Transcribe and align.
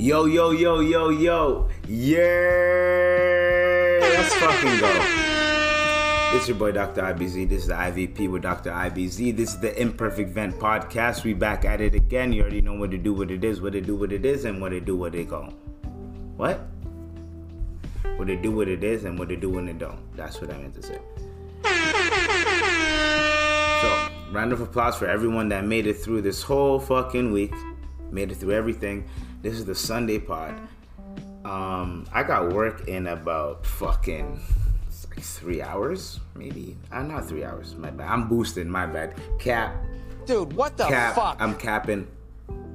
Yo, 0.00 0.24
yo, 0.24 0.50
yo, 0.50 0.80
yo, 0.80 1.10
yo. 1.10 1.68
Yeah. 1.86 2.16
Let's 4.00 4.34
fucking 4.36 4.80
go. 4.80 4.88
Is 6.38 6.48
your 6.48 6.56
boy 6.56 6.72
Dr. 6.72 7.02
IBZ. 7.02 7.46
This 7.46 7.60
is 7.64 7.68
the 7.68 7.74
IVP 7.74 8.30
with 8.30 8.40
Dr. 8.40 8.70
IBZ. 8.70 9.36
This 9.36 9.52
is 9.52 9.60
the 9.60 9.78
Imperfect 9.78 10.30
Vent 10.30 10.58
podcast. 10.58 11.22
We 11.22 11.34
back 11.34 11.66
at 11.66 11.82
it 11.82 11.94
again. 11.94 12.32
You 12.32 12.40
already 12.40 12.62
know 12.62 12.72
what 12.72 12.92
to 12.92 12.96
do, 12.96 13.12
what 13.12 13.30
it 13.30 13.44
is, 13.44 13.60
what 13.60 13.74
it 13.74 13.84
do, 13.84 13.94
what 13.94 14.10
it 14.10 14.24
is, 14.24 14.46
and 14.46 14.58
what 14.58 14.72
it 14.72 14.86
do, 14.86 14.96
what 14.96 15.14
it 15.14 15.28
go. 15.28 15.52
What? 16.38 16.66
What 18.16 18.30
it 18.30 18.40
do, 18.40 18.52
what 18.52 18.68
it 18.68 18.82
is, 18.82 19.04
and 19.04 19.18
what 19.18 19.30
it 19.30 19.40
do 19.40 19.50
when 19.50 19.68
it 19.68 19.78
don't. 19.78 20.00
That's 20.16 20.40
what 20.40 20.50
I 20.50 20.56
meant 20.56 20.76
to 20.76 20.82
say. 20.82 20.98
So, 23.82 24.08
round 24.32 24.54
of 24.54 24.62
applause 24.62 24.96
for 24.96 25.06
everyone 25.06 25.50
that 25.50 25.66
made 25.66 25.86
it 25.86 25.98
through 25.98 26.22
this 26.22 26.42
whole 26.42 26.80
fucking 26.80 27.32
week. 27.32 27.52
Made 28.10 28.32
it 28.32 28.36
through 28.36 28.52
everything. 28.52 29.04
This 29.42 29.54
is 29.54 29.64
the 29.64 29.74
Sunday 29.74 30.18
pod. 30.18 30.60
Um, 31.44 32.06
I 32.12 32.22
got 32.22 32.52
work 32.52 32.88
in 32.88 33.06
about 33.06 33.64
fucking 33.64 34.40
like 35.08 35.24
three 35.24 35.62
hours, 35.62 36.20
maybe. 36.34 36.76
I'm 36.92 37.08
not 37.08 37.26
three 37.26 37.44
hours. 37.44 37.74
My 37.74 37.90
bad. 37.90 38.08
I'm 38.08 38.28
boosting. 38.28 38.68
My 38.68 38.86
bad. 38.86 39.18
Cap. 39.38 39.74
Dude, 40.26 40.52
what 40.52 40.76
the 40.76 40.86
cap. 40.86 41.14
fuck? 41.14 41.36
I'm 41.40 41.56
capping. 41.56 42.06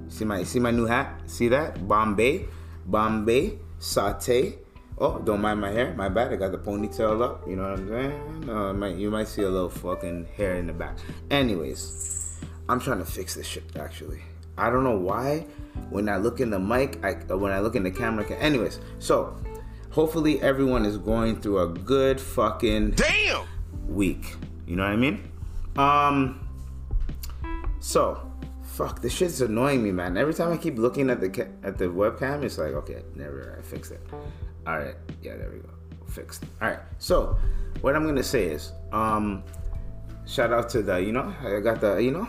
See 0.08 0.26
my 0.26 0.44
see 0.44 0.60
my 0.60 0.72
new 0.72 0.86
hat. 0.86 1.22
See 1.28 1.48
that? 1.50 1.88
Bombay, 1.88 2.46
Bombay, 2.86 3.60
saute. 3.80 4.58
Oh, 4.98 5.20
don't 5.20 5.42
mind 5.42 5.62
my 5.62 5.72
hair. 5.72 5.94
My 5.94 6.10
bad. 6.10 6.34
I 6.34 6.36
got 6.36 6.52
the 6.52 6.58
ponytail 6.58 7.22
up. 7.22 7.48
You 7.48 7.58
know 7.58 7.64
what 7.70 7.80
I'm 7.80 7.88
saying? 7.90 8.50
Uh, 8.50 8.74
might, 8.74 8.96
you 8.96 9.12
might 9.12 9.28
see 9.28 9.42
a 9.44 9.50
little 9.50 9.70
fucking 9.70 10.28
hair 10.38 10.56
in 10.56 10.68
the 10.68 10.74
back. 10.74 10.98
Anyways, 11.30 12.40
I'm 12.70 12.80
trying 12.80 13.00
to 13.00 13.06
fix 13.06 13.36
this 13.36 13.46
shit. 13.46 13.64
Actually, 13.76 14.22
I 14.58 14.70
don't 14.70 14.84
know 14.84 14.98
why. 14.98 15.46
When 15.90 16.10
I 16.10 16.18
look 16.18 16.40
in 16.40 16.50
the 16.50 16.60
mic, 16.60 17.04
I 17.04 17.18
uh, 17.30 17.38
when 17.38 17.52
I 17.52 17.60
look 17.60 17.76
in 17.76 17.84
the 17.84 17.92
camera. 17.92 18.26
Anyways, 18.32 18.80
so 19.00 19.36
hopefully 19.92 20.42
everyone 20.42 20.86
is 20.86 20.98
going 20.98 21.42
through 21.42 21.60
a 21.60 21.68
good 21.68 22.20
fucking 22.20 22.92
Damn! 22.92 23.46
week. 23.88 24.36
You 24.66 24.78
know 24.78 24.84
what 24.84 24.94
I 24.94 24.96
mean? 24.96 25.32
Um. 25.76 26.42
So, 27.80 28.20
fuck, 28.64 29.02
this 29.02 29.14
shit's 29.14 29.42
annoying 29.42 29.84
me, 29.84 29.92
man. 29.92 30.18
Every 30.18 30.34
time 30.34 30.52
I 30.52 30.58
keep 30.58 30.80
looking 30.80 31.12
at 31.12 31.22
the 31.22 31.30
ca- 31.30 31.52
at 31.62 31.78
the 31.78 31.86
webcam, 31.86 32.44
it's 32.44 32.58
like, 32.58 32.74
okay, 32.74 33.04
never, 33.16 33.56
I 33.60 33.62
fixed 33.62 33.92
it. 33.92 34.02
All 34.66 34.80
right, 34.80 34.96
yeah, 35.22 35.36
there 35.36 35.52
we 35.52 35.60
go, 35.60 35.70
fixed. 36.08 36.46
All 36.62 36.70
right, 36.70 36.80
so 36.98 37.38
what 37.82 37.96
I'm 37.96 38.06
gonna 38.06 38.24
say 38.24 38.46
is, 38.46 38.72
um, 38.92 39.44
shout 40.26 40.52
out 40.52 40.68
to 40.70 40.82
the, 40.82 40.98
you 40.98 41.12
know, 41.12 41.32
I 41.42 41.60
got 41.60 41.80
the, 41.80 41.98
you 41.98 42.10
know, 42.10 42.28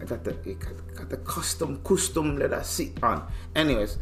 I 0.00 0.06
got 0.06 0.24
the, 0.24 0.32
got, 0.32 0.74
the 1.08 1.16
custom, 1.18 1.80
custom 1.82 2.38
leather 2.38 2.62
seat 2.62 3.02
on. 3.02 3.26
Anyways. 3.54 3.98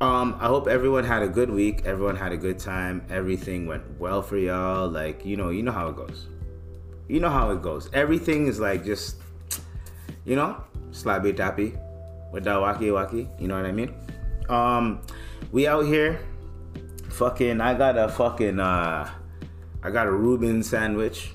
Um, 0.00 0.36
I 0.38 0.46
hope 0.46 0.68
everyone 0.68 1.02
had 1.02 1.24
a 1.24 1.28
good 1.28 1.50
week. 1.50 1.82
Everyone 1.84 2.14
had 2.14 2.30
a 2.30 2.36
good 2.36 2.60
time. 2.60 3.04
Everything 3.10 3.66
went 3.66 3.82
well 3.98 4.22
for 4.22 4.38
y'all. 4.38 4.88
Like, 4.88 5.26
you 5.26 5.36
know, 5.36 5.50
you 5.50 5.64
know 5.64 5.72
how 5.72 5.88
it 5.88 5.96
goes. 5.96 6.28
You 7.08 7.18
know 7.18 7.30
how 7.30 7.50
it 7.50 7.62
goes. 7.62 7.90
Everything 7.92 8.46
is 8.46 8.60
like 8.60 8.84
just, 8.84 9.16
you 10.24 10.36
know, 10.36 10.62
slabby 10.92 11.36
tappy 11.36 11.74
with 12.32 12.44
that 12.44 12.58
wacky 12.58 12.92
wacky. 12.92 13.28
You 13.40 13.48
know 13.48 13.56
what 13.56 13.66
I 13.66 13.72
mean? 13.72 13.92
Um, 14.48 15.02
we 15.50 15.66
out 15.66 15.84
here. 15.84 16.20
Fucking, 17.10 17.60
I 17.60 17.74
got 17.74 17.98
a 17.98 18.08
fucking, 18.08 18.60
uh, 18.60 19.10
I 19.82 19.90
got 19.90 20.06
a 20.06 20.12
Reuben 20.12 20.62
sandwich 20.62 21.32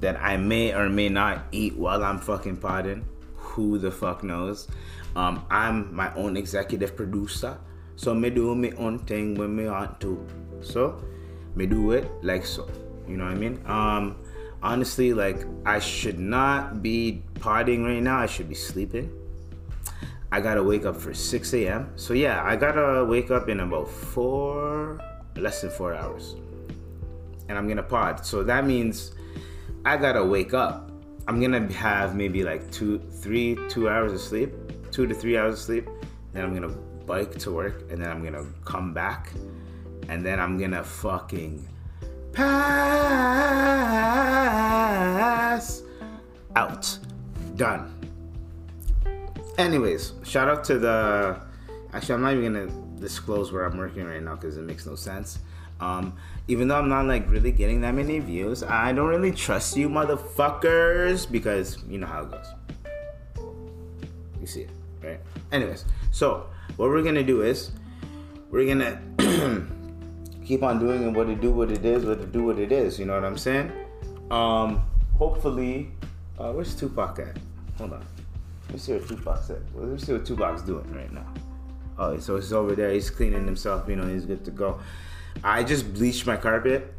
that 0.00 0.16
I 0.18 0.38
may 0.38 0.72
or 0.72 0.88
may 0.88 1.10
not 1.10 1.44
eat 1.52 1.76
while 1.76 2.02
I'm 2.02 2.18
fucking 2.18 2.56
podding. 2.56 3.04
Who 3.52 3.78
the 3.78 3.90
fuck 3.90 4.24
knows? 4.24 4.68
Um, 5.14 5.44
I'm 5.50 5.94
my 5.94 6.12
own 6.14 6.36
executive 6.36 6.96
producer. 6.96 7.58
So 7.96 8.14
me 8.14 8.30
do 8.30 8.54
my 8.54 8.70
own 8.78 8.98
thing 9.00 9.34
when 9.34 9.54
me 9.54 9.66
want 9.66 10.00
to. 10.00 10.26
So 10.60 11.02
me 11.54 11.66
do 11.66 11.92
it 11.92 12.10
like 12.22 12.46
so. 12.46 12.68
You 13.06 13.16
know 13.16 13.24
what 13.24 13.34
I 13.34 13.36
mean? 13.36 13.60
Um 13.66 14.16
honestly 14.62 15.12
like 15.12 15.44
I 15.66 15.78
should 15.78 16.18
not 16.18 16.82
be 16.82 17.22
potting 17.40 17.84
right 17.84 18.02
now. 18.02 18.18
I 18.18 18.26
should 18.26 18.48
be 18.48 18.54
sleeping. 18.54 19.12
I 20.30 20.40
gotta 20.40 20.62
wake 20.62 20.86
up 20.86 20.96
for 20.96 21.12
6 21.12 21.52
a.m. 21.54 21.92
So 21.96 22.14
yeah, 22.14 22.42
I 22.42 22.56
gotta 22.56 23.04
wake 23.04 23.30
up 23.30 23.48
in 23.48 23.60
about 23.60 23.88
four 23.88 24.98
less 25.36 25.60
than 25.60 25.70
four 25.70 25.94
hours. 25.94 26.36
And 27.48 27.58
I'm 27.58 27.68
gonna 27.68 27.82
pod. 27.82 28.24
So 28.24 28.42
that 28.44 28.64
means 28.64 29.12
I 29.84 29.96
gotta 29.96 30.24
wake 30.24 30.54
up. 30.54 30.91
I'm 31.28 31.40
gonna 31.40 31.72
have 31.72 32.16
maybe 32.16 32.42
like 32.42 32.70
two, 32.70 32.98
three, 32.98 33.56
two 33.68 33.88
hours 33.88 34.12
of 34.12 34.20
sleep, 34.20 34.52
two 34.90 35.06
to 35.06 35.14
three 35.14 35.38
hours 35.38 35.54
of 35.54 35.60
sleep. 35.60 35.88
Then 36.32 36.44
I'm 36.44 36.52
gonna 36.54 36.74
bike 37.06 37.38
to 37.40 37.50
work, 37.52 37.84
and 37.90 38.02
then 38.02 38.10
I'm 38.10 38.24
gonna 38.24 38.44
come 38.64 38.92
back, 38.92 39.32
and 40.08 40.26
then 40.26 40.40
I'm 40.40 40.58
gonna 40.58 40.82
fucking 40.82 41.68
pass 42.32 42.52
out. 46.56 46.98
Done. 47.56 47.94
Anyways, 49.58 50.14
shout 50.24 50.48
out 50.48 50.64
to 50.64 50.78
the. 50.78 51.40
Actually, 51.92 52.14
I'm 52.16 52.22
not 52.22 52.32
even 52.32 52.52
gonna 52.52 52.72
disclose 52.98 53.52
where 53.52 53.64
I'm 53.64 53.76
working 53.76 54.04
right 54.04 54.22
now 54.22 54.34
because 54.34 54.56
it 54.56 54.62
makes 54.62 54.86
no 54.86 54.94
sense. 54.96 55.38
Um, 55.80 56.16
even 56.48 56.68
though 56.68 56.76
I'm 56.76 56.88
not 56.88 57.06
like 57.06 57.30
really 57.30 57.52
getting 57.52 57.80
that 57.82 57.94
many 57.94 58.18
views, 58.18 58.62
I 58.62 58.92
don't 58.92 59.08
really 59.08 59.32
trust 59.32 59.76
you, 59.76 59.88
motherfuckers, 59.88 61.30
because 61.30 61.78
you 61.88 61.98
know 61.98 62.06
how 62.06 62.22
it 62.22 62.30
goes. 62.30 62.46
You 64.40 64.46
see 64.46 64.62
it, 64.62 64.70
right? 65.02 65.20
Anyways, 65.52 65.84
so 66.10 66.46
what 66.76 66.88
we're 66.88 67.02
gonna 67.02 67.22
do 67.22 67.42
is 67.42 67.70
we're 68.50 68.66
gonna 68.66 69.00
keep 70.44 70.62
on 70.62 70.78
doing 70.78 71.12
what 71.14 71.28
it 71.28 71.40
do, 71.40 71.50
what 71.52 71.70
it 71.70 71.84
is, 71.84 72.04
what 72.04 72.18
it 72.18 72.32
do, 72.32 72.44
what 72.44 72.58
it 72.58 72.72
is. 72.72 72.98
You 72.98 73.06
know 73.06 73.14
what 73.14 73.24
I'm 73.24 73.38
saying? 73.38 73.70
Um, 74.30 74.82
hopefully, 75.16 75.92
uh, 76.38 76.52
where's 76.52 76.74
Tupac 76.74 77.18
at? 77.20 77.38
Hold 77.78 77.92
on. 77.92 78.04
Let 78.66 78.74
me 78.74 78.78
see 78.78 78.92
what 78.94 79.08
Tupac's 79.08 79.50
at. 79.50 79.58
Let 79.74 79.88
me 79.88 79.98
see 79.98 80.12
what 80.12 80.26
Tupac's 80.26 80.62
doing 80.62 80.92
right 80.92 81.12
now. 81.12 81.26
Oh, 81.98 82.18
so 82.18 82.36
he's 82.36 82.52
over 82.52 82.74
there. 82.74 82.90
He's 82.90 83.10
cleaning 83.10 83.44
himself. 83.44 83.88
You 83.88 83.96
know, 83.96 84.08
he's 84.08 84.24
good 84.24 84.44
to 84.44 84.50
go. 84.50 84.80
I 85.44 85.64
just 85.64 85.92
bleached 85.94 86.26
my 86.26 86.36
carpet 86.36 86.92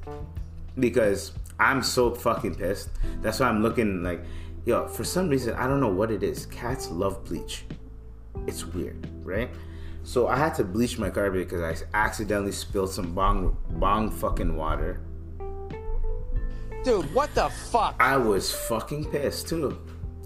because 0.80 1.32
I'm 1.60 1.84
so 1.84 2.14
fucking 2.14 2.56
pissed. 2.56 2.90
That's 3.22 3.40
why 3.40 3.48
I'm 3.48 3.62
looking 3.62 4.04
like, 4.04 4.24
yo. 4.66 4.88
For 4.88 5.04
some 5.04 5.30
reason, 5.30 5.54
I 5.56 5.68
don't 5.68 5.80
know 5.80 5.92
what 5.92 6.12
it 6.12 6.24
is. 6.24 6.46
Cats 6.48 6.90
love 6.90 7.24
bleach. 7.26 7.66
It's 8.48 8.66
weird, 8.66 9.08
right? 9.24 9.50
So 10.04 10.28
I 10.28 10.36
had 10.36 10.54
to 10.56 10.64
bleach 10.64 11.00
my 11.00 11.10
carpet 11.10 11.50
because 11.50 11.62
I 11.62 11.86
accidentally 11.98 12.52
spilled 12.52 12.92
some 12.92 13.14
bong 13.14 13.56
bong 13.70 14.12
fucking 14.12 14.56
water. 14.56 15.00
Dude, 16.84 17.14
what 17.14 17.34
the 17.34 17.48
fuck? 17.48 17.96
I 18.00 18.18
was 18.18 18.52
fucking 18.52 19.06
pissed 19.12 19.48
too. 19.48 19.80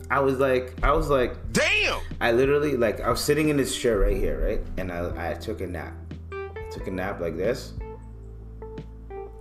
I 0.10 0.20
was 0.20 0.40
like, 0.40 0.74
I 0.82 0.92
was 0.94 1.10
like, 1.10 1.36
Damn! 1.52 2.00
I 2.20 2.32
literally 2.32 2.78
like 2.78 3.02
I 3.02 3.12
was 3.12 3.22
sitting 3.22 3.50
in 3.50 3.58
this 3.58 3.78
chair 3.78 4.00
right 4.00 4.18
here, 4.18 4.44
right, 4.44 4.62
and 4.78 4.92
I, 4.92 5.32
I 5.32 5.34
took 5.36 5.62
a 5.62 5.68
nap. 5.68 5.94
I 6.32 6.70
took 6.72 6.88
a 6.88 6.92
nap 6.92 7.20
like 7.20 7.38
this. 7.38 7.74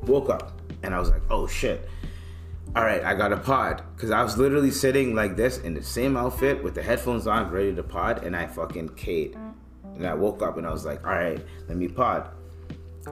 Woke 0.06 0.30
up 0.30 0.60
and 0.82 0.94
I 0.94 1.00
was 1.00 1.10
like, 1.10 1.22
oh 1.30 1.46
shit. 1.46 1.88
All 2.74 2.84
right, 2.84 3.02
I 3.02 3.14
got 3.14 3.32
a 3.32 3.36
pod 3.38 3.82
because 3.94 4.10
I 4.10 4.22
was 4.22 4.36
literally 4.36 4.70
sitting 4.70 5.14
like 5.14 5.36
this 5.36 5.58
in 5.58 5.72
the 5.72 5.82
same 5.82 6.16
outfit 6.16 6.62
with 6.62 6.74
the 6.74 6.82
headphones 6.82 7.26
on, 7.26 7.50
ready 7.50 7.74
to 7.74 7.82
pod, 7.82 8.22
and 8.24 8.36
I 8.36 8.46
fucking 8.46 8.90
K'd. 8.90 9.36
And 9.94 10.06
I 10.06 10.14
woke 10.14 10.42
up 10.42 10.58
and 10.58 10.66
I 10.66 10.70
was 10.70 10.84
like, 10.84 11.06
all 11.06 11.14
right, 11.14 11.40
let 11.68 11.78
me 11.78 11.88
pod. 11.88 12.28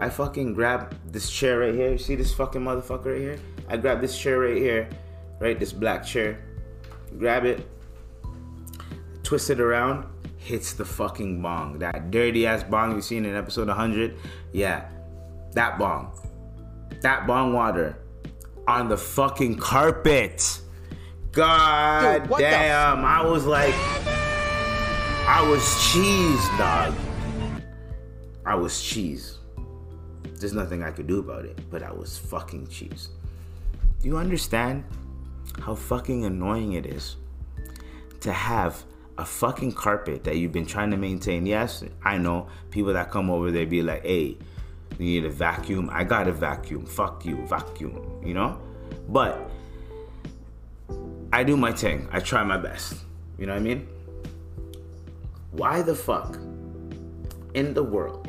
I 0.00 0.10
fucking 0.10 0.54
grabbed 0.54 1.12
this 1.12 1.30
chair 1.30 1.60
right 1.60 1.74
here. 1.74 1.92
You 1.92 1.98
see 1.98 2.14
this 2.14 2.34
fucking 2.34 2.60
motherfucker 2.60 3.06
right 3.12 3.20
here? 3.20 3.38
I 3.68 3.76
grabbed 3.76 4.02
this 4.02 4.18
chair 4.18 4.40
right 4.40 4.56
here, 4.56 4.88
right? 5.40 5.58
This 5.58 5.72
black 5.72 6.04
chair. 6.04 6.44
Grab 7.16 7.44
it, 7.44 7.66
twist 9.22 9.50
it 9.50 9.60
around, 9.60 10.04
hits 10.36 10.74
the 10.74 10.84
fucking 10.84 11.40
bong. 11.40 11.78
That 11.78 12.10
dirty 12.10 12.46
ass 12.46 12.64
bong 12.64 12.96
you 12.96 13.00
seen 13.00 13.24
in 13.24 13.34
episode 13.34 13.68
100. 13.68 14.16
Yeah, 14.52 14.88
that 15.52 15.78
bong. 15.78 16.12
That 17.04 17.26
bong 17.26 17.52
water 17.52 17.98
on 18.66 18.88
the 18.88 18.96
fucking 18.96 19.58
carpet. 19.58 20.62
God 21.32 22.22
Dude, 22.22 22.30
the 22.30 22.36
damn. 22.38 23.04
I 23.04 23.22
was 23.22 23.44
like, 23.44 23.74
I 25.28 25.46
was 25.46 25.62
cheese, 25.92 26.40
dog. 26.56 26.94
I 28.46 28.54
was 28.54 28.82
cheese. 28.82 29.36
There's 30.40 30.54
nothing 30.54 30.82
I 30.82 30.92
could 30.92 31.06
do 31.06 31.18
about 31.18 31.44
it, 31.44 31.58
but 31.70 31.82
I 31.82 31.92
was 31.92 32.16
fucking 32.16 32.68
cheese. 32.68 33.10
Do 34.00 34.08
you 34.08 34.16
understand 34.16 34.84
how 35.60 35.74
fucking 35.74 36.24
annoying 36.24 36.72
it 36.72 36.86
is 36.86 37.16
to 38.20 38.32
have 38.32 38.82
a 39.18 39.26
fucking 39.26 39.72
carpet 39.72 40.24
that 40.24 40.38
you've 40.38 40.52
been 40.52 40.64
trying 40.64 40.90
to 40.92 40.96
maintain? 40.96 41.44
Yes, 41.44 41.84
I 42.02 42.16
know 42.16 42.48
people 42.70 42.94
that 42.94 43.10
come 43.10 43.28
over 43.28 43.50
they 43.50 43.66
be 43.66 43.82
like, 43.82 44.06
hey, 44.06 44.38
you 44.98 45.06
need 45.06 45.24
a 45.24 45.30
vacuum. 45.30 45.90
I 45.92 46.04
got 46.04 46.28
a 46.28 46.32
vacuum. 46.32 46.86
Fuck 46.86 47.24
you, 47.24 47.36
vacuum, 47.46 48.20
you 48.24 48.34
know? 48.34 48.60
But 49.08 49.50
I 51.32 51.42
do 51.42 51.56
my 51.56 51.72
thing. 51.72 52.08
I 52.12 52.20
try 52.20 52.44
my 52.44 52.56
best. 52.56 52.94
You 53.38 53.46
know 53.46 53.54
what 53.54 53.60
I 53.60 53.64
mean? 53.64 53.88
Why 55.50 55.82
the 55.82 55.94
fuck 55.94 56.36
in 57.54 57.74
the 57.74 57.82
world, 57.82 58.28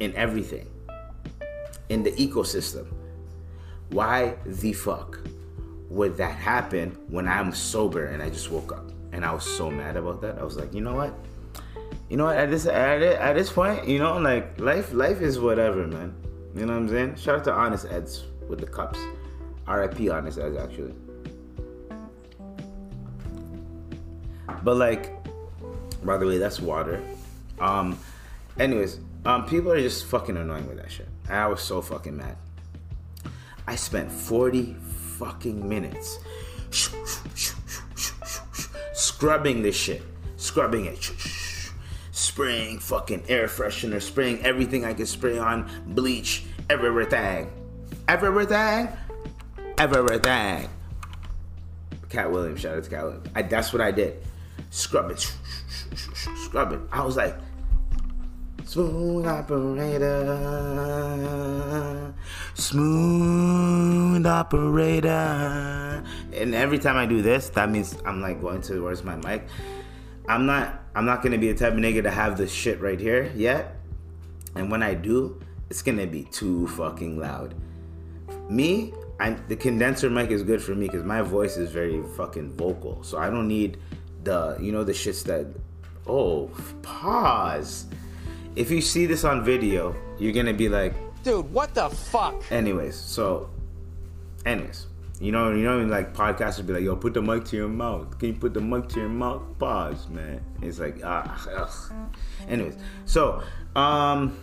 in 0.00 0.14
everything, 0.14 0.66
in 1.88 2.02
the 2.02 2.12
ecosystem, 2.12 2.86
why 3.90 4.36
the 4.44 4.72
fuck 4.72 5.18
would 5.88 6.16
that 6.18 6.36
happen 6.36 6.90
when 7.08 7.26
I'm 7.26 7.52
sober 7.52 8.06
and 8.06 8.22
I 8.22 8.28
just 8.30 8.50
woke 8.50 8.72
up? 8.72 8.90
And 9.12 9.24
I 9.24 9.32
was 9.32 9.44
so 9.44 9.70
mad 9.70 9.96
about 9.96 10.20
that. 10.20 10.38
I 10.38 10.44
was 10.44 10.56
like, 10.56 10.74
you 10.74 10.82
know 10.82 10.94
what? 10.94 11.14
You 12.08 12.16
know? 12.16 12.28
At 12.28 12.50
this 12.50 12.66
at, 12.66 13.02
it, 13.02 13.18
at 13.18 13.34
this 13.34 13.50
point, 13.52 13.86
you 13.86 13.98
know, 13.98 14.18
like 14.18 14.60
life 14.60 14.92
life 14.92 15.20
is 15.20 15.38
whatever, 15.38 15.86
man. 15.86 16.14
You 16.54 16.66
know 16.66 16.72
what 16.72 16.80
I'm 16.80 16.88
saying? 16.88 17.16
Shout 17.16 17.38
out 17.38 17.44
to 17.44 17.52
Honest 17.52 17.86
Ed's 17.90 18.24
with 18.48 18.60
the 18.60 18.66
cups. 18.66 18.98
R.I.P. 19.66 20.08
Honest 20.08 20.38
Ed's, 20.38 20.56
actually. 20.56 20.94
But 24.64 24.76
like, 24.76 25.12
by 26.04 26.16
the 26.16 26.26
way, 26.26 26.38
that's 26.38 26.58
water. 26.60 27.02
Um, 27.60 27.98
anyways, 28.58 29.00
um, 29.24 29.46
people 29.46 29.70
are 29.72 29.80
just 29.80 30.06
fucking 30.06 30.36
annoying 30.36 30.66
with 30.66 30.78
that 30.78 30.90
shit. 30.90 31.08
I 31.28 31.46
was 31.46 31.60
so 31.60 31.82
fucking 31.82 32.16
mad. 32.16 32.36
I 33.66 33.76
spent 33.76 34.10
40 34.10 34.76
fucking 35.18 35.68
minutes 35.68 36.18
scrubbing 38.94 39.62
this 39.62 39.76
shit, 39.76 40.02
scrubbing 40.36 40.86
it, 40.86 41.02
spraying 42.18 42.80
fucking 42.80 43.22
air 43.28 43.46
freshener, 43.46 44.02
spraying 44.02 44.44
everything 44.44 44.84
I 44.84 44.92
could 44.92 45.06
spray 45.06 45.38
on, 45.38 45.70
bleach, 45.86 46.44
everything, 46.68 47.48
everything, 48.08 48.88
everything. 49.78 50.68
Katt 52.08 52.32
Williams, 52.32 52.60
shout 52.60 52.76
out 52.76 52.84
to 52.84 52.90
Katt 52.90 53.04
Williams. 53.04 53.28
I, 53.34 53.42
that's 53.42 53.72
what 53.72 53.80
I 53.80 53.92
did. 53.92 54.20
Scrub 54.70 55.10
it, 55.12 55.32
scrub 56.44 56.72
it. 56.72 56.80
I 56.90 57.04
was 57.04 57.16
like, 57.16 57.36
smooth 58.64 59.24
operator, 59.24 60.04
smooth 62.54 64.26
operator. 64.26 66.02
And 66.32 66.54
every 66.54 66.80
time 66.80 66.96
I 66.96 67.06
do 67.06 67.22
this, 67.22 67.50
that 67.50 67.70
means 67.70 67.96
I'm 68.04 68.20
like 68.20 68.40
going 68.40 68.62
towards 68.62 69.04
my 69.04 69.14
mic. 69.16 69.46
I'm 70.28 70.46
not 70.46 70.77
I'm 70.98 71.04
not 71.04 71.22
gonna 71.22 71.38
be 71.38 71.52
the 71.52 71.56
type 71.56 71.74
of 71.74 71.78
nigga 71.78 72.02
to 72.02 72.10
have 72.10 72.36
this 72.36 72.50
shit 72.50 72.80
right 72.80 72.98
here 72.98 73.30
yet. 73.36 73.76
And 74.56 74.68
when 74.68 74.82
I 74.82 74.94
do, 74.94 75.40
it's 75.70 75.80
gonna 75.80 76.08
be 76.08 76.24
too 76.24 76.66
fucking 76.66 77.20
loud. 77.20 77.54
Me, 78.50 78.92
I 79.20 79.30
the 79.46 79.54
condenser 79.54 80.10
mic 80.10 80.32
is 80.32 80.42
good 80.42 80.60
for 80.60 80.74
me 80.74 80.86
because 80.86 81.04
my 81.04 81.22
voice 81.22 81.56
is 81.56 81.70
very 81.70 82.02
fucking 82.16 82.56
vocal. 82.56 83.04
So 83.04 83.16
I 83.16 83.30
don't 83.30 83.46
need 83.46 83.78
the 84.24 84.58
you 84.60 84.72
know 84.72 84.82
the 84.82 84.90
shits 84.90 85.22
that 85.26 85.46
oh 86.08 86.50
pause. 86.82 87.86
If 88.56 88.68
you 88.68 88.80
see 88.80 89.06
this 89.06 89.22
on 89.22 89.44
video, 89.44 89.94
you're 90.18 90.32
gonna 90.32 90.52
be 90.52 90.68
like, 90.68 90.94
dude, 91.22 91.48
what 91.52 91.74
the 91.74 91.90
fuck? 91.90 92.42
Anyways, 92.50 92.96
so 92.96 93.50
anyways. 94.44 94.88
You 95.20 95.32
know, 95.32 95.50
you 95.50 95.64
know, 95.64 95.78
like 95.84 96.14
podcasters 96.14 96.64
be 96.66 96.74
like, 96.74 96.84
"Yo, 96.84 96.94
put 96.94 97.12
the 97.12 97.22
mic 97.22 97.44
to 97.46 97.56
your 97.56 97.68
mouth. 97.68 98.18
Can 98.18 98.28
you 98.28 98.34
put 98.34 98.54
the 98.54 98.60
mic 98.60 98.88
to 98.90 99.00
your 99.00 99.08
mouth?" 99.08 99.42
Pause, 99.58 100.08
man. 100.10 100.40
It's 100.62 100.78
like, 100.78 101.00
ah, 101.04 101.48
ugh. 101.56 101.92
Anyways, 102.48 102.76
so 103.04 103.42
um, 103.74 104.38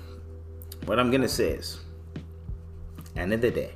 what 0.85 0.99
I'm 0.99 1.11
gonna 1.11 1.29
say 1.29 1.51
is, 1.51 1.79
end 3.15 3.31
of 3.31 3.39
the 3.39 3.51
day, 3.51 3.71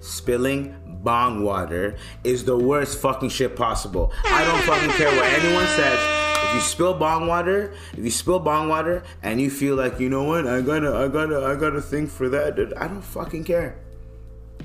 spilling 0.00 0.74
bong 1.04 1.44
water 1.44 1.96
is 2.24 2.44
the 2.44 2.56
worst 2.56 2.98
fucking 2.98 3.28
shit 3.28 3.54
possible. 3.54 4.12
I 4.24 4.44
don't 4.44 4.62
fucking 4.62 4.90
care 4.90 5.14
what 5.14 5.32
anyone 5.32 5.66
says. 5.68 5.98
If 6.48 6.54
you 6.54 6.60
spill 6.60 6.94
bong 6.94 7.28
water, 7.28 7.74
if 7.92 8.04
you 8.04 8.10
spill 8.10 8.40
bong 8.40 8.68
water 8.68 9.04
and 9.22 9.40
you 9.40 9.50
feel 9.50 9.76
like 9.76 10.00
you 10.00 10.08
know 10.08 10.24
what, 10.24 10.48
I 10.48 10.62
gotta, 10.62 10.96
I 10.96 11.06
gotta, 11.06 11.46
I 11.46 11.54
gotta 11.54 11.80
think 11.80 12.10
for 12.10 12.28
that. 12.30 12.58
I 12.76 12.88
don't 12.88 13.02
fucking 13.02 13.44
care. 13.44 13.78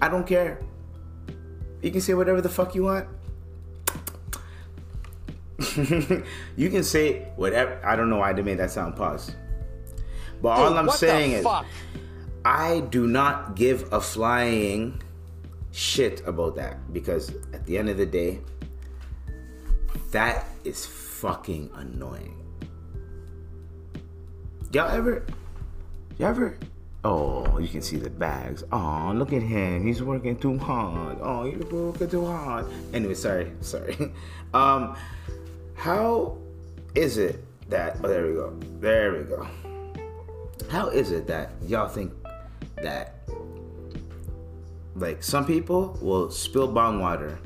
I 0.01 0.09
don't 0.09 0.25
care. 0.25 0.59
You 1.81 1.91
can 1.91 2.01
say 2.01 2.13
whatever 2.13 2.41
the 2.41 2.49
fuck 2.49 2.75
you 2.75 2.83
want. 2.83 3.07
you 6.55 6.69
can 6.69 6.83
say 6.83 7.27
whatever. 7.35 7.79
I 7.85 7.95
don't 7.95 8.09
know 8.09 8.17
why 8.17 8.33
they 8.33 8.41
made 8.41 8.59
that 8.59 8.71
sound 8.71 8.95
pause. 8.95 9.35
But 10.41 10.55
Dude, 10.55 10.65
all 10.65 10.77
I'm 10.77 10.89
saying 10.89 11.31
is, 11.33 11.47
I 12.45 12.81
do 12.89 13.07
not 13.07 13.55
give 13.55 13.91
a 13.93 14.01
flying 14.01 15.01
shit 15.71 16.21
about 16.25 16.55
that 16.55 16.91
because 16.93 17.29
at 17.53 17.65
the 17.65 17.77
end 17.77 17.89
of 17.89 17.97
the 17.97 18.05
day, 18.05 18.41
that 20.11 20.45
is 20.63 20.85
fucking 20.85 21.69
annoying. 21.75 22.37
Y'all 24.71 24.89
ever, 24.89 25.25
y'all 26.17 26.29
ever 26.29 26.57
Oh, 27.03 27.57
you 27.57 27.67
can 27.67 27.81
see 27.81 27.97
the 27.97 28.11
bags. 28.11 28.63
Oh, 28.71 29.11
look 29.15 29.33
at 29.33 29.41
him. 29.41 29.85
He's 29.85 30.03
working 30.03 30.37
too 30.37 30.57
hard. 30.59 31.17
Oh, 31.19 31.45
he's 31.45 31.63
working 31.65 32.09
too 32.09 32.25
hard. 32.25 32.67
Anyway, 32.93 33.15
sorry, 33.15 33.51
sorry. 33.61 33.97
Um, 34.53 34.95
how 35.75 36.37
is 36.93 37.17
it 37.17 37.43
that? 37.69 37.97
Oh, 38.03 38.07
there 38.07 38.27
we 38.27 38.33
go. 38.33 38.53
There 38.79 39.13
we 39.13 39.23
go. 39.23 39.47
How 40.69 40.89
is 40.89 41.11
it 41.11 41.25
that 41.27 41.51
y'all 41.65 41.87
think 41.87 42.13
that, 42.75 43.15
like, 44.95 45.23
some 45.23 45.45
people 45.45 45.97
will 46.01 46.29
spill 46.29 46.67
bong 46.67 46.99
water, 46.99 47.39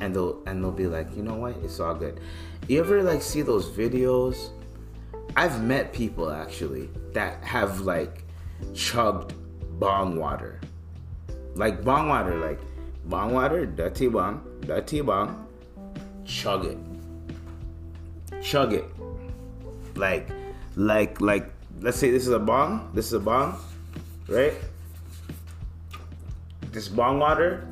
and 0.00 0.14
they'll 0.14 0.42
and 0.46 0.62
they'll 0.62 0.70
be 0.70 0.86
like, 0.86 1.14
you 1.16 1.22
know 1.22 1.34
what? 1.34 1.56
It's 1.64 1.80
all 1.80 1.94
good. 1.94 2.20
You 2.68 2.78
ever 2.78 3.02
like 3.02 3.20
see 3.20 3.42
those 3.42 3.68
videos? 3.68 4.50
I've 5.34 5.62
met 5.62 5.92
people 5.92 6.30
actually 6.30 6.88
that 7.14 7.42
have 7.42 7.80
like 7.80 8.21
chugged 8.74 9.34
bong 9.78 10.16
water. 10.16 10.60
Like 11.54 11.84
bong 11.84 12.08
water, 12.08 12.36
like 12.36 12.60
bong 13.04 13.34
water, 13.34 13.66
dirty 13.66 14.08
bong, 14.08 14.42
dirty 14.60 15.00
bong, 15.00 15.46
chug 16.24 16.64
it. 16.66 16.78
Chug 18.42 18.72
it. 18.72 18.84
Like, 19.94 20.28
like, 20.76 21.20
like, 21.20 21.52
let's 21.80 21.98
say 21.98 22.10
this 22.10 22.26
is 22.26 22.32
a 22.32 22.38
bong, 22.38 22.90
this 22.94 23.06
is 23.06 23.12
a 23.12 23.20
bong, 23.20 23.58
right? 24.28 24.54
This 26.70 26.88
bong 26.88 27.18
water 27.18 27.66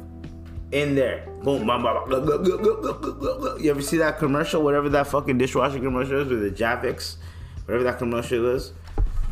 in 0.72 0.94
there. 0.94 1.26
Boom, 1.42 1.66
bong, 1.66 1.82
bong, 1.82 2.10
bong, 2.10 3.58
You 3.60 3.70
ever 3.70 3.82
see 3.82 3.96
that 3.98 4.18
commercial, 4.18 4.62
whatever 4.62 4.88
that 4.90 5.06
fucking 5.06 5.38
dishwasher 5.38 5.80
commercial 5.80 6.20
is 6.20 6.28
with 6.28 6.42
the 6.42 6.50
Javix, 6.50 7.16
whatever 7.64 7.84
that 7.84 7.98
commercial 7.98 8.54
is? 8.54 8.72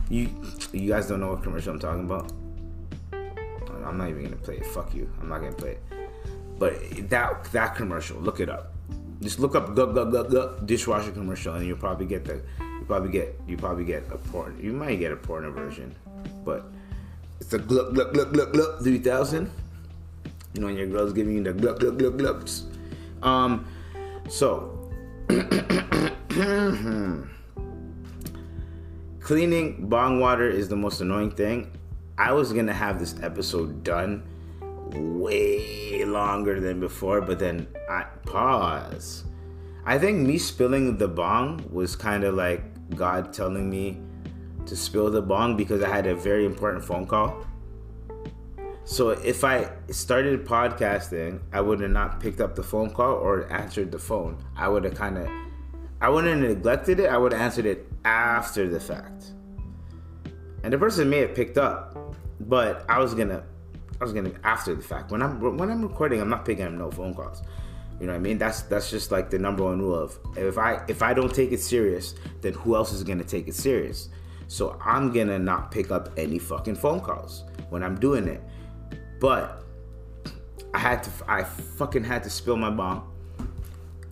You 0.08 0.28
you 0.72 0.88
guys 0.88 1.06
don't 1.06 1.20
know 1.20 1.30
what 1.32 1.42
commercial 1.42 1.72
I'm 1.72 1.78
talking 1.78 2.04
about? 2.04 2.32
I'm 3.84 3.96
not 3.96 4.08
even 4.08 4.24
gonna 4.24 4.36
play 4.36 4.56
it. 4.56 4.66
Fuck 4.66 4.94
you. 4.94 5.10
I'm 5.20 5.28
not 5.28 5.40
gonna 5.40 5.52
play 5.52 5.72
it. 5.72 5.82
But 6.58 6.74
that 7.10 7.44
that 7.52 7.74
commercial, 7.76 8.18
look 8.20 8.40
it 8.40 8.48
up. 8.48 8.72
Just 9.20 9.38
look 9.38 9.54
up 9.54 9.74
gug 9.74 9.94
gug 9.94 10.12
gug 10.12 10.30
gug 10.30 10.66
dishwasher 10.66 11.12
commercial, 11.12 11.54
and 11.54 11.66
you'll 11.66 11.76
probably 11.78 12.06
get 12.06 12.24
the 12.24 12.42
you 12.60 12.84
probably 12.86 13.10
get 13.10 13.40
you 13.46 13.56
probably 13.56 13.84
get 13.84 14.04
a 14.10 14.18
porn. 14.18 14.58
You 14.60 14.72
might 14.72 14.96
get 14.96 15.12
a 15.12 15.16
porno 15.16 15.50
version, 15.50 15.94
but 16.44 16.64
it's 17.40 17.52
a 17.52 17.58
gluck 17.58 17.92
gluck 17.94 18.12
gluck 18.12 18.32
gluck 18.32 18.52
gluck 18.52 18.80
3000. 18.80 19.50
You 20.54 20.60
know, 20.60 20.66
when 20.68 20.76
your 20.76 20.86
girl's 20.86 21.12
giving 21.12 21.34
you 21.36 21.42
the 21.42 21.52
gluck 21.52 21.80
gluck 21.80 21.98
gluck 21.98 22.16
glucks. 22.16 22.64
Um, 23.22 23.66
so. 24.28 24.74
Cleaning 29.28 29.86
bong 29.90 30.20
water 30.20 30.48
is 30.48 30.70
the 30.70 30.76
most 30.76 31.02
annoying 31.02 31.30
thing. 31.30 31.70
I 32.16 32.32
was 32.32 32.50
gonna 32.50 32.72
have 32.72 32.98
this 32.98 33.14
episode 33.20 33.84
done 33.84 34.22
way 34.90 36.02
longer 36.06 36.60
than 36.60 36.80
before, 36.80 37.20
but 37.20 37.38
then 37.38 37.68
I 37.90 38.04
pause. 38.24 39.24
I 39.84 39.98
think 39.98 40.26
me 40.26 40.38
spilling 40.38 40.96
the 40.96 41.08
bong 41.08 41.62
was 41.70 41.94
kind 41.94 42.24
of 42.24 42.36
like 42.36 42.62
God 42.96 43.34
telling 43.34 43.68
me 43.68 44.00
to 44.64 44.74
spill 44.74 45.10
the 45.10 45.20
bong 45.20 45.58
because 45.58 45.82
I 45.82 45.90
had 45.90 46.06
a 46.06 46.14
very 46.14 46.46
important 46.46 46.82
phone 46.82 47.06
call. 47.06 47.44
So 48.84 49.10
if 49.10 49.44
I 49.44 49.70
started 49.90 50.46
podcasting, 50.46 51.42
I 51.52 51.60
would 51.60 51.80
have 51.80 51.90
not 51.90 52.18
picked 52.18 52.40
up 52.40 52.54
the 52.54 52.62
phone 52.62 52.88
call 52.88 53.16
or 53.16 53.46
answered 53.52 53.92
the 53.92 53.98
phone. 53.98 54.42
I 54.56 54.68
would 54.68 54.84
have 54.84 54.94
kind 54.94 55.18
of 55.18 55.28
I 56.00 56.08
wouldn't 56.08 56.40
have 56.40 56.56
neglected 56.56 57.00
it. 57.00 57.10
I 57.10 57.18
would 57.18 57.32
have 57.32 57.42
answered 57.42 57.66
it 57.66 57.87
after 58.04 58.68
the 58.68 58.80
fact. 58.80 59.32
And 60.62 60.72
the 60.72 60.78
person 60.78 61.08
may 61.08 61.18
have 61.18 61.34
picked 61.34 61.58
up, 61.58 62.16
but 62.40 62.84
I 62.88 62.98
was 62.98 63.14
gonna, 63.14 63.44
I 64.00 64.04
was 64.04 64.12
gonna 64.12 64.32
after 64.44 64.74
the 64.74 64.82
fact. 64.82 65.10
When 65.10 65.22
I'm 65.22 65.40
when 65.56 65.70
I'm 65.70 65.82
recording, 65.82 66.20
I'm 66.20 66.28
not 66.28 66.44
picking 66.44 66.64
up 66.64 66.72
no 66.72 66.90
phone 66.90 67.14
calls. 67.14 67.42
You 68.00 68.06
know 68.06 68.12
what 68.12 68.18
I 68.18 68.22
mean? 68.22 68.38
That's 68.38 68.62
that's 68.62 68.90
just 68.90 69.10
like 69.10 69.30
the 69.30 69.38
number 69.38 69.64
one 69.64 69.80
rule 69.80 69.94
of 69.94 70.18
if 70.36 70.58
I 70.58 70.82
if 70.88 71.02
I 71.02 71.14
don't 71.14 71.34
take 71.34 71.52
it 71.52 71.60
serious, 71.60 72.14
then 72.40 72.52
who 72.52 72.76
else 72.76 72.92
is 72.92 73.02
gonna 73.02 73.24
take 73.24 73.48
it 73.48 73.54
serious? 73.54 74.08
So 74.48 74.78
I'm 74.84 75.12
gonna 75.12 75.38
not 75.38 75.70
pick 75.70 75.90
up 75.90 76.10
any 76.16 76.38
fucking 76.38 76.76
phone 76.76 77.00
calls 77.00 77.44
when 77.70 77.82
I'm 77.82 77.98
doing 77.98 78.26
it. 78.28 78.42
But 79.20 79.64
I 80.74 80.78
had 80.78 81.02
to 81.04 81.10
I 81.26 81.44
fucking 81.44 82.04
had 82.04 82.22
to 82.24 82.30
spill 82.30 82.56
my 82.56 82.70
bomb 82.70 83.08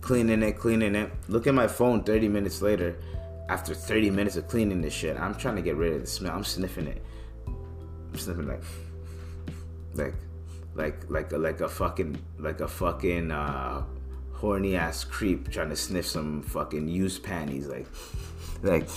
cleaning 0.07 0.41
it, 0.41 0.53
cleaning 0.53 0.95
it. 0.95 1.11
Look 1.27 1.47
at 1.47 1.53
my 1.53 1.67
phone 1.67 2.01
30 2.01 2.29
minutes 2.29 2.61
later. 2.61 2.95
After 3.49 3.73
30 3.73 4.09
minutes 4.09 4.35
of 4.35 4.47
cleaning 4.47 4.81
this 4.81 4.93
shit, 4.93 5.17
I'm 5.17 5.35
trying 5.35 5.55
to 5.55 5.61
get 5.61 5.75
rid 5.75 5.93
of 5.93 6.01
the 6.01 6.07
smell. 6.07 6.35
I'm 6.35 6.43
sniffing 6.43 6.87
it. 6.87 7.03
I'm 7.47 8.17
sniffing 8.17 8.47
like, 8.47 8.63
like, 9.93 10.13
like, 10.75 11.09
like, 11.09 11.31
a, 11.31 11.37
like 11.37 11.61
a 11.61 11.69
fucking, 11.69 12.17
like 12.39 12.61
a 12.61 12.67
fucking 12.67 13.31
uh, 13.31 13.83
horny 14.37 14.75
ass 14.75 15.03
creep 15.03 15.49
trying 15.49 15.69
to 15.69 15.75
sniff 15.75 16.05
some 16.05 16.43
fucking 16.43 16.87
used 16.87 17.23
panties. 17.23 17.67
Like, 17.67 17.87
like, 18.61 18.87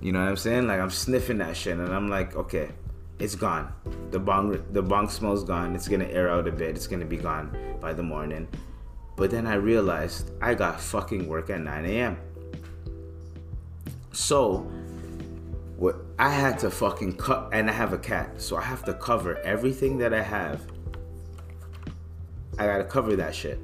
you 0.00 0.12
know 0.12 0.20
what 0.20 0.28
I'm 0.28 0.36
saying? 0.36 0.66
Like 0.66 0.80
I'm 0.80 0.90
sniffing 0.90 1.38
that 1.38 1.56
shit, 1.56 1.78
and 1.78 1.92
I'm 1.92 2.08
like, 2.08 2.36
okay, 2.36 2.70
it's 3.18 3.34
gone. 3.34 3.72
The 4.10 4.18
bong, 4.18 4.62
the 4.72 4.82
bong 4.82 5.08
smell's 5.08 5.44
gone. 5.44 5.74
It's 5.74 5.88
gonna 5.88 6.06
air 6.06 6.30
out 6.30 6.46
a 6.46 6.52
bit. 6.52 6.76
It's 6.76 6.86
gonna 6.86 7.06
be 7.06 7.16
gone 7.16 7.56
by 7.80 7.92
the 7.92 8.02
morning. 8.02 8.48
But 9.16 9.30
then 9.30 9.46
I 9.46 9.54
realized 9.54 10.30
I 10.42 10.54
got 10.54 10.80
fucking 10.80 11.26
work 11.26 11.48
at 11.48 11.60
9 11.60 11.84
a.m. 11.86 12.18
So, 14.16 14.66
what 15.76 15.96
I 16.18 16.30
had 16.30 16.58
to 16.60 16.70
fucking 16.70 17.16
cut, 17.18 17.50
and 17.52 17.68
I 17.68 17.72
have 17.74 17.92
a 17.92 17.98
cat, 17.98 18.40
so 18.40 18.56
I 18.56 18.62
have 18.62 18.82
to 18.86 18.94
cover 18.94 19.38
everything 19.40 19.98
that 19.98 20.14
I 20.14 20.22
have. 20.22 20.62
I 22.58 22.64
gotta 22.64 22.84
cover 22.84 23.14
that 23.16 23.34
shit. 23.34 23.60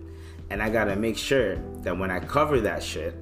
And 0.51 0.63
I 0.63 0.69
gotta 0.69 0.95
make 0.95 1.17
sure 1.17 1.57
that 1.85 1.97
when 1.97 2.11
I 2.11 2.21
cover 2.21 2.61
that 2.61 2.83
shit, 2.83 3.15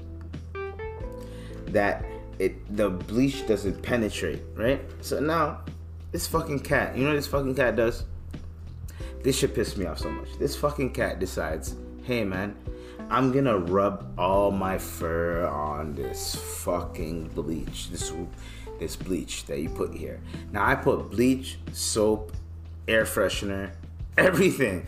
that 1.67 2.05
it 2.41 2.77
the 2.77 2.91
bleach 2.91 3.47
doesn't 3.47 3.81
penetrate, 3.81 4.43
right? 4.57 4.83
So 5.01 5.21
now, 5.21 5.61
this 6.11 6.27
fucking 6.27 6.61
cat, 6.61 6.97
you 6.97 7.05
know 7.05 7.11
what 7.11 7.17
this 7.17 7.29
fucking 7.29 7.55
cat 7.55 7.77
does? 7.77 8.07
This 9.23 9.39
shit 9.39 9.55
pissed 9.55 9.79
me 9.79 9.87
off 9.87 10.01
so 10.01 10.11
much. 10.11 10.37
This 10.41 10.57
fucking 10.57 10.95
cat 10.95 11.21
decides, 11.21 11.77
hey 12.03 12.25
man, 12.25 12.57
I'm 13.11 13.33
gonna 13.33 13.59
rub 13.59 14.15
all 14.17 14.53
my 14.53 14.79
fur 14.79 15.45
on 15.45 15.97
this 15.97 16.37
fucking 16.37 17.29
bleach. 17.31 17.91
This 17.91 18.13
this 18.79 18.95
bleach 18.95 19.47
that 19.47 19.61
you 19.61 19.69
put 19.69 19.93
here. 19.93 20.21
Now 20.53 20.65
I 20.65 20.77
put 20.77 21.11
bleach, 21.11 21.59
soap, 21.73 22.33
air 22.87 23.05
freshener, 23.05 23.73
everything. 24.19 24.87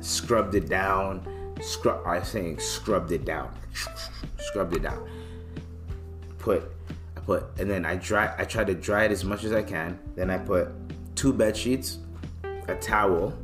Scrubbed 0.00 0.54
it 0.54 0.68
down. 0.68 1.26
Scrub 1.60 2.06
I 2.06 2.22
saying 2.22 2.60
scrubbed 2.60 3.10
it 3.10 3.24
down. 3.24 3.52
Scrubbed 4.38 4.76
it 4.76 4.82
down. 4.82 5.08
Put 6.38 6.70
I 7.16 7.20
put 7.20 7.46
and 7.58 7.68
then 7.68 7.84
I 7.84 7.96
dry 7.96 8.32
I 8.38 8.44
try 8.44 8.62
to 8.62 8.74
dry 8.74 9.06
it 9.06 9.10
as 9.10 9.24
much 9.24 9.42
as 9.42 9.52
I 9.52 9.64
can. 9.64 9.98
Then 10.14 10.30
I 10.30 10.38
put 10.38 10.68
two 11.16 11.32
bed 11.32 11.56
sheets, 11.56 11.98
a 12.68 12.76
towel. 12.76 13.36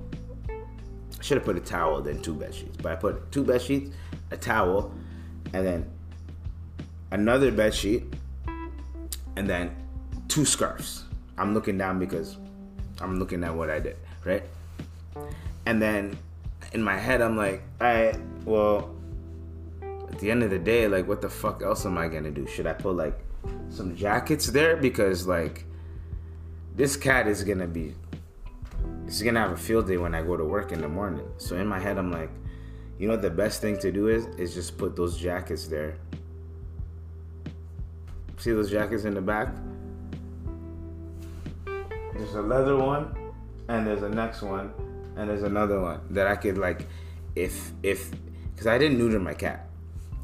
I 0.49 1.25
should 1.25 1.38
have 1.38 1.45
put 1.45 1.57
a 1.57 1.61
towel 1.61 2.00
then 2.02 2.21
two 2.23 2.35
bed 2.35 2.55
sheets, 2.55 2.76
but 2.76 2.93
I 2.93 2.97
put 2.97 3.31
two 3.33 3.45
bed 3.45 3.62
sheets, 3.62 3.91
a 4.33 4.37
towel, 4.37 4.93
and 5.53 5.67
then 5.67 5.91
another 7.11 7.53
bed 7.53 7.75
sheet, 7.75 8.05
and 9.37 9.49
then 9.49 9.75
two 10.29 10.45
scarves. 10.45 11.05
I'm 11.39 11.55
looking 11.55 11.79
down 11.79 11.99
because 11.99 12.37
I'm 13.01 13.19
looking 13.19 13.45
at 13.45 13.55
what 13.55 13.71
I 13.71 13.81
did, 13.81 13.97
right? 14.25 14.43
And 15.67 15.81
then 15.81 16.19
in 16.73 16.83
my 16.83 16.97
head, 16.97 17.21
I'm 17.21 17.37
like, 17.37 17.62
all 17.81 17.87
right, 17.87 18.17
well, 18.45 18.95
at 20.11 20.19
the 20.19 20.31
end 20.31 20.43
of 20.43 20.51
the 20.51 20.59
day, 20.59 20.89
like, 20.89 21.07
what 21.07 21.21
the 21.21 21.29
fuck 21.29 21.62
else 21.62 21.87
am 21.87 21.99
I 21.99 22.09
gonna 22.09 22.31
do? 22.31 22.47
Should 22.47 22.67
I 22.67 22.73
put 22.73 22.97
like 22.97 23.19
some 23.69 23.97
jackets 23.97 24.47
there? 24.47 24.77
Because 24.77 25.27
like, 25.27 25.65
this 26.75 26.97
cat 26.97 27.29
is 27.29 27.45
gonna 27.45 27.67
be, 27.67 27.95
it's 29.07 29.23
gonna 29.23 29.41
have 29.41 29.53
a 29.53 29.57
field 29.57 29.87
day 29.87 29.97
when 29.97 30.15
I 30.15 30.23
go 30.23 30.37
to 30.37 30.45
work 30.45 30.73
in 30.73 30.81
the 30.81 30.89
morning. 30.89 31.27
So 31.39 31.57
in 31.57 31.67
my 31.67 31.79
head, 31.79 31.99
I'm 31.99 32.11
like, 32.11 32.31
you 33.02 33.09
know, 33.09 33.14
what 33.14 33.23
the 33.23 33.30
best 33.30 33.61
thing 33.61 33.76
to 33.78 33.90
do 33.90 34.06
is 34.06 34.26
is 34.38 34.54
just 34.54 34.78
put 34.78 34.94
those 34.94 35.18
jackets 35.18 35.66
there. 35.66 35.97
See 38.37 38.52
those 38.52 38.71
jackets 38.71 39.02
in 39.02 39.14
the 39.14 39.21
back? 39.21 39.49
There's 41.64 42.35
a 42.35 42.42
leather 42.42 42.76
one, 42.76 43.12
and 43.66 43.85
there's 43.85 44.04
a 44.04 44.09
next 44.09 44.40
one, 44.40 44.73
and 45.16 45.28
there's 45.28 45.42
another 45.42 45.80
one 45.80 46.00
that 46.11 46.28
I 46.28 46.37
could 46.37 46.59
like, 46.59 46.87
if 47.35 47.73
if, 47.82 48.12
because 48.52 48.68
I 48.68 48.78
didn't 48.78 48.99
neuter 48.99 49.18
my 49.18 49.35
cat. 49.35 49.68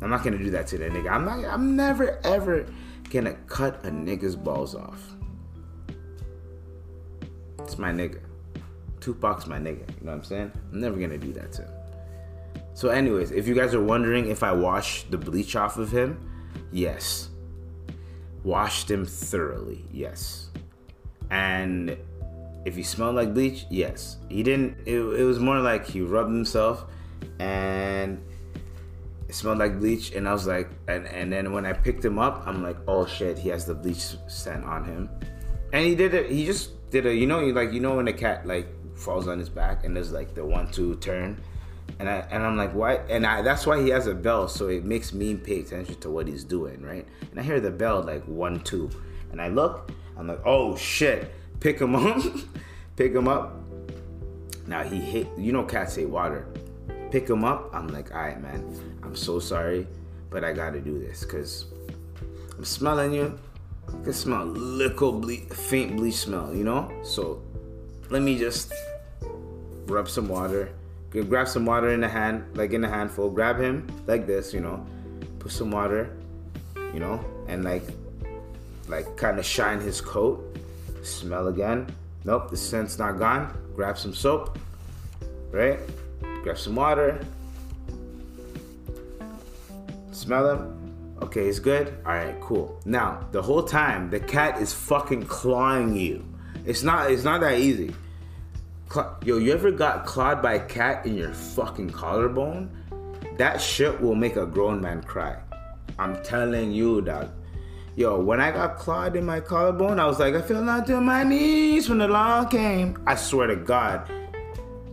I'm 0.00 0.11
not 0.11 0.23
gonna 0.23 0.38
do 0.38 0.50
that 0.50 0.68
to 0.68 0.78
the 0.78 0.85
nigga. 0.85 1.11
I'm 1.11 1.25
not. 1.25 1.44
I'm 1.47 1.75
never 1.75 2.25
ever 2.25 2.64
gonna 3.11 3.35
cut 3.49 3.85
a 3.85 3.90
nigga's 3.90 4.37
balls 4.37 4.76
off. 4.76 5.16
It's 7.58 7.76
my 7.76 7.90
nigga. 7.90 8.20
Tupac's 9.00 9.49
my 9.49 9.58
nigga. 9.58 9.80
You 9.99 10.06
know 10.06 10.12
what 10.12 10.18
I'm 10.18 10.23
saying? 10.23 10.52
I'm 10.73 10.80
never 10.80 10.97
gonna 10.97 11.18
do 11.18 11.32
that 11.32 11.50
to 11.54 11.62
him. 11.62 11.77
So, 12.78 12.90
anyways, 12.90 13.32
if 13.32 13.49
you 13.49 13.56
guys 13.56 13.75
are 13.75 13.82
wondering 13.82 14.28
if 14.28 14.44
I 14.44 14.52
washed 14.52 15.11
the 15.11 15.18
bleach 15.18 15.56
off 15.56 15.78
of 15.78 15.90
him, 15.90 16.16
yes. 16.70 17.28
Washed 18.44 18.88
him 18.88 19.04
thoroughly, 19.04 19.85
yes. 19.90 20.50
And 21.28 21.99
if 22.64 22.76
he 22.76 22.85
smelled 22.85 23.16
like 23.16 23.35
bleach, 23.35 23.66
yes. 23.68 24.18
He 24.28 24.44
didn't, 24.44 24.76
it, 24.87 25.00
it 25.00 25.25
was 25.25 25.40
more 25.40 25.58
like 25.58 25.88
he 25.88 26.02
rubbed 26.02 26.30
himself 26.30 26.85
and 27.40 28.23
it 29.28 29.35
smelled 29.35 29.58
like 29.58 29.80
bleach. 29.80 30.12
And 30.12 30.28
I 30.28 30.32
was 30.32 30.47
like, 30.47 30.70
and, 30.87 31.08
and 31.08 31.32
then 31.32 31.52
when 31.52 31.66
I 31.66 31.73
picked 31.73 32.04
him 32.04 32.16
up, 32.16 32.44
I'm 32.47 32.62
like, 32.62 32.76
oh 32.87 33.06
shit, 33.06 33.38
he 33.38 33.49
has 33.49 33.64
the 33.64 33.75
bleach 33.75 34.14
scent 34.28 34.64
on 34.64 34.85
him. 34.85 35.11
And 35.73 35.85
he 35.85 35.97
did 35.97 36.14
it, 36.14 36.30
he 36.30 36.47
just 36.47 36.88
did 36.90 37.06
a, 37.06 37.12
you 37.12 37.26
know, 37.26 37.40
like, 37.40 37.73
you 37.73 37.80
know, 37.80 37.97
when 37.97 38.06
a 38.06 38.12
cat 38.12 38.47
like 38.47 38.68
falls 38.97 39.26
on 39.26 39.40
his 39.40 39.49
back 39.49 39.85
and 39.85 39.97
there's 39.97 40.12
like 40.12 40.32
the 40.37 40.44
one, 40.44 40.70
two 40.70 40.94
turn 40.99 41.42
and 41.99 42.09
I 42.09 42.26
and 42.31 42.45
I'm 42.45 42.57
like, 42.57 42.73
why? 42.73 42.95
And 43.09 43.26
I 43.26 43.43
that's 43.43 43.67
why 43.67 43.83
he 43.83 43.88
has 43.90 44.07
a 44.07 44.14
bell, 44.14 44.49
so 44.49 44.69
it 44.69 44.85
makes 44.85 45.12
me 45.12 45.35
pay 45.35 45.61
attention 45.61 45.97
to 46.00 46.11
what 46.11 46.28
he's 46.28 46.45
doing, 46.45 46.83
right? 46.83 47.07
And 47.31 47.40
I 47.40 47.43
hear 47.43 47.61
the 47.61 47.71
bell 47.71 48.02
like 48.02 48.25
one, 48.25 48.61
two, 48.61 48.90
and 49.33 49.40
I 49.40 49.49
look, 49.49 49.90
I'm 50.17 50.28
like, 50.28 50.40
oh 50.45 50.76
shit, 50.76 51.33
pick 51.61 51.81
him 51.81 51.97
up, 51.97 52.23
pick 52.97 53.12
him 53.12 53.26
up. 53.26 53.57
Now 54.67 54.83
he 54.83 55.00
hit, 55.00 55.28
you 55.37 55.52
know, 55.52 55.64
cats 55.64 55.97
hate 55.97 56.09
water. 56.09 56.47
Pick 57.11 57.28
him 57.28 57.43
up. 57.45 57.71
I'm 57.75 57.88
like, 57.88 58.14
all 58.14 58.21
right, 58.21 58.40
man, 58.40 58.62
I'm 59.02 59.17
so 59.17 59.38
sorry, 59.38 59.87
but 60.31 60.45
I 60.45 60.52
gotta 60.52 60.81
do 60.81 60.99
this 60.99 61.25
because 61.25 61.67
I'm 62.57 62.64
smelling 62.64 63.12
you. 63.12 63.38
I 63.88 64.05
can 64.05 64.12
smell 64.12 64.45
little 64.45 65.12
ble- 65.12 65.49
faint 65.50 65.97
bleach 65.97 66.17
smell, 66.17 66.55
you 66.55 66.64
know. 66.64 66.93
So 67.02 67.43
let 68.11 68.23
me 68.23 68.38
just 68.38 68.73
rub 69.87 70.09
some 70.09 70.28
water 70.28 70.71
grab 71.11 71.49
some 71.49 71.65
water 71.65 71.91
in 71.91 72.00
the 72.00 72.09
hand, 72.09 72.45
like 72.55 72.73
in 72.73 72.85
a 72.85 72.88
handful, 72.88 73.31
grab 73.31 73.59
him 73.59 73.87
like 74.07 74.27
this, 74.27 74.53
you 74.53 74.61
know, 74.61 74.87
put 75.38 75.53
some 75.53 75.71
water, 75.71 76.17
you 76.93 77.00
know, 77.00 77.25
and 77.49 77.65
like, 77.65 77.83
like 78.88 79.17
kind 79.17 79.38
of 79.38 79.45
shine 79.45 79.81
his 79.81 80.00
coat. 80.00 80.45
Smell 81.03 81.49
again. 81.49 81.87
Nope, 82.25 82.50
the 82.50 82.57
scent's 82.57 82.99
not 82.99 83.19
gone. 83.19 83.57
Grab 83.75 83.97
some 83.97 84.12
soap, 84.12 84.59
right? 85.50 85.79
Grab 86.43 86.59
some 86.59 86.75
water. 86.75 87.21
Smell 90.11 90.50
him. 90.50 90.75
Okay, 91.23 91.47
he's 91.47 91.59
good. 91.61 91.95
All 92.05 92.12
right, 92.12 92.38
cool. 92.41 92.81
Now, 92.85 93.27
the 93.33 93.41
whole 93.41 93.62
time, 93.62 94.11
the 94.11 94.21
cat 94.21 94.61
is 94.61 94.73
fucking 94.73 95.27
clawing 95.27 95.97
you. 95.97 96.25
It's 96.67 96.83
not. 96.83 97.11
It's 97.11 97.25
not 97.25 97.41
that 97.41 97.59
easy. 97.59 97.95
Yo, 99.23 99.37
you 99.37 99.52
ever 99.52 99.71
got 99.71 100.07
clawed 100.07 100.40
by 100.40 100.54
a 100.54 100.66
cat 100.66 101.04
in 101.04 101.14
your 101.14 101.35
fucking 101.35 101.90
collarbone? 101.90 102.71
That 103.37 103.61
shit 103.61 104.00
will 104.00 104.14
make 104.14 104.37
a 104.37 104.47
grown 104.47 104.80
man 104.80 105.02
cry. 105.02 105.37
I'm 105.99 106.23
telling 106.23 106.73
you, 106.73 107.02
dog. 107.02 107.28
Yo, 107.97 108.18
when 108.18 108.40
I 108.40 108.50
got 108.50 108.78
clawed 108.78 109.14
in 109.14 109.26
my 109.26 109.40
collarbone, 109.40 110.00
I 110.00 110.07
was 110.07 110.18
like, 110.18 110.35
I 110.35 110.40
feel 110.40 110.62
not 110.62 110.87
to 110.87 111.02
my 111.02 111.23
knees 111.23 111.88
when 111.88 111.99
the 111.99 112.09
law 112.09 112.47
came. 112.47 112.97
I 113.07 113.14
swear 113.16 113.49
to 113.49 113.57
God. 113.57 114.11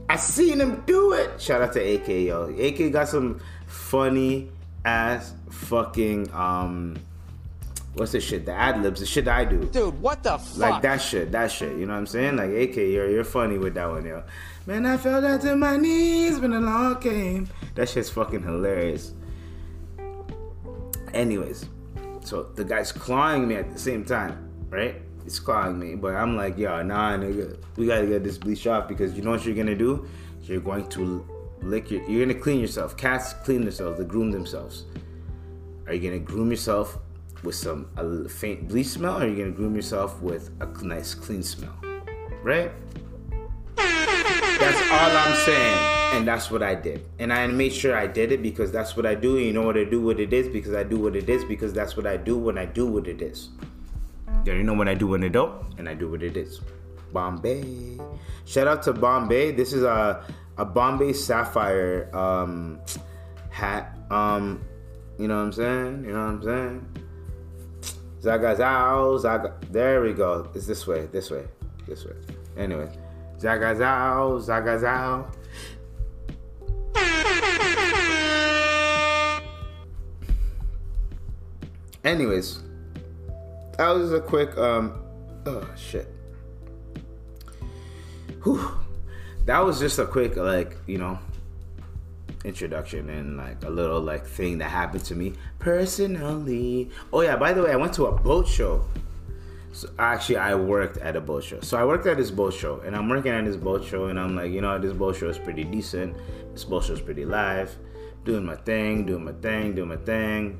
I 0.09 0.17
seen 0.17 0.59
him 0.59 0.83
do 0.85 1.13
it. 1.13 1.39
Shout 1.39 1.61
out 1.61 1.71
to 1.73 1.79
AK, 1.79 2.07
yo. 2.07 2.49
AK 2.49 2.91
got 2.91 3.07
some 3.07 3.39
funny 3.65 4.49
ass 4.83 5.33
fucking 5.49 6.31
um 6.33 6.97
what's 7.95 8.11
the 8.11 8.19
shit? 8.19 8.45
The 8.45 8.53
ad 8.53 8.81
libs, 8.81 8.99
the 8.99 9.05
shit 9.05 9.27
I 9.27 9.45
do. 9.45 9.65
Dude, 9.65 9.99
what 10.01 10.23
the 10.23 10.37
fuck? 10.37 10.57
Like 10.57 10.81
that 10.83 11.01
shit, 11.01 11.31
that 11.31 11.51
shit. 11.51 11.77
You 11.77 11.85
know 11.85 11.93
what 11.93 11.99
I'm 11.99 12.07
saying? 12.07 12.35
Like 12.37 12.51
AK, 12.51 12.75
you're 12.75 13.09
you're 13.09 13.23
funny 13.23 13.57
with 13.57 13.73
that 13.75 13.89
one, 13.89 14.05
yo. 14.05 14.23
Man, 14.67 14.85
I 14.85 14.97
fell 14.97 15.21
down 15.21 15.39
to 15.41 15.55
my 15.55 15.77
knees 15.77 16.39
when 16.39 16.51
the 16.51 16.59
law 16.59 16.95
came. 16.95 17.47
That 17.75 17.89
shit's 17.89 18.09
fucking 18.09 18.43
hilarious. 18.43 19.13
Anyways, 21.13 21.65
so 22.21 22.43
the 22.43 22.63
guy's 22.63 22.91
clawing 22.91 23.47
me 23.47 23.55
at 23.55 23.71
the 23.71 23.79
same 23.79 24.03
time, 24.03 24.51
right? 24.69 25.01
He's 25.23 25.39
clawing 25.39 25.79
me, 25.79 25.95
but 25.95 26.15
I'm 26.15 26.35
like, 26.35 26.57
yo, 26.57 26.83
nah, 26.83 27.17
nigga, 27.17 27.57
we 27.77 27.87
gotta 27.87 28.05
get 28.05 28.23
this 28.23 28.37
bleach 28.37 28.67
off 28.67 28.87
because 28.87 29.15
you 29.15 29.21
know 29.21 29.31
what 29.31 29.45
you're 29.45 29.55
gonna 29.55 29.75
do? 29.75 30.07
You're 30.43 30.59
going 30.59 30.87
to 30.89 31.25
lick 31.61 31.89
your, 31.89 32.03
you're 32.09 32.25
gonna 32.25 32.39
clean 32.39 32.59
yourself. 32.59 32.97
Cats 32.97 33.33
clean 33.33 33.61
themselves, 33.61 33.97
they 33.97 34.05
groom 34.05 34.31
themselves. 34.31 34.85
Are 35.87 35.93
you 35.93 36.09
gonna 36.09 36.19
groom 36.19 36.51
yourself 36.51 36.97
with 37.45 37.55
some 37.55 37.87
a 37.97 38.27
faint 38.27 38.67
bleach 38.67 38.87
smell, 38.87 39.17
or 39.17 39.25
are 39.25 39.27
you 39.27 39.37
gonna 39.37 39.51
groom 39.51 39.75
yourself 39.75 40.21
with 40.21 40.49
a 40.59 40.65
nice 40.83 41.13
clean 41.13 41.43
smell? 41.43 41.75
Right? 42.43 42.71
That's 43.77 44.81
all 44.91 45.11
I'm 45.17 45.35
saying. 45.45 45.95
And 46.15 46.27
that's 46.27 46.49
what 46.49 46.63
I 46.63 46.75
did. 46.75 47.05
And 47.19 47.33
I 47.33 47.45
made 47.47 47.73
sure 47.73 47.95
I 47.95 48.07
did 48.07 48.31
it 48.31 48.41
because 48.41 48.71
that's 48.71 48.95
what 48.95 49.05
I 49.05 49.15
do. 49.15 49.37
You 49.37 49.51
know 49.51 49.63
what 49.63 49.77
I 49.77 49.83
do 49.83 50.01
what 50.01 50.19
it 50.19 50.31
is 50.31 50.47
because 50.47 50.73
I 50.73 50.83
do 50.83 50.97
what 50.97 51.15
it 51.15 51.29
is 51.29 51.43
because 51.43 51.73
that's 51.73 51.97
what 51.97 52.07
I 52.07 52.15
do 52.15 52.37
when 52.37 52.57
I 52.57 52.65
do 52.65 52.87
what 52.87 53.07
it 53.07 53.21
is. 53.21 53.49
You 54.45 54.63
know 54.63 54.73
when 54.73 54.87
I 54.87 54.93
do 54.93 55.07
when 55.07 55.23
it 55.23 55.31
don't, 55.31 55.77
and 55.77 55.89
I 55.89 55.93
do 55.93 56.09
what 56.09 56.23
it 56.23 56.37
is. 56.37 56.61
Bombay. 57.11 57.99
Shout 58.45 58.67
out 58.67 58.83
to 58.83 58.93
Bombay. 58.93 59.51
This 59.51 59.73
is 59.73 59.83
a 59.83 60.23
a 60.57 60.65
Bombay 60.65 61.13
Sapphire 61.13 62.09
um, 62.15 62.79
hat. 63.49 63.97
Um, 64.09 64.63
you 65.19 65.27
know 65.27 65.37
what 65.37 65.45
I'm 65.45 65.53
saying? 65.53 66.05
You 66.05 66.13
know 66.13 66.25
what 66.25 66.33
I'm 66.33 66.43
saying? 66.43 67.04
Zaga 68.25 68.55
Zao, 68.55 69.19
Zaga. 69.19 69.53
There 69.69 70.01
we 70.01 70.11
go. 70.11 70.49
It's 70.55 70.65
this 70.65 70.87
way, 70.87 71.05
this 71.11 71.29
way, 71.29 71.45
this 71.87 72.03
way. 72.05 72.15
Anyway, 72.57 72.89
Zaga 73.39 73.75
Zao, 73.75 74.41
Zaga 74.41 74.79
Zao. 74.79 75.29
Anyways, 82.03 82.63
that 83.77 83.89
was 83.89 84.11
a 84.11 84.21
quick 84.21 84.57
um 84.57 85.03
oh 85.45 85.69
shit. 85.77 86.07
Whew. 88.43 88.71
That 89.45 89.59
was 89.59 89.77
just 89.79 89.99
a 89.99 90.05
quick 90.07 90.35
like, 90.35 90.77
you 90.87 90.97
know, 90.97 91.19
introduction 92.45 93.09
and 93.09 93.37
like 93.37 93.63
a 93.63 93.69
little 93.69 93.99
like 93.99 94.25
thing 94.25 94.59
that 94.59 94.69
happened 94.69 95.03
to 95.05 95.15
me 95.15 95.33
personally. 95.59 96.89
Oh 97.11 97.21
yeah, 97.21 97.35
by 97.35 97.53
the 97.53 97.63
way, 97.63 97.71
I 97.71 97.75
went 97.75 97.93
to 97.93 98.05
a 98.05 98.11
boat 98.11 98.47
show. 98.47 98.85
So 99.71 99.89
actually 99.99 100.37
I 100.37 100.55
worked 100.55 100.97
at 100.97 101.15
a 101.15 101.21
boat 101.21 101.43
show. 101.43 101.59
So 101.59 101.77
I 101.77 101.83
worked 101.83 102.05
at 102.07 102.17
this 102.17 102.31
boat 102.31 102.53
show 102.53 102.79
and 102.81 102.95
I'm 102.95 103.09
working 103.09 103.31
at 103.31 103.43
this 103.43 103.57
boat 103.57 103.83
show 103.83 104.05
and 104.05 104.17
I'm 104.17 104.35
like, 104.35 104.51
you 104.51 104.61
know, 104.61 104.79
this 104.79 104.93
boat 104.93 105.17
show 105.17 105.27
is 105.27 105.37
pretty 105.37 105.65
decent. 105.65 106.15
This 106.53 106.63
boat 106.63 106.85
show 106.85 106.93
is 106.93 107.01
pretty 107.01 107.25
live. 107.25 107.75
Doing 108.23 108.45
my 108.45 108.55
thing, 108.55 109.05
doing 109.05 109.25
my 109.25 109.33
thing, 109.33 109.75
doing 109.75 109.89
my 109.89 109.97
thing. 109.97 110.59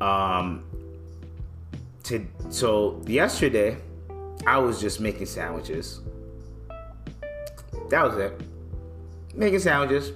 Um 0.00 0.64
to 2.04 2.26
so 2.48 3.02
yesterday 3.06 3.76
I 4.46 4.58
was 4.58 4.80
just 4.80 5.00
making 5.00 5.26
sandwiches. 5.26 6.00
That 7.90 8.04
was 8.04 8.16
it. 8.18 8.40
Making 9.34 9.60
sandwiches. 9.60 10.12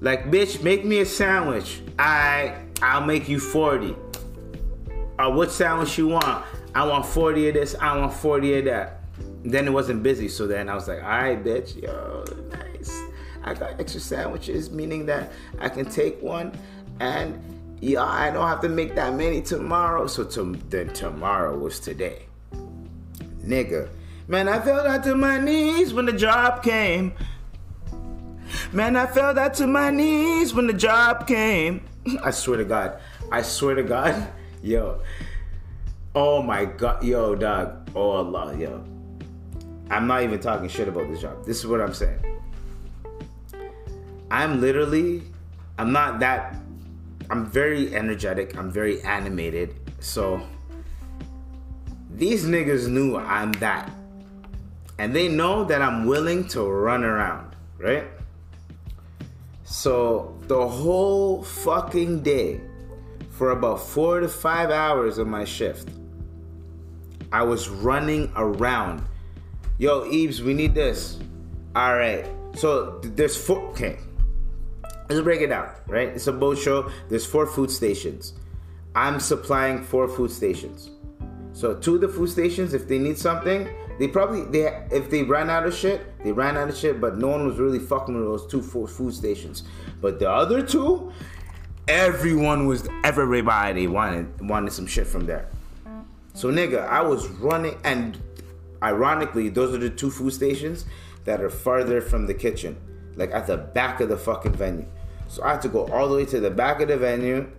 Like, 0.00 0.30
bitch, 0.30 0.62
make 0.62 0.84
me 0.84 1.00
a 1.00 1.06
sandwich. 1.06 1.82
I 1.98 2.56
I'll 2.82 3.04
make 3.04 3.28
you 3.28 3.38
40. 3.38 3.94
Uh, 5.18 5.30
what 5.30 5.50
sandwich 5.50 5.98
you 5.98 6.08
want? 6.08 6.44
I 6.74 6.86
want 6.86 7.04
40 7.04 7.48
of 7.48 7.54
this, 7.54 7.74
I 7.74 7.96
want 7.98 8.12
40 8.12 8.58
of 8.58 8.64
that. 8.66 9.00
Then 9.44 9.66
it 9.66 9.70
wasn't 9.70 10.02
busy, 10.02 10.28
so 10.28 10.46
then 10.46 10.68
I 10.68 10.74
was 10.74 10.88
like, 10.88 11.02
alright, 11.02 11.44
bitch, 11.44 11.82
yo, 11.82 12.24
nice. 12.50 13.02
I 13.42 13.54
got 13.54 13.78
extra 13.80 14.00
sandwiches, 14.00 14.70
meaning 14.70 15.04
that 15.06 15.32
I 15.58 15.68
can 15.68 15.86
take 15.90 16.22
one 16.22 16.52
and 17.00 17.42
yeah, 17.80 18.04
I 18.04 18.30
don't 18.30 18.46
have 18.46 18.60
to 18.60 18.68
make 18.68 18.94
that 18.94 19.14
many 19.14 19.40
tomorrow. 19.40 20.06
So 20.06 20.24
to, 20.24 20.54
then 20.68 20.92
tomorrow 20.92 21.56
was 21.56 21.80
today. 21.80 22.26
Nigga. 23.42 23.88
Man, 24.28 24.48
I 24.48 24.60
fell 24.60 24.84
down 24.84 25.02
to 25.02 25.16
my 25.16 25.40
knees 25.40 25.92
when 25.92 26.04
the 26.06 26.12
job 26.12 26.62
came. 26.62 27.14
Man, 28.72 28.94
I 28.94 29.06
fell 29.06 29.34
down 29.34 29.50
to 29.52 29.66
my 29.66 29.90
knees 29.90 30.54
when 30.54 30.68
the 30.68 30.72
job 30.72 31.26
came. 31.26 31.82
I 32.22 32.30
swear 32.30 32.58
to 32.58 32.64
God. 32.64 33.00
I 33.32 33.42
swear 33.42 33.74
to 33.74 33.82
God. 33.82 34.28
Yo. 34.62 35.02
Oh 36.14 36.40
my 36.40 36.66
God. 36.66 37.02
Yo, 37.02 37.34
dog. 37.34 37.90
Oh 37.96 38.10
Allah, 38.10 38.56
yo. 38.56 38.84
I'm 39.90 40.06
not 40.06 40.22
even 40.22 40.38
talking 40.38 40.68
shit 40.68 40.86
about 40.86 41.08
this 41.08 41.20
job. 41.20 41.44
This 41.44 41.58
is 41.58 41.66
what 41.66 41.80
I'm 41.80 41.94
saying. 41.94 42.20
I'm 44.30 44.60
literally, 44.60 45.22
I'm 45.78 45.90
not 45.90 46.20
that, 46.20 46.56
I'm 47.30 47.46
very 47.46 47.94
energetic. 47.94 48.56
I'm 48.56 48.70
very 48.70 49.02
animated. 49.02 49.74
So 49.98 50.46
these 52.14 52.44
niggas 52.44 52.88
knew 52.88 53.16
I'm 53.16 53.50
that. 53.54 53.90
And 54.98 55.14
they 55.14 55.26
know 55.26 55.64
that 55.64 55.82
I'm 55.82 56.06
willing 56.06 56.46
to 56.48 56.62
run 56.62 57.02
around, 57.02 57.56
right? 57.78 58.04
So 59.70 60.36
the 60.48 60.66
whole 60.66 61.44
fucking 61.44 62.24
day, 62.24 62.60
for 63.30 63.52
about 63.52 63.80
four 63.80 64.18
to 64.18 64.28
five 64.28 64.68
hours 64.68 65.16
of 65.16 65.28
my 65.28 65.44
shift, 65.44 65.90
I 67.30 67.44
was 67.44 67.68
running 67.68 68.32
around. 68.34 69.04
Yo, 69.78 70.10
Eves, 70.10 70.42
we 70.42 70.54
need 70.54 70.74
this. 70.74 71.20
All 71.76 71.96
right. 71.96 72.26
So 72.56 72.98
there's 72.98 73.36
four. 73.36 73.58
Okay. 73.70 73.96
Let's 75.08 75.22
break 75.22 75.40
it 75.40 75.46
down, 75.46 75.70
right? 75.86 76.08
It's 76.08 76.26
a 76.26 76.32
boat 76.32 76.58
show. 76.58 76.90
There's 77.08 77.24
four 77.24 77.46
food 77.46 77.70
stations. 77.70 78.32
I'm 78.96 79.20
supplying 79.20 79.84
four 79.84 80.08
food 80.08 80.32
stations. 80.32 80.90
So 81.52 81.74
of 81.74 82.00
the 82.00 82.08
food 82.08 82.28
stations, 82.28 82.74
if 82.74 82.88
they 82.88 82.98
need 82.98 83.16
something, 83.16 83.68
they 84.00 84.08
probably 84.08 84.44
they 84.44 84.82
if 84.90 85.10
they 85.10 85.24
ran 85.24 85.50
out 85.50 85.66
of 85.66 85.74
shit, 85.74 86.00
they 86.24 86.32
ran 86.32 86.56
out 86.56 86.70
of 86.70 86.76
shit. 86.76 87.02
But 87.02 87.18
no 87.18 87.28
one 87.28 87.46
was 87.46 87.58
really 87.58 87.78
fucking 87.78 88.14
with 88.14 88.24
those 88.24 88.46
two 88.46 88.62
food 88.62 89.12
stations. 89.12 89.64
But 90.00 90.18
the 90.18 90.30
other 90.30 90.62
two, 90.62 91.12
everyone 91.86 92.66
was 92.66 92.88
everybody 93.04 93.86
wanted 93.86 94.40
wanted 94.40 94.72
some 94.72 94.86
shit 94.86 95.06
from 95.06 95.26
there. 95.26 95.50
So 96.32 96.50
nigga, 96.50 96.88
I 96.88 97.02
was 97.02 97.28
running, 97.28 97.76
and 97.84 98.18
ironically, 98.82 99.50
those 99.50 99.74
are 99.74 99.78
the 99.78 99.90
two 99.90 100.10
food 100.10 100.32
stations 100.32 100.86
that 101.24 101.42
are 101.42 101.50
farther 101.50 102.00
from 102.00 102.26
the 102.26 102.32
kitchen, 102.32 102.78
like 103.16 103.30
at 103.32 103.48
the 103.48 103.58
back 103.58 104.00
of 104.00 104.08
the 104.08 104.16
fucking 104.16 104.54
venue. 104.54 104.86
So 105.28 105.42
I 105.42 105.50
had 105.50 105.62
to 105.62 105.68
go 105.68 105.86
all 105.88 106.08
the 106.08 106.16
way 106.16 106.24
to 106.24 106.40
the 106.40 106.50
back 106.50 106.80
of 106.80 106.88
the 106.88 106.96
venue, 106.96 107.50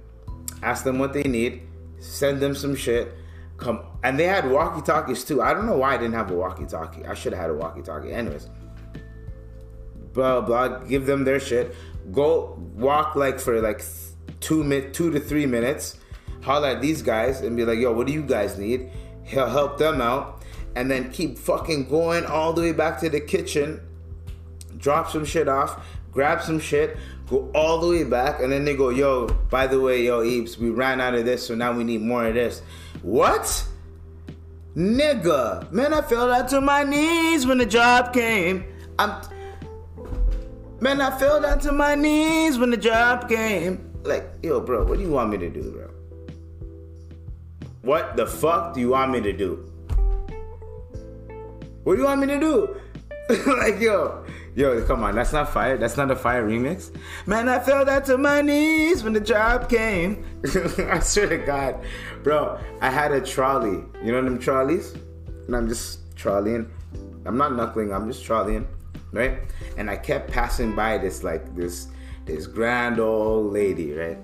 ask 0.64 0.84
them 0.86 0.98
what 0.98 1.14
they 1.14 1.22
need, 1.22 1.62
send 2.00 2.40
them 2.40 2.56
some 2.56 2.76
shit 2.76 3.14
come 3.62 3.86
and 4.04 4.20
they 4.20 4.26
had 4.26 4.50
walkie 4.50 4.82
talkies 4.82 5.24
too. 5.24 5.42
I 5.42 5.54
don't 5.54 5.66
know 5.66 5.78
why 5.78 5.94
I 5.94 5.98
didn't 5.98 6.14
have 6.14 6.32
a 6.32 6.36
walkie 6.36 6.66
talkie. 6.66 7.06
I 7.06 7.14
should 7.14 7.34
have 7.34 7.42
had 7.42 7.50
a 7.52 7.54
walkie 7.54 7.82
talkie. 7.82 8.12
Anyways, 8.12 8.50
blah 10.14 10.42
blah. 10.42 10.80
Give 10.80 11.06
them 11.06 11.24
their 11.24 11.40
shit. 11.40 11.76
Go 12.12 12.58
walk 12.76 13.16
like 13.16 13.40
for 13.40 13.62
like 13.62 13.84
two 14.40 14.64
minute, 14.64 14.94
two 14.94 15.12
to 15.12 15.20
three 15.20 15.46
minutes. 15.46 15.98
Holler 16.42 16.70
at 16.70 16.82
these 16.82 17.02
guys 17.02 17.42
and 17.42 17.56
be 17.56 17.64
like, 17.64 17.80
"Yo, 17.80 17.94
what 17.94 18.08
do 18.08 18.14
you 18.14 18.24
guys 18.24 18.58
need?" 18.58 18.90
He'll 19.24 19.50
help 19.50 19.78
them 19.78 20.02
out, 20.02 20.44
and 20.76 20.90
then 20.90 21.12
keep 21.12 21.38
fucking 21.38 21.88
going 21.88 22.26
all 22.26 22.54
the 22.54 22.62
way 22.62 22.74
back 22.74 23.00
to 23.02 23.10
the 23.10 23.22
kitchen. 23.22 23.80
Drop 24.78 25.10
some 25.12 25.24
shit 25.24 25.48
off. 25.48 25.86
Grab 26.12 26.42
some 26.42 26.60
shit 26.60 26.98
go 27.32 27.50
all 27.56 27.80
the 27.80 27.88
way 27.88 28.04
back, 28.04 28.42
and 28.42 28.52
then 28.52 28.66
they 28.66 28.76
go, 28.76 28.90
yo, 28.90 29.26
by 29.50 29.66
the 29.66 29.80
way, 29.80 30.06
yo, 30.06 30.22
Eeps, 30.22 30.58
we 30.58 30.70
ran 30.70 31.00
out 31.00 31.16
of 31.16 31.24
this, 31.24 31.48
so 31.48 31.56
now 31.56 31.72
we 31.72 31.86
need 31.86 32.02
more 32.02 32.26
of 32.26 32.34
this. 32.34 32.62
What? 33.02 33.66
Nigga, 34.76 35.72
man, 35.72 35.94
I 35.94 36.02
fell 36.02 36.28
down 36.28 36.48
to 36.50 36.60
my 36.60 36.84
knees 36.84 37.48
when 37.48 37.58
the 37.58 37.66
job 37.66 38.14
came. 38.14 38.66
I'm, 39.00 39.22
man, 40.82 41.00
I 41.00 41.18
fell 41.18 41.42
down 41.42 41.60
to 41.60 41.72
my 41.72 41.96
knees 41.96 42.60
when 42.60 42.70
the 42.70 42.78
job 42.78 43.30
came. 43.30 43.90
Like, 44.04 44.30
yo, 44.44 44.60
bro, 44.60 44.84
what 44.84 44.98
do 44.98 45.04
you 45.04 45.12
want 45.12 45.30
me 45.30 45.38
to 45.38 45.50
do, 45.50 45.72
bro? 45.72 45.90
What 47.82 48.18
the 48.18 48.28
fuck 48.28 48.74
do 48.74 48.82
you 48.82 48.90
want 48.90 49.12
me 49.12 49.22
to 49.22 49.32
do? 49.32 49.72
What 51.84 51.96
do 51.96 52.02
you 52.02 52.08
want 52.08 52.20
me 52.20 52.28
to 52.28 52.40
do? 52.40 52.76
like, 53.58 53.80
yo, 53.80 54.26
Yo, 54.54 54.86
come 54.86 55.02
on, 55.04 55.16
that's 55.16 55.32
not 55.32 55.54
fire. 55.54 55.78
That's 55.78 55.96
not 55.96 56.12
a 56.12 56.16
fire 56.16 56.46
remix. 56.46 56.94
Man, 57.26 57.48
I 57.48 57.60
fell 57.60 57.86
down 57.86 58.04
to 58.04 58.18
my 58.18 58.42
knees 58.42 59.02
when 59.02 59.14
the 59.14 59.22
job 59.22 59.70
came. 59.70 60.26
I 60.90 61.00
swear 61.00 61.30
to 61.30 61.38
God, 61.38 61.86
bro, 62.22 62.60
I 62.82 62.90
had 62.90 63.14
a 63.14 63.22
trolley. 63.22 63.82
You 64.04 64.12
know 64.12 64.22
them 64.22 64.38
trolleys? 64.40 64.94
And 65.48 65.56
I'm 65.56 65.70
just 65.70 66.18
trolleying. 66.18 66.70
I'm 67.26 67.38
not 67.38 67.56
knuckling. 67.56 67.94
I'm 67.94 68.12
just 68.12 68.26
trolleying, 68.26 68.68
right? 69.14 69.40
And 69.78 69.90
I 69.90 69.96
kept 69.96 70.30
passing 70.30 70.76
by 70.76 70.98
this 70.98 71.24
like 71.24 71.56
this 71.56 71.88
this 72.26 72.46
grand 72.46 73.00
old 73.00 73.54
lady, 73.54 73.94
right? 73.94 74.18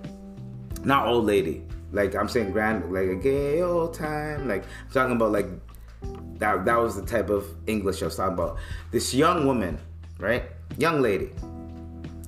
Not 0.83 1.07
old 1.07 1.25
lady. 1.25 1.63
Like 1.93 2.15
I'm 2.15 2.27
saying 2.27 2.51
grand, 2.51 2.91
like 2.91 3.07
a 3.07 3.15
gay 3.15 3.61
old 3.61 3.93
time. 3.93 4.49
Like 4.49 4.63
I'm 4.63 4.91
talking 4.91 5.15
about 5.15 5.31
like 5.31 5.47
that. 6.39 6.65
That 6.65 6.79
was 6.79 6.97
the 6.97 7.05
type 7.05 7.29
of 7.29 7.45
English 7.65 8.01
I 8.01 8.05
was 8.05 8.17
talking 8.17 8.33
about. 8.33 8.57
This 8.91 9.13
young 9.13 9.45
woman 9.45 9.79
right? 10.19 10.43
Young 10.77 11.01
lady. 11.01 11.31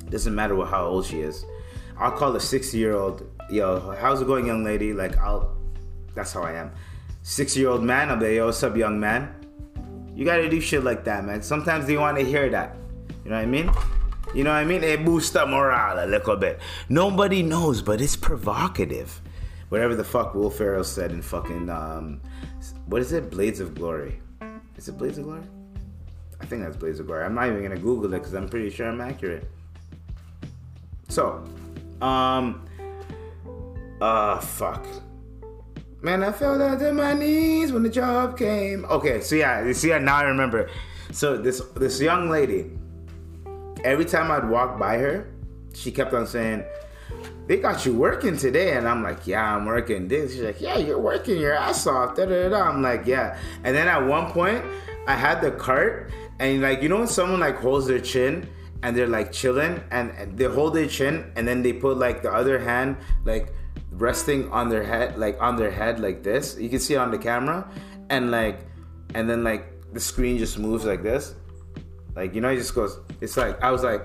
Doesn't 0.09 0.33
matter 0.33 0.55
what 0.55 0.69
how 0.69 0.85
old 0.85 1.05
she 1.05 1.21
is. 1.21 1.45
I'll 1.97 2.11
call 2.11 2.35
a 2.35 2.39
60 2.39 2.77
year 2.77 2.95
old, 2.95 3.29
yo, 3.49 3.95
how's 3.99 4.21
it 4.21 4.27
going, 4.27 4.45
young 4.45 4.63
lady? 4.63 4.93
Like, 4.93 5.17
I'll, 5.17 5.55
that's 6.15 6.33
how 6.33 6.43
I 6.43 6.53
am. 6.53 6.71
60 7.23 7.59
year 7.59 7.69
old 7.69 7.83
man, 7.83 8.09
I'll 8.09 8.17
be, 8.17 8.35
yo, 8.35 8.45
what's 8.45 8.63
up, 8.63 8.75
young 8.75 8.99
man? 8.99 9.35
You 10.15 10.25
gotta 10.25 10.49
do 10.49 10.59
shit 10.59 10.83
like 10.83 11.03
that, 11.05 11.25
man. 11.25 11.41
Sometimes 11.41 11.85
they 11.85 11.97
wanna 11.97 12.21
hear 12.21 12.49
that. 12.49 12.77
You 13.23 13.31
know 13.31 13.35
what 13.35 13.43
I 13.43 13.45
mean? 13.45 13.71
You 14.33 14.43
know 14.43 14.51
what 14.51 14.57
I 14.57 14.65
mean? 14.65 14.83
It 14.83 15.03
boosts 15.03 15.35
up 15.35 15.49
morale 15.49 16.05
a 16.05 16.07
little 16.07 16.35
bit. 16.35 16.59
Nobody 16.87 17.43
knows, 17.43 17.81
but 17.81 17.99
it's 17.99 18.15
provocative. 18.15 19.21
Whatever 19.69 19.95
the 19.95 20.03
fuck 20.03 20.35
Will 20.35 20.49
Ferrell 20.49 20.83
said 20.83 21.11
in 21.11 21.21
fucking, 21.21 21.69
um, 21.69 22.21
what 22.85 23.01
is 23.01 23.11
it? 23.11 23.29
Blades 23.29 23.59
of 23.59 23.75
Glory. 23.75 24.19
Is 24.77 24.87
it 24.87 24.97
Blades 24.97 25.17
of 25.17 25.25
Glory? 25.25 25.43
I 26.41 26.45
think 26.45 26.63
that's 26.63 26.77
Blaze 26.77 26.99
of 26.99 27.07
Glory. 27.07 27.25
I'm 27.25 27.35
not 27.35 27.47
even 27.47 27.61
gonna 27.61 27.77
Google 27.77 28.13
it 28.13 28.19
because 28.19 28.33
I'm 28.33 28.47
pretty 28.49 28.69
sure 28.69 28.87
I'm 28.87 29.01
accurate. 29.01 29.49
So, 31.09 31.43
um, 32.01 32.65
uh, 33.99 34.39
fuck. 34.39 34.85
Man, 36.01 36.23
I 36.23 36.31
fell 36.31 36.57
down 36.57 36.79
to 36.79 36.93
my 36.93 37.13
knees 37.13 37.73
when 37.73 37.83
the 37.83 37.89
job 37.89 38.37
came. 38.37 38.85
Okay, 38.85 39.19
so 39.19 39.35
yeah, 39.35 39.65
you 39.65 39.73
see, 39.73 39.89
now 39.99 40.17
I 40.17 40.23
remember. 40.23 40.69
So 41.11 41.37
this 41.37 41.61
this 41.75 41.99
young 41.99 42.29
lady, 42.29 42.71
every 43.83 44.05
time 44.05 44.31
I'd 44.31 44.47
walk 44.47 44.79
by 44.79 44.97
her, 44.97 45.27
she 45.73 45.91
kept 45.91 46.13
on 46.13 46.25
saying, 46.25 46.63
"They 47.47 47.57
got 47.57 47.85
you 47.85 47.93
working 47.93 48.37
today," 48.37 48.77
and 48.77 48.87
I'm 48.87 49.03
like, 49.03 49.27
"Yeah, 49.27 49.55
I'm 49.55 49.65
working." 49.65 50.07
This, 50.07 50.33
she's 50.33 50.43
like, 50.43 50.61
"Yeah, 50.61 50.77
you're 50.77 50.99
working 50.99 51.37
your 51.37 51.53
ass 51.53 51.85
off." 51.85 52.15
Da, 52.15 52.25
da, 52.25 52.47
da. 52.47 52.61
I'm 52.61 52.81
like, 52.81 53.05
"Yeah," 53.05 53.37
and 53.65 53.75
then 53.75 53.89
at 53.89 54.05
one 54.05 54.31
point, 54.31 54.63
I 55.05 55.15
had 55.15 55.41
the 55.41 55.51
cart, 55.51 56.11
and 56.39 56.61
like 56.61 56.81
you 56.81 56.89
know 56.89 56.97
when 56.97 57.07
someone 57.07 57.39
like 57.39 57.57
holds 57.57 57.87
their 57.87 57.99
chin 57.99 58.47
and 58.81 58.95
they're 58.95 59.07
like 59.07 59.31
chilling, 59.31 59.81
and, 59.91 60.37
they 60.37 60.45
hold 60.45 60.73
their 60.73 60.87
chin, 60.87 61.31
and 61.35 61.47
then 61.47 61.61
they 61.61 61.73
put 61.73 61.97
like 61.97 62.21
the 62.21 62.31
other 62.31 62.59
hand 62.59 62.97
like 63.25 63.53
resting 63.91 64.49
on 64.51 64.69
their 64.69 64.83
head, 64.83 65.17
like 65.17 65.37
on 65.41 65.57
their 65.57 65.71
head, 65.71 65.99
like 65.99 66.23
this. 66.23 66.57
You 66.57 66.69
can 66.69 66.79
see 66.79 66.93
it 66.93 66.97
on 66.97 67.11
the 67.11 67.17
camera, 67.17 67.69
and 68.09 68.31
like, 68.31 68.61
and 69.15 69.29
then 69.29 69.43
like 69.43 69.67
the 69.91 69.99
screen 69.99 70.37
just 70.37 70.57
moves 70.57 70.85
like 70.85 71.03
this, 71.03 71.35
like 72.15 72.33
you 72.33 72.41
know, 72.41 72.49
it 72.49 72.57
just 72.57 72.73
goes. 72.73 72.99
It's 73.21 73.35
like 73.35 73.61
I 73.61 73.71
was 73.71 73.83
like, 73.83 74.01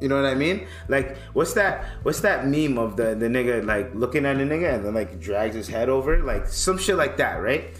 you 0.00 0.08
know 0.08 0.20
what 0.20 0.30
I 0.30 0.34
mean? 0.34 0.66
Like, 0.88 1.16
what's 1.32 1.54
that? 1.54 1.84
What's 2.02 2.20
that 2.20 2.46
meme 2.46 2.78
of 2.78 2.96
the 2.96 3.14
the 3.14 3.26
nigga 3.26 3.64
like 3.64 3.94
looking 3.94 4.26
at 4.26 4.36
the 4.38 4.44
nigga 4.44 4.74
and 4.74 4.84
then 4.84 4.94
like 4.94 5.20
drags 5.20 5.54
his 5.54 5.68
head 5.68 5.88
over, 5.88 6.22
like 6.22 6.48
some 6.48 6.78
shit 6.78 6.96
like 6.96 7.16
that, 7.18 7.42
right? 7.42 7.70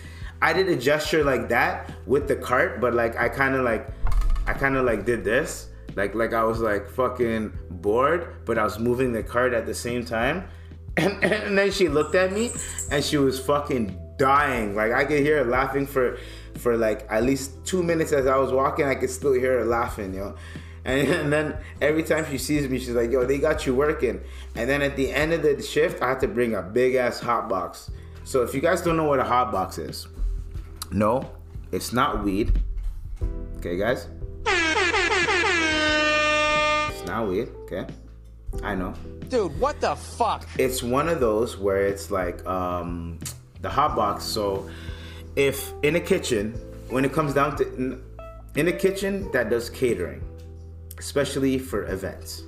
I 0.41 0.53
did 0.53 0.69
a 0.69 0.77
gesture 0.77 1.25
like 1.25 1.49
that 1.49 1.93
with 2.07 2.29
the 2.29 2.37
cart, 2.37 2.81
but 2.81 2.95
like 2.95 3.17
I 3.17 3.29
kind 3.29 3.55
of 3.55 3.65
like, 3.65 3.89
I 4.47 4.53
kind 4.53 4.77
of 4.77 4.85
like 4.85 5.05
did 5.05 5.25
this, 5.25 5.69
like 5.97 6.15
like 6.15 6.33
I 6.33 6.45
was 6.45 6.61
like 6.61 6.89
fucking 6.89 7.53
bored, 7.71 8.45
but 8.45 8.59
I 8.59 8.65
was 8.65 8.79
moving 8.79 9.13
the 9.13 9.23
cart 9.23 9.53
at 9.53 9.67
the 9.67 9.75
same 9.75 10.05
time, 10.05 10.49
and, 10.97 11.23
and 11.25 11.59
then 11.59 11.71
she 11.73 11.89
looked 11.89 12.15
at 12.15 12.33
me 12.33 12.51
and 12.91 13.05
she 13.05 13.17
was 13.17 13.41
fucking 13.41 13.99
dying. 14.17 14.77
Like 14.77 14.93
I 14.93 15.05
could 15.05 15.21
hear 15.21 15.45
her 15.45 15.51
laughing 15.51 15.87
for 15.87 16.19
for 16.57 16.77
like 16.77 17.07
at 17.11 17.25
least 17.25 17.65
two 17.65 17.83
minutes 17.83 18.13
as 18.13 18.27
I 18.27 18.37
was 18.37 18.53
walking. 18.53 18.87
I 18.87 18.95
could 18.95 19.11
still 19.11 19.33
hear 19.33 19.59
her 19.59 19.65
laughing, 19.65 20.15
yo. 20.15 20.37
And, 20.85 21.09
and 21.21 21.33
then 21.33 21.57
every 21.81 22.05
time 22.05 22.27
she 22.31 22.39
sees 22.39 22.69
me, 22.69 22.79
she's 22.79 22.91
like, 22.91 23.11
"Yo, 23.11 23.25
they 23.25 23.39
got 23.39 23.67
you 23.67 23.75
working." 23.75 24.21
And 24.55 24.69
then 24.71 24.83
at 24.83 24.97
the 24.97 25.11
end 25.11 25.33
of 25.33 25.43
the 25.43 25.61
shift, 25.63 26.01
I 26.03 26.11
had 26.11 26.21
to 26.21 26.29
bring 26.29 26.55
a 26.55 26.63
big 26.63 26.95
ass 26.95 27.19
hot 27.19 27.49
box. 27.49 27.91
So 28.25 28.43
if 28.43 28.55
you 28.55 28.61
guys 28.61 28.83
don't 28.83 28.97
know 28.97 29.09
what 29.09 29.19
a 29.19 29.25
hot 29.25 29.51
box 29.51 29.79
is, 29.79 30.07
no, 30.91 31.31
it's 31.73 31.93
not 31.93 32.25
weed. 32.25 32.53
Okay, 33.59 33.77
guys. 33.77 34.09
It's 36.91 37.07
not 37.07 37.29
weed. 37.29 37.49
Okay, 37.65 37.87
I 38.63 38.75
know. 38.75 38.95
Dude, 39.29 39.59
what 39.61 39.81
the 39.81 39.95
fuck? 39.95 40.49
It's 40.59 40.83
one 40.83 41.09
of 41.09 41.21
those 41.21 41.59
where 41.59 41.85
it's 41.87 42.11
like 42.11 42.45
um, 42.47 43.19
the 43.61 43.69
hot 43.69 43.95
box. 43.95 44.25
So 44.25 44.69
if 45.37 45.73
in 45.83 45.97
a 45.97 46.01
kitchen, 46.01 46.53
when 46.89 47.05
it 47.05 47.13
comes 47.13 47.35
down 47.35 47.57
to 47.57 47.75
in, 47.75 48.03
in 48.57 48.69
a 48.69 48.73
kitchen 48.73 49.31
that 49.33 49.51
does 49.51 49.69
catering, 49.69 50.23
especially 50.99 51.59
for 51.59 51.85
events, 51.87 52.43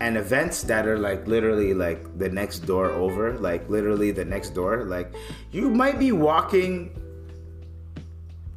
and 0.00 0.16
events 0.16 0.62
that 0.64 0.86
are 0.86 0.98
like 0.98 1.26
literally 1.26 1.72
like 1.72 2.18
the 2.18 2.28
next 2.28 2.60
door 2.60 2.90
over, 2.90 3.38
like 3.38 3.68
literally 3.68 4.10
the 4.10 4.24
next 4.24 4.50
door, 4.50 4.84
like 4.84 5.14
you 5.52 5.70
might 5.70 5.98
be 5.98 6.12
walking 6.12 6.90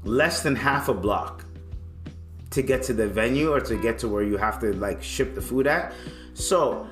less 0.03 0.43
than 0.43 0.55
half 0.55 0.89
a 0.89 0.93
block 0.93 1.45
to 2.51 2.61
get 2.61 2.83
to 2.83 2.93
the 2.93 3.07
venue 3.07 3.53
or 3.53 3.61
to 3.61 3.77
get 3.77 3.99
to 3.99 4.07
where 4.07 4.23
you 4.23 4.37
have 4.37 4.59
to 4.59 4.73
like 4.73 5.01
ship 5.01 5.35
the 5.35 5.41
food 5.41 5.67
at. 5.67 5.93
So, 6.33 6.87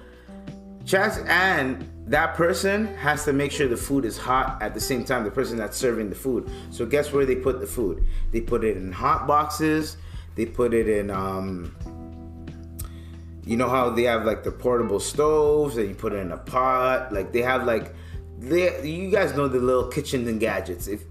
chance 0.86 1.18
and 1.28 1.90
that 2.06 2.36
person 2.36 2.96
has 2.96 3.26
to 3.26 3.34
make 3.34 3.52
sure 3.52 3.68
the 3.68 3.76
food 3.76 4.06
is 4.06 4.18
hot 4.18 4.62
at 4.62 4.74
the 4.74 4.80
same 4.80 5.04
time. 5.04 5.24
The 5.24 5.32
person 5.32 5.58
that's 5.58 5.76
serving 5.76 6.10
the 6.10 6.16
food. 6.16 6.50
So, 6.70 6.86
guess 6.86 7.12
where 7.12 7.26
they 7.26 7.36
put 7.36 7.60
the 7.60 7.68
food? 7.68 8.06
They 8.32 8.42
put 8.42 8.64
it 8.64 8.78
in 8.78 8.92
hot 8.92 9.28
boxes. 9.28 9.98
They 10.36 10.46
put 10.46 10.74
it 10.74 10.88
in. 10.88 11.10
Um, 11.10 11.76
you 13.48 13.56
know 13.56 13.70
how 13.70 13.90
they 13.90 14.04
have 14.04 14.26
like 14.26 14.44
the 14.44 14.52
portable 14.52 15.00
stoves 15.00 15.78
and 15.78 15.88
you 15.88 15.96
put 15.96 16.12
it 16.12 16.18
in 16.18 16.34
a 16.34 16.38
pot. 16.38 17.14
Like 17.14 17.32
they 17.32 17.42
have 17.42 17.64
like, 17.64 17.96
they 18.38 18.86
you 18.86 19.10
guys 19.10 19.36
know 19.36 19.48
the 19.48 19.60
little 19.60 19.88
kitchens 19.88 20.28
and 20.28 20.38
gadgets, 20.38 20.88
if, 20.88 21.04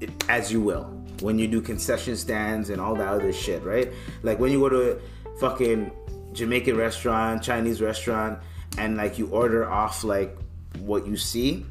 if 0.00 0.10
as 0.28 0.52
you 0.52 0.60
will 0.60 0.84
when 1.20 1.36
you 1.36 1.48
do 1.48 1.60
concession 1.60 2.16
stands 2.16 2.70
and 2.70 2.80
all 2.80 2.94
that 2.94 3.08
other 3.08 3.32
shit, 3.32 3.64
right? 3.64 3.92
Like 4.22 4.38
when 4.38 4.52
you 4.52 4.60
go 4.60 4.68
to 4.68 4.92
a 4.92 5.38
fucking 5.38 5.90
Jamaican 6.32 6.76
restaurant, 6.76 7.42
Chinese 7.42 7.82
restaurant, 7.82 8.38
and 8.78 8.96
like 8.96 9.18
you 9.18 9.26
order 9.28 9.68
off 9.68 10.04
like 10.04 10.36
what 10.78 11.08
you 11.08 11.16
see, 11.16 11.66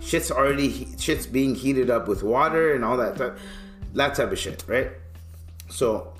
shit's 0.00 0.32
already 0.32 0.88
shit's 0.98 1.26
being 1.26 1.54
heated 1.54 1.88
up 1.88 2.08
with 2.08 2.24
water 2.24 2.74
and 2.74 2.84
all 2.84 2.96
that 2.96 3.36
that 3.94 4.14
type 4.16 4.32
of 4.32 4.38
shit, 4.38 4.64
right? 4.66 4.90
So 5.68 6.12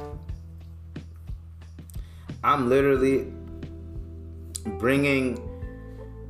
I'm 2.45 2.69
literally 2.69 3.33
bringing 4.79 5.49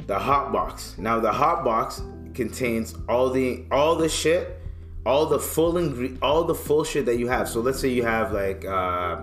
the 0.07 0.19
hot 0.19 0.53
box. 0.53 0.97
Now 0.99 1.21
the 1.21 1.33
hot 1.33 1.65
box 1.65 2.03
contains 2.35 2.95
all 3.09 3.31
the 3.31 3.65
all 3.71 3.97
the 3.97 4.09
shit 4.09 4.59
all 5.05 5.27
the 5.27 5.39
full 5.39 5.75
ingre- 5.75 6.17
all 6.23 6.45
the 6.45 6.55
full 6.55 6.85
shit 6.85 7.07
that 7.07 7.19
you 7.19 7.29
have. 7.29 7.49
So 7.49 7.61
let's 7.61 7.81
say 7.81 7.89
you 7.89 8.05
have 8.05 8.33
like 8.33 8.65
uh, 8.65 9.23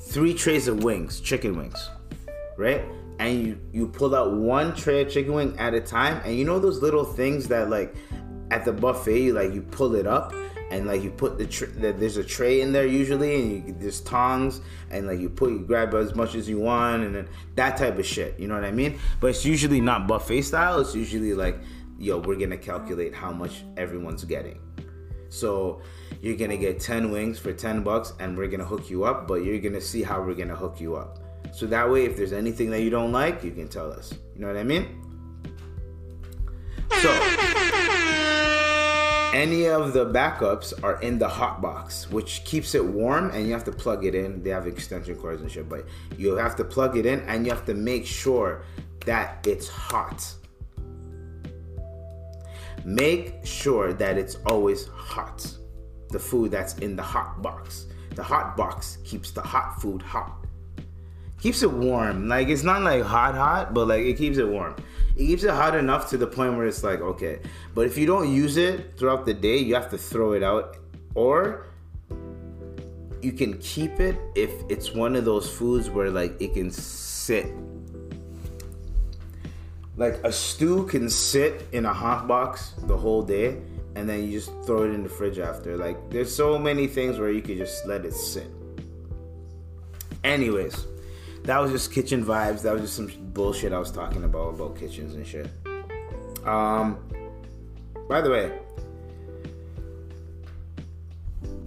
three 0.00 0.34
trays 0.34 0.68
of 0.68 0.82
wings, 0.82 1.20
chicken 1.20 1.56
wings, 1.56 1.88
right? 2.56 2.84
And 3.18 3.46
you 3.46 3.60
you 3.72 3.88
pull 3.88 4.14
out 4.14 4.32
one 4.32 4.74
tray 4.74 5.02
of 5.02 5.10
chicken 5.10 5.34
wing 5.34 5.56
at 5.58 5.74
a 5.74 5.80
time, 5.80 6.20
and 6.24 6.36
you 6.36 6.44
know 6.44 6.58
those 6.58 6.82
little 6.82 7.04
things 7.04 7.48
that 7.48 7.70
like 7.70 7.94
at 8.50 8.64
the 8.64 8.72
buffet, 8.72 9.32
like 9.32 9.54
you 9.54 9.62
pull 9.62 9.94
it 9.94 10.06
up 10.06 10.34
and 10.70 10.86
like 10.86 11.02
you 11.02 11.10
put 11.10 11.38
the, 11.38 11.46
tr- 11.46 11.66
the 11.66 11.92
there's 11.92 12.16
a 12.16 12.24
tray 12.24 12.60
in 12.60 12.72
there 12.72 12.86
usually, 12.86 13.34
and 13.36 13.68
you 13.68 13.74
there's 13.78 14.00
tongs 14.00 14.60
and 14.90 15.06
like 15.06 15.20
you 15.20 15.28
put 15.28 15.50
you 15.50 15.60
grab 15.60 15.94
as 15.94 16.14
much 16.14 16.34
as 16.34 16.48
you 16.48 16.58
want, 16.58 17.04
and 17.04 17.14
then 17.14 17.28
that 17.54 17.76
type 17.76 17.98
of 17.98 18.06
shit. 18.06 18.38
You 18.38 18.48
know 18.48 18.54
what 18.54 18.64
I 18.64 18.72
mean? 18.72 18.98
But 19.20 19.28
it's 19.28 19.44
usually 19.44 19.80
not 19.80 20.06
buffet 20.06 20.42
style. 20.42 20.80
It's 20.80 20.94
usually 20.94 21.34
like 21.34 21.58
yo, 21.98 22.18
we're 22.18 22.36
gonna 22.36 22.56
calculate 22.56 23.14
how 23.14 23.32
much 23.32 23.64
everyone's 23.76 24.24
getting. 24.24 24.58
So 25.28 25.82
you're 26.20 26.36
gonna 26.36 26.56
get 26.56 26.80
10 26.80 27.10
wings 27.10 27.38
for 27.38 27.52
10 27.52 27.82
bucks 27.82 28.12
and 28.20 28.36
we're 28.36 28.48
gonna 28.48 28.64
hook 28.64 28.90
you 28.90 29.04
up, 29.04 29.26
but 29.26 29.44
you're 29.44 29.58
gonna 29.58 29.80
see 29.80 30.02
how 30.02 30.22
we're 30.22 30.34
gonna 30.34 30.56
hook 30.56 30.80
you 30.80 30.96
up. 30.96 31.18
So 31.52 31.66
that 31.66 31.88
way, 31.88 32.04
if 32.04 32.16
there's 32.16 32.32
anything 32.32 32.70
that 32.70 32.82
you 32.82 32.90
don't 32.90 33.12
like, 33.12 33.44
you 33.44 33.52
can 33.52 33.68
tell 33.68 33.92
us. 33.92 34.12
You 34.34 34.40
know 34.40 34.48
what 34.48 34.56
I 34.56 34.64
mean? 34.64 35.00
So 37.00 37.10
any 39.34 39.66
of 39.66 39.92
the 39.92 40.06
backups 40.06 40.72
are 40.82 40.98
in 41.02 41.18
the 41.18 41.28
hot 41.28 41.60
box, 41.60 42.08
which 42.10 42.42
keeps 42.44 42.74
it 42.74 42.84
warm 42.84 43.30
and 43.32 43.46
you 43.46 43.52
have 43.52 43.64
to 43.64 43.72
plug 43.72 44.06
it 44.06 44.14
in. 44.14 44.42
They 44.42 44.50
have 44.50 44.66
extension 44.66 45.16
cords 45.16 45.42
and 45.42 45.50
shit, 45.50 45.68
but 45.68 45.84
you 46.16 46.34
have 46.36 46.56
to 46.56 46.64
plug 46.64 46.96
it 46.96 47.04
in 47.04 47.20
and 47.28 47.44
you 47.44 47.52
have 47.52 47.66
to 47.66 47.74
make 47.74 48.06
sure 48.06 48.62
that 49.04 49.46
it's 49.46 49.68
hot 49.68 50.34
make 52.84 53.34
sure 53.44 53.92
that 53.94 54.18
it's 54.18 54.36
always 54.46 54.86
hot. 54.88 55.46
The 56.10 56.18
food 56.18 56.50
that's 56.50 56.78
in 56.78 56.96
the 56.96 57.02
hot 57.02 57.42
box. 57.42 57.86
The 58.14 58.22
hot 58.22 58.56
box 58.56 58.98
keeps 59.04 59.30
the 59.30 59.40
hot 59.40 59.80
food 59.80 60.02
hot. 60.02 60.46
Keeps 61.40 61.62
it 61.62 61.70
warm. 61.70 62.28
Like 62.28 62.48
it's 62.48 62.62
not 62.62 62.82
like 62.82 63.02
hot 63.02 63.34
hot, 63.34 63.74
but 63.74 63.88
like 63.88 64.04
it 64.04 64.16
keeps 64.16 64.38
it 64.38 64.48
warm. 64.48 64.76
It 65.16 65.26
keeps 65.26 65.44
it 65.44 65.50
hot 65.50 65.76
enough 65.76 66.10
to 66.10 66.16
the 66.16 66.26
point 66.26 66.56
where 66.56 66.66
it's 66.66 66.82
like 66.82 67.00
okay. 67.00 67.40
But 67.74 67.86
if 67.86 67.96
you 67.96 68.06
don't 68.06 68.32
use 68.32 68.56
it 68.56 68.98
throughout 68.98 69.26
the 69.26 69.34
day, 69.34 69.58
you 69.58 69.74
have 69.74 69.90
to 69.90 69.98
throw 69.98 70.32
it 70.32 70.42
out. 70.42 70.78
Or 71.14 71.66
you 73.22 73.32
can 73.32 73.58
keep 73.58 74.00
it 74.00 74.18
if 74.34 74.50
it's 74.68 74.92
one 74.92 75.14
of 75.14 75.24
those 75.24 75.48
foods 75.48 75.88
where 75.88 76.10
like 76.10 76.40
it 76.40 76.54
can 76.54 76.70
sit. 76.70 77.46
Like 79.96 80.14
a 80.24 80.32
stew 80.32 80.86
can 80.86 81.08
sit 81.08 81.68
in 81.70 81.86
a 81.86 81.92
hot 81.92 82.26
box 82.26 82.74
the 82.88 82.96
whole 82.96 83.22
day 83.22 83.62
and 83.94 84.08
then 84.08 84.24
you 84.24 84.40
just 84.40 84.50
throw 84.66 84.82
it 84.82 84.90
in 84.90 85.04
the 85.04 85.08
fridge 85.08 85.38
after. 85.38 85.76
Like 85.76 86.10
there's 86.10 86.34
so 86.34 86.58
many 86.58 86.88
things 86.88 87.20
where 87.20 87.30
you 87.30 87.40
could 87.40 87.56
just 87.56 87.86
let 87.86 88.04
it 88.04 88.14
sit. 88.14 88.50
Anyways 90.24 90.86
that 91.44 91.58
was 91.58 91.70
just 91.70 91.92
kitchen 91.92 92.24
vibes 92.24 92.62
that 92.62 92.72
was 92.72 92.82
just 92.82 92.96
some 92.96 93.10
bullshit 93.32 93.72
i 93.72 93.78
was 93.78 93.90
talking 93.90 94.24
about 94.24 94.54
about 94.54 94.76
kitchens 94.76 95.14
and 95.14 95.26
shit 95.26 95.48
um 96.46 96.98
by 98.08 98.20
the 98.20 98.30
way 98.30 98.52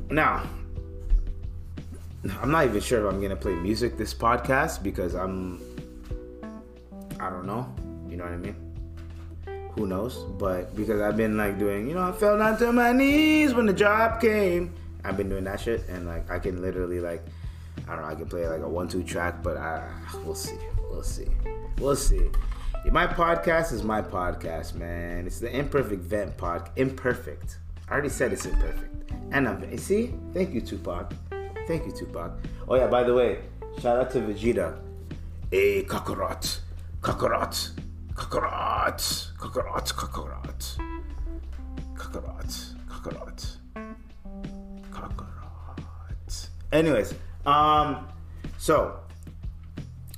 now 0.10 0.44
i'm 2.42 2.52
not 2.52 2.66
even 2.66 2.82
sure 2.82 3.08
if 3.08 3.14
i'm 3.14 3.22
gonna 3.22 3.36
play 3.36 3.54
music 3.56 3.98
this 3.98 4.14
podcast 4.14 4.84
because 4.84 5.16
i'm 5.16 5.62
i 7.20 7.30
don't 7.30 7.46
know 7.46 7.74
you 8.10 8.24
know 8.24 8.24
what 8.24 8.34
I 8.34 8.38
mean? 8.38 8.56
Who 9.76 9.86
knows? 9.86 10.16
But 10.40 10.76
because 10.76 11.02
I've 11.02 11.18
been 11.18 11.38
like 11.38 11.60
doing, 11.60 11.88
you 11.88 11.94
know, 11.94 12.02
I 12.02 12.12
fell 12.12 12.38
down 12.38 12.58
to 12.58 12.72
my 12.72 12.92
knees 12.92 13.54
when 13.54 13.66
the 13.66 13.74
job 13.74 14.20
came. 14.20 14.74
I've 15.04 15.18
been 15.18 15.30
doing 15.30 15.44
that 15.44 15.60
shit, 15.60 15.88
and 15.88 16.08
like 16.08 16.30
I 16.32 16.40
can 16.40 16.62
literally 16.62 17.00
like 17.00 17.24
I 17.88 17.94
don't 17.94 18.02
know, 18.02 18.08
I 18.08 18.16
can 18.16 18.28
play 18.28 18.48
like 18.48 18.62
a 18.62 18.68
one-two 18.68 19.04
track, 19.04 19.42
but 19.44 19.58
I 19.58 19.90
we'll 20.24 20.36
see, 20.36 20.58
we'll 20.90 21.04
see, 21.04 21.28
we'll 21.80 21.96
see. 21.96 22.30
My 22.92 23.06
podcast 23.06 23.74
is 23.74 23.84
my 23.84 24.02
podcast, 24.02 24.76
man. 24.76 25.28
It's 25.28 25.40
the 25.40 25.54
imperfect 25.54 26.02
vent 26.04 26.38
pod. 26.38 26.70
Imperfect. 26.78 27.58
I 27.90 27.94
already 27.94 28.10
said 28.10 28.32
it's 28.32 28.46
imperfect, 28.46 29.12
and 29.32 29.48
I'm 29.48 29.78
see. 29.78 30.14
Thank 30.34 30.54
you, 30.54 30.62
Tupac. 30.62 31.12
Thank 31.68 31.86
you, 31.86 31.92
Tupac. 31.92 32.32
Oh 32.68 32.76
yeah, 32.76 32.88
by 32.88 33.04
the 33.04 33.14
way, 33.14 33.40
shout 33.82 33.98
out 33.98 34.12
to 34.12 34.20
Vegeta. 34.20 34.80
Hey, 35.52 35.84
Kakarot, 35.84 36.60
Kakarot, 37.02 37.72
Kakarot, 38.14 39.32
Kakarot, 39.38 39.94
Kakarot, 39.94 40.78
Kakarot, 41.96 42.74
Kakarot, 42.90 43.58
Kakarot. 44.92 46.48
Anyways, 46.72 47.14
um, 47.48 48.08
so 48.58 49.00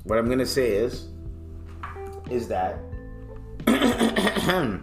what 0.04 0.18
I'm 0.18 0.28
gonna 0.28 0.46
say 0.46 0.72
is, 0.72 1.10
is 2.30 2.48
that 2.48 2.80
a 3.68 4.82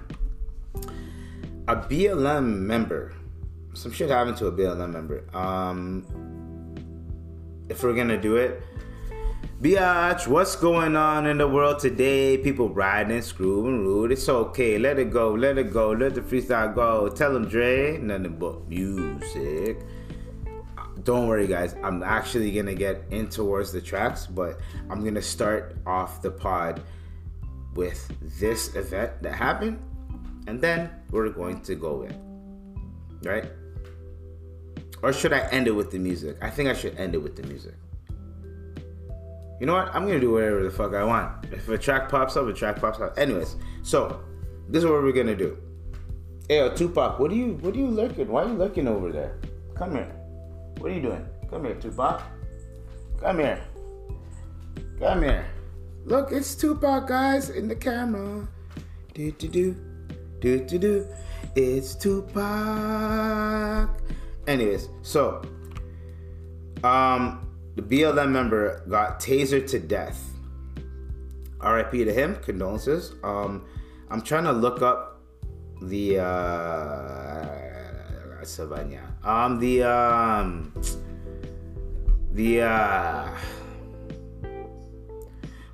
BLM 1.69 2.59
member, 2.61 3.13
some 3.75 3.93
shit 3.93 4.09
happened 4.11 4.37
to 4.39 4.47
a 4.47 4.53
BLM 4.53 4.93
member. 4.93 5.25
Um, 5.37 6.07
if 7.69 7.83
we're 7.83 7.95
gonna 7.95 8.21
do 8.21 8.37
it, 8.37 8.63
Biatch, 9.61 10.29
what's 10.29 10.55
going 10.55 10.97
on 10.97 11.27
in 11.27 11.39
the 11.39 11.49
world 11.49 11.79
today? 11.79 12.37
People 12.37 12.69
riding, 12.69 13.23
screwing, 13.23 13.87
rude. 13.87 14.13
It's 14.13 14.29
okay. 14.29 14.79
Let 14.79 14.99
it 14.99 15.11
go. 15.11 15.33
Let 15.33 15.57
it 15.57 15.73
go. 15.73 15.93
Let 15.93 16.15
the 16.15 16.21
freestyle 16.21 16.75
go. 16.75 17.09
Tell 17.09 17.33
them, 17.33 17.49
Dre, 17.49 17.97
nothing 17.97 18.39
but 18.39 18.69
music. 18.69 19.81
Don't 21.07 21.29
worry, 21.29 21.47
guys. 21.47 21.77
I'm 21.85 22.03
actually 22.03 22.51
gonna 22.51 22.75
get 22.75 23.05
in 23.13 23.29
towards 23.29 23.71
the 23.71 23.81
tracks, 23.81 24.27
but 24.27 24.59
I'm 24.91 25.05
gonna 25.05 25.23
start 25.23 25.77
off 25.87 26.21
the 26.21 26.33
pod 26.33 26.83
with 27.77 28.11
this 28.41 28.75
event 28.75 29.23
that 29.23 29.33
happened, 29.33 29.79
and 30.49 30.61
then 30.61 30.91
we're 31.13 31.29
going 31.29 31.61
to 31.61 31.77
go 31.77 32.03
in. 32.03 32.13
Right? 33.23 33.45
Or 35.01 35.13
should 35.13 35.33
I 35.33 35.47
end 35.51 35.69
it 35.69 35.71
with 35.71 35.93
the 35.93 35.99
music? 36.01 36.39
I 36.43 36.51
think 36.51 36.69
I 36.69 36.75
should 36.75 36.97
end 36.97 37.15
it 37.15 37.19
with 37.19 37.37
the 37.37 37.45
music. 37.45 37.75
You 39.61 39.67
know 39.67 39.75
what? 39.75 39.95
I'm 39.95 40.09
gonna 40.09 40.19
do 40.19 40.33
whatever 40.33 40.65
the 40.65 40.73
fuck 40.73 40.93
I 40.93 41.05
want. 41.05 41.47
If 41.53 41.69
a 41.69 41.79
track 41.79 42.09
pops 42.09 42.37
up, 42.37 42.49
a 42.49 42.53
track 42.53 42.81
pops 42.81 42.99
up. 42.99 43.17
Anyways, 43.17 43.55
so 43.85 44.25
this 44.69 44.83
is 44.83 44.91
what 44.91 45.05
we're 45.05 45.13
gonna 45.13 45.37
do. 45.37 45.57
Hey, 46.49 46.69
Tupac, 46.75 47.21
what 47.21 47.31
are 47.31 47.37
you 47.37 47.53
what 47.61 47.77
are 47.77 47.79
you 47.79 47.87
lurking? 47.87 48.27
Why 48.27 48.43
are 48.43 48.49
you 48.49 48.55
lurking 48.55 48.89
over 48.89 49.13
there? 49.13 49.39
Come 49.77 49.93
here. 49.93 50.16
What 50.79 50.91
are 50.91 50.95
you 50.95 51.03
doing? 51.03 51.27
Come 51.51 51.65
here, 51.65 51.75
Tupac. 51.75 52.23
Come 53.21 53.39
here. 53.39 53.61
Come 54.99 55.23
here. 55.23 55.47
Look, 56.05 56.33
it's 56.33 56.55
Tupac, 56.55 57.09
guys, 57.09 57.51
in 57.51 57.69
the 57.69 57.75
camera. 57.75 58.47
Do 59.15 59.33
do 59.33 59.49
do, 59.49 59.75
do 60.41 60.61
do 60.65 60.79
do. 60.79 61.07
It's 61.55 61.95
Tupac. 61.95 63.91
Anyways, 64.47 64.89
so 65.03 65.43
um 66.85 67.47
the 67.77 67.83
BLM 67.83 68.31
member 68.31 68.83
got 68.89 69.21
tasered 69.21 69.69
to 69.69 69.79
death. 69.79 70.33
RIP 71.63 71.93
to 71.93 72.13
him, 72.13 72.37
condolences. 72.37 73.15
Um, 73.23 73.65
I'm 74.11 74.23
trying 74.23 74.45
to 74.45 74.53
look 74.53 74.83
up 74.83 75.21
the 75.83 76.19
uh, 76.21 77.47
Savannah. 78.45 79.16
Um, 79.27 79.59
the 79.59 79.83
um, 79.83 80.73
the 82.31 82.63
uh, 82.63 83.29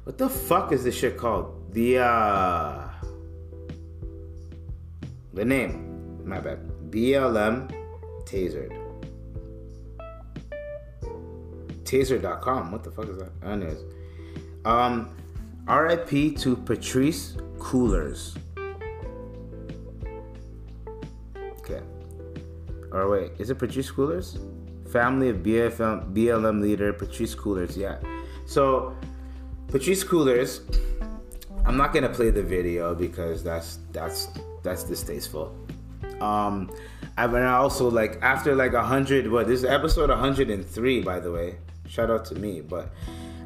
what 0.05 0.17
the 0.17 0.29
fuck 0.29 0.73
is 0.73 0.85
this 0.85 0.97
shit 0.97 1.19
called? 1.19 1.73
The 1.75 1.99
uh, 1.99 2.89
the 5.35 5.45
name. 5.45 6.25
My 6.25 6.41
bad. 6.41 6.67
BLM 6.91 7.71
tasered 8.25 8.83
taser.com. 11.93 12.73
What 12.73 12.85
the 12.85 12.91
fuck 12.91 13.09
is 13.09 13.19
that? 13.19 13.31
Anyways. 13.45 13.81
Um, 14.65 15.15
RIP 15.69 16.37
to 16.39 16.57
Patrisse 16.57 17.37
Cullors. 17.59 18.37
Or 22.93 23.09
wait, 23.09 23.33
is 23.39 23.51
it 23.51 23.59
Patrisse 23.59 23.91
Coolers? 23.93 24.39
Family 24.91 25.31
of 25.31 25.39
BFM, 25.39 26.13
BLM 26.13 26.61
leader 26.61 26.93
Patrisse 26.93 27.37
Coolers, 27.37 27.77
Yeah. 27.77 27.99
So, 28.45 28.95
Patrisse 29.69 30.07
Coolers, 30.07 30.61
I'm 31.65 31.77
not 31.77 31.95
gonna 31.95 32.09
play 32.09 32.31
the 32.31 32.43
video 32.43 32.95
because 32.95 33.43
that's 33.43 33.79
that's 33.93 34.29
that's 34.63 34.85
distasteful. 34.85 35.57
Um, 36.21 36.71
I 37.17 37.27
mean, 37.27 37.43
I 37.43 37.55
also 37.55 37.91
like 37.91 38.19
after 38.23 38.55
like 38.55 38.75
a 38.75 38.83
hundred. 38.83 39.31
What 39.31 39.47
this 39.47 39.61
is 39.61 39.65
episode 39.65 40.11
103, 40.11 41.03
by 41.03 41.21
the 41.21 41.33
way 41.33 41.57
shout 41.93 42.11
out 42.11 42.25
to 42.27 42.35
me. 42.35 42.61
But 42.61 42.89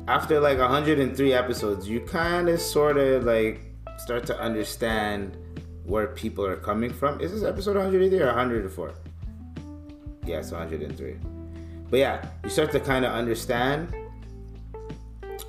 after 0.08 0.40
like 0.40 0.58
103 0.58 1.32
episodes, 1.32 1.88
you 1.88 2.00
kind 2.00 2.48
of 2.48 2.60
sort 2.60 2.96
of 2.96 3.24
like 3.24 3.60
start 3.98 4.26
to 4.26 4.38
understand 4.38 5.36
where 5.84 6.08
people 6.08 6.44
are 6.46 6.56
coming 6.56 6.92
from. 6.92 7.20
Is 7.20 7.32
this 7.32 7.42
episode 7.42 7.76
103 7.76 8.20
or 8.20 8.26
104? 8.26 8.94
Yeah, 10.26 10.38
it's 10.38 10.50
103. 10.50 11.16
But 11.88 11.98
yeah, 11.98 12.26
you 12.42 12.50
start 12.50 12.72
to 12.72 12.80
kind 12.80 13.04
of 13.04 13.12
understand 13.12 13.94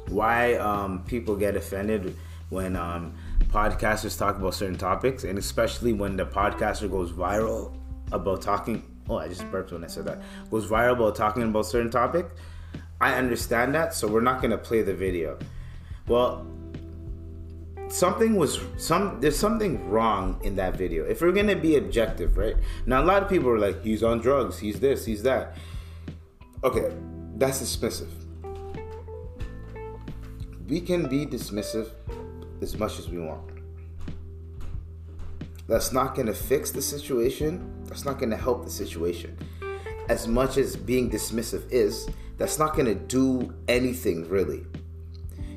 why 0.09 0.53
um, 0.55 1.03
people 1.05 1.35
get 1.35 1.55
offended 1.55 2.15
when 2.49 2.75
um, 2.75 3.13
podcasters 3.49 4.17
talk 4.17 4.37
about 4.37 4.53
certain 4.53 4.77
topics, 4.77 5.23
and 5.23 5.39
especially 5.39 5.93
when 5.93 6.15
the 6.15 6.25
podcaster 6.25 6.89
goes 6.89 7.11
viral 7.11 7.75
about 8.11 8.41
talking. 8.41 8.83
Oh, 9.09 9.17
I 9.17 9.27
just 9.27 9.49
burped 9.49 9.71
when 9.71 9.83
I 9.83 9.87
said 9.87 10.05
that. 10.05 10.21
Goes 10.51 10.67
viral 10.67 10.93
about 10.93 11.15
talking 11.15 11.43
about 11.43 11.65
certain 11.65 11.89
topic. 11.89 12.27
I 13.01 13.15
understand 13.15 13.73
that, 13.75 13.93
so 13.95 14.07
we're 14.07 14.21
not 14.21 14.41
gonna 14.41 14.57
play 14.57 14.83
the 14.83 14.93
video. 14.93 15.39
Well, 16.07 16.45
something 17.89 18.35
was 18.35 18.59
some 18.77 19.19
there's 19.21 19.37
something 19.37 19.89
wrong 19.89 20.39
in 20.43 20.55
that 20.55 20.75
video. 20.77 21.05
If 21.05 21.21
we're 21.21 21.31
gonna 21.31 21.55
be 21.55 21.77
objective, 21.77 22.37
right? 22.37 22.55
Now 22.85 23.01
a 23.01 23.05
lot 23.05 23.23
of 23.23 23.29
people 23.29 23.49
are 23.49 23.59
like, 23.59 23.83
he's 23.83 24.03
on 24.03 24.19
drugs, 24.19 24.59
he's 24.59 24.79
this, 24.79 25.05
he's 25.05 25.23
that. 25.23 25.57
Okay, 26.63 26.93
that's 27.35 27.61
dismissive. 27.61 28.09
We 30.67 30.81
can 30.81 31.07
be 31.07 31.25
dismissive 31.25 31.89
as 32.61 32.77
much 32.77 32.99
as 32.99 33.09
we 33.09 33.19
want. 33.19 33.51
That's 35.67 35.91
not 35.91 36.15
gonna 36.15 36.33
fix 36.33 36.71
the 36.71 36.81
situation. 36.81 37.83
That's 37.85 38.05
not 38.05 38.19
gonna 38.19 38.37
help 38.37 38.63
the 38.63 38.71
situation. 38.71 39.37
As 40.09 40.27
much 40.27 40.57
as 40.57 40.75
being 40.75 41.09
dismissive 41.11 41.69
is, 41.69 42.07
that's 42.37 42.57
not 42.57 42.75
gonna 42.75 42.95
do 42.95 43.53
anything 43.67 44.27
really. 44.29 44.65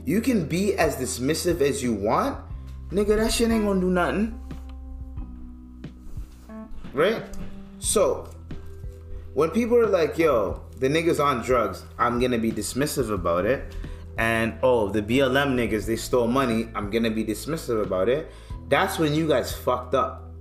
You 0.05 0.21
can 0.21 0.47
be 0.47 0.75
as 0.77 0.97
dismissive 0.97 1.61
as 1.61 1.83
you 1.83 1.95
want, 1.95 2.39
nigga. 2.91 3.17
That 3.17 3.33
shit 3.33 3.51
ain't 3.51 3.65
gonna 3.65 3.81
do 3.81 3.91
nothing, 3.91 4.41
right? 6.93 7.23
So, 7.79 8.29
when 9.35 9.51
people 9.51 9.77
are 9.77 9.87
like, 9.87 10.19
"Yo, 10.19 10.61
the 10.79 10.89
niggas 10.89 11.23
on 11.23 11.43
drugs," 11.43 11.85
I'm 11.99 12.19
gonna 12.19 12.39
be 12.39 12.51
dismissive 12.51 13.13
about 13.13 13.45
it, 13.45 13.75
and 14.19 14.55
oh, 14.63 14.89
the 14.89 15.03
BLM 15.03 15.55
niggas 15.55 15.87
they 15.87 15.97
stole 15.97 16.27
money, 16.29 16.69
I'm 16.75 16.91
gonna 16.91 17.11
be 17.11 17.25
dismissive 17.25 17.83
about 17.83 18.09
it. 18.09 18.31
That's 18.69 18.99
when 18.99 19.15
you 19.15 19.29
guys 19.29 19.53
fucked 19.53 19.95
up. 19.95 20.33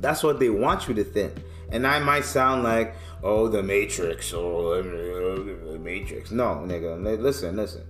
That's 0.00 0.22
what 0.22 0.38
they 0.38 0.50
want 0.50 0.88
you 0.88 0.94
to 0.94 1.04
think. 1.04 1.32
And 1.70 1.86
I 1.86 1.98
might 1.98 2.24
sound 2.24 2.62
like, 2.62 2.94
oh, 3.22 3.48
the 3.48 3.62
Matrix, 3.62 4.32
oh, 4.32 4.40
or 4.40 4.78
uh, 4.78 5.72
the 5.72 5.78
Matrix. 5.80 6.30
No, 6.30 6.64
nigga, 6.66 7.20
listen, 7.20 7.56
listen. 7.56 7.84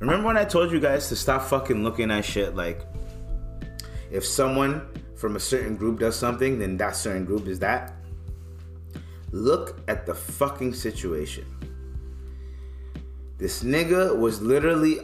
Remember 0.00 0.26
when 0.26 0.36
I 0.36 0.44
told 0.44 0.70
you 0.70 0.78
guys 0.78 1.08
to 1.08 1.16
stop 1.16 1.42
fucking 1.42 1.82
looking 1.82 2.10
at 2.10 2.24
shit 2.24 2.54
like 2.54 2.86
if 4.10 4.24
someone 4.24 4.86
from 5.16 5.36
a 5.36 5.40
certain 5.40 5.76
group 5.76 5.98
does 5.98 6.16
something, 6.16 6.58
then 6.58 6.76
that 6.76 6.94
certain 6.94 7.24
group 7.24 7.46
is 7.46 7.58
that? 7.58 7.94
Look 9.32 9.80
at 9.88 10.06
the 10.06 10.14
fucking 10.14 10.74
situation. 10.74 11.44
This 13.36 13.62
nigga 13.62 14.16
was 14.16 14.40
literally, 14.40 15.00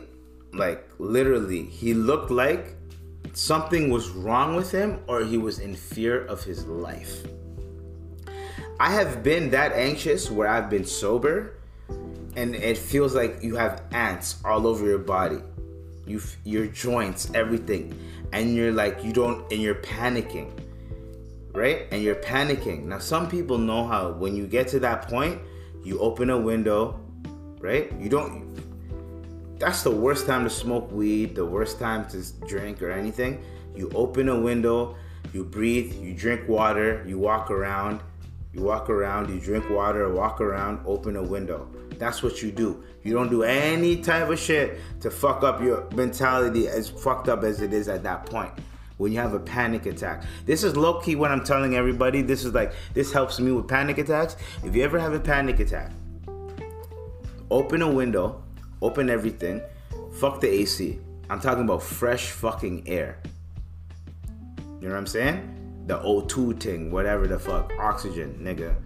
like, 0.52 0.88
literally, 0.98 1.64
he 1.64 1.94
looked 1.94 2.30
like 2.30 2.76
something 3.32 3.90
was 3.90 4.10
wrong 4.10 4.54
with 4.54 4.70
him 4.70 5.00
or 5.06 5.24
he 5.24 5.38
was 5.38 5.58
in 5.58 5.74
fear 5.74 6.24
of 6.26 6.44
his 6.44 6.66
life. 6.66 7.24
I 8.78 8.90
have 8.90 9.22
been 9.22 9.50
that 9.50 9.72
anxious 9.72 10.30
where 10.30 10.48
I've 10.48 10.68
been 10.68 10.84
sober 10.84 11.54
and 12.36 12.54
it 12.54 12.76
feels 12.76 13.14
like 13.14 13.42
you 13.42 13.56
have 13.56 13.82
ants 13.92 14.42
all 14.44 14.66
over 14.66 14.84
your 14.84 14.98
body. 14.98 15.40
You 16.06 16.20
your 16.44 16.66
joints, 16.66 17.30
everything. 17.34 17.94
and 18.34 18.54
you're 18.54 18.72
like 18.72 19.04
you 19.04 19.12
don't 19.12 19.50
and 19.52 19.62
you're 19.62 19.76
panicking 19.76 20.50
right 21.52 21.86
and 21.92 22.02
you're 22.02 22.16
panicking 22.16 22.84
now 22.84 22.98
some 22.98 23.28
people 23.30 23.56
know 23.56 23.86
how 23.86 24.10
when 24.10 24.34
you 24.34 24.44
get 24.46 24.66
to 24.66 24.80
that 24.80 25.08
point 25.08 25.40
you 25.84 25.98
open 26.00 26.30
a 26.30 26.38
window 26.38 26.98
right 27.60 27.92
you 27.98 28.08
don't 28.08 28.42
that's 29.64 29.82
the 29.82 29.90
worst 29.90 30.26
time 30.26 30.44
to 30.44 30.50
smoke 30.50 30.92
weed 30.92 31.34
the 31.34 31.44
worst 31.44 31.78
time 31.78 32.06
to 32.06 32.22
drink 32.46 32.82
or 32.82 32.90
anything 32.90 33.42
you 33.74 33.90
open 33.94 34.28
a 34.28 34.38
window 34.38 34.94
you 35.32 35.42
breathe 35.42 35.90
you 35.94 36.12
drink 36.12 36.46
water 36.46 37.02
you 37.08 37.18
walk 37.18 37.50
around 37.50 37.98
you 38.52 38.60
walk 38.60 38.90
around 38.90 39.30
you 39.30 39.40
drink 39.40 39.68
water 39.70 40.12
walk 40.12 40.38
around 40.42 40.78
open 40.84 41.16
a 41.16 41.22
window 41.22 41.66
that's 41.98 42.22
what 42.22 42.42
you 42.42 42.52
do 42.52 42.84
you 43.04 43.14
don't 43.14 43.30
do 43.30 43.42
any 43.42 43.96
type 43.96 44.28
of 44.28 44.38
shit 44.38 44.78
to 45.00 45.10
fuck 45.10 45.42
up 45.42 45.62
your 45.62 45.88
mentality 45.94 46.68
as 46.68 46.90
fucked 46.90 47.30
up 47.30 47.42
as 47.42 47.62
it 47.62 47.72
is 47.72 47.88
at 47.88 48.02
that 48.02 48.26
point 48.26 48.52
when 48.98 49.12
you 49.12 49.18
have 49.18 49.34
a 49.34 49.40
panic 49.40 49.86
attack. 49.86 50.22
This 50.46 50.62
is 50.62 50.76
low 50.76 51.00
key 51.00 51.16
what 51.16 51.32
I'm 51.32 51.42
telling 51.42 51.74
everybody. 51.74 52.22
This 52.22 52.44
is 52.44 52.54
like, 52.54 52.72
this 52.92 53.12
helps 53.12 53.40
me 53.40 53.50
with 53.50 53.66
panic 53.66 53.98
attacks. 53.98 54.36
If 54.62 54.76
you 54.76 54.84
ever 54.84 55.00
have 55.00 55.12
a 55.12 55.18
panic 55.18 55.58
attack, 55.58 55.90
open 57.50 57.82
a 57.82 57.90
window, 57.90 58.43
open 58.84 59.08
everything, 59.08 59.62
fuck 60.20 60.42
the 60.42 60.48
AC. 60.48 60.98
I'm 61.30 61.40
talking 61.40 61.64
about 61.64 61.82
fresh 61.82 62.30
fucking 62.30 62.86
air. 62.86 63.18
You 64.78 64.88
know 64.88 64.94
what 64.94 64.98
I'm 64.98 65.06
saying? 65.06 65.84
The 65.86 65.98
O2 65.98 66.60
thing, 66.60 66.90
whatever 66.90 67.26
the 67.26 67.38
fuck, 67.38 67.72
oxygen, 67.78 68.38
nigga. 68.42 68.76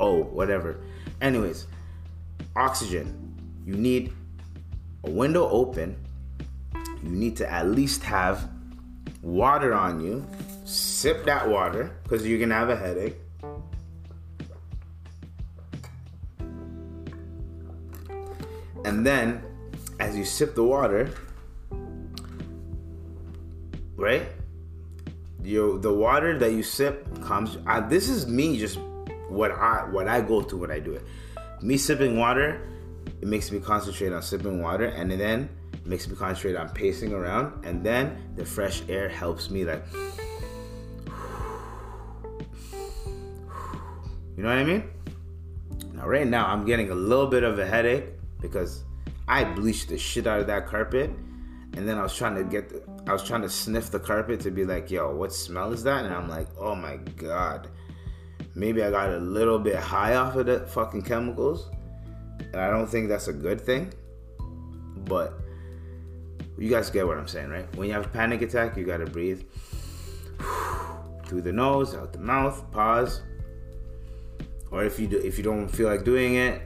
Oh, 0.00 0.24
whatever. 0.24 0.80
Anyways, 1.22 1.66
oxygen. 2.56 3.06
You 3.64 3.74
need 3.74 4.12
a 5.04 5.10
window 5.10 5.48
open. 5.48 5.96
You 7.04 7.10
need 7.10 7.36
to 7.36 7.50
at 7.50 7.68
least 7.68 8.02
have 8.02 8.48
water 9.22 9.74
on 9.74 10.00
you. 10.00 10.26
Sip 10.64 11.24
that 11.24 11.48
water 11.48 11.96
because 12.02 12.26
you're 12.26 12.40
gonna 12.40 12.54
have 12.54 12.70
a 12.70 12.76
headache. 12.76 13.16
And 18.86 19.04
then, 19.04 19.42
as 19.98 20.16
you 20.16 20.24
sip 20.24 20.54
the 20.54 20.62
water, 20.62 21.10
right? 23.96 24.28
You 25.42 25.80
the 25.80 25.92
water 25.92 26.38
that 26.38 26.52
you 26.52 26.62
sip 26.62 27.04
comes. 27.20 27.58
This 27.88 28.08
is 28.08 28.28
me 28.28 28.56
just 28.58 28.78
what 29.28 29.50
I 29.50 29.88
what 29.90 30.06
I 30.06 30.20
go 30.20 30.40
through 30.40 30.60
when 30.60 30.70
I 30.70 30.78
do 30.78 30.92
it. 30.92 31.02
Me 31.60 31.76
sipping 31.76 32.16
water, 32.16 32.62
it 33.20 33.26
makes 33.26 33.50
me 33.50 33.58
concentrate 33.58 34.12
on 34.12 34.22
sipping 34.22 34.62
water, 34.62 34.86
and 34.86 35.10
then 35.10 35.48
makes 35.84 36.06
me 36.06 36.14
concentrate 36.14 36.54
on 36.54 36.68
pacing 36.68 37.12
around, 37.12 37.66
and 37.66 37.84
then 37.84 38.16
the 38.36 38.44
fresh 38.44 38.82
air 38.88 39.08
helps 39.08 39.50
me 39.50 39.64
like. 39.64 39.84
You 44.36 44.42
know 44.42 44.50
what 44.50 44.58
I 44.58 44.64
mean? 44.64 44.84
Now, 45.94 46.06
right 46.06 46.26
now, 46.26 46.46
I'm 46.46 46.66
getting 46.66 46.90
a 46.90 46.94
little 46.94 47.26
bit 47.26 47.42
of 47.42 47.58
a 47.58 47.64
headache 47.64 48.15
because 48.40 48.84
I 49.28 49.44
bleached 49.44 49.88
the 49.88 49.98
shit 49.98 50.26
out 50.26 50.40
of 50.40 50.46
that 50.46 50.66
carpet, 50.66 51.10
and 51.76 51.88
then 51.88 51.98
I 51.98 52.02
was 52.02 52.14
trying 52.14 52.36
to 52.36 52.44
get, 52.44 52.68
the, 52.68 52.82
I 53.06 53.12
was 53.12 53.22
trying 53.22 53.42
to 53.42 53.50
sniff 53.50 53.90
the 53.90 53.98
carpet 53.98 54.40
to 54.40 54.50
be 54.50 54.64
like, 54.64 54.90
yo, 54.90 55.14
what 55.14 55.32
smell 55.32 55.72
is 55.72 55.82
that? 55.84 56.04
And 56.04 56.14
I'm 56.14 56.28
like, 56.28 56.48
oh 56.58 56.74
my 56.74 56.96
god, 57.16 57.68
maybe 58.54 58.82
I 58.82 58.90
got 58.90 59.10
a 59.10 59.18
little 59.18 59.58
bit 59.58 59.76
high 59.76 60.14
off 60.14 60.36
of 60.36 60.46
the 60.46 60.60
fucking 60.60 61.02
chemicals, 61.02 61.70
and 62.40 62.56
I 62.56 62.70
don't 62.70 62.86
think 62.86 63.08
that's 63.08 63.28
a 63.28 63.32
good 63.32 63.60
thing. 63.60 63.92
But 65.04 65.34
you 66.58 66.70
guys 66.70 66.90
get 66.90 67.06
what 67.06 67.18
I'm 67.18 67.28
saying, 67.28 67.50
right? 67.50 67.74
When 67.76 67.88
you 67.88 67.94
have 67.94 68.06
a 68.06 68.08
panic 68.08 68.42
attack, 68.42 68.76
you 68.76 68.84
gotta 68.84 69.06
breathe 69.06 69.42
through 71.26 71.42
the 71.42 71.52
nose, 71.52 71.94
out 71.94 72.12
the 72.12 72.18
mouth, 72.18 72.70
pause. 72.70 73.22
Or 74.70 74.84
if 74.84 74.98
you 74.98 75.06
do, 75.06 75.18
if 75.18 75.38
you 75.38 75.44
don't 75.44 75.68
feel 75.68 75.88
like 75.88 76.04
doing 76.04 76.36
it, 76.36 76.62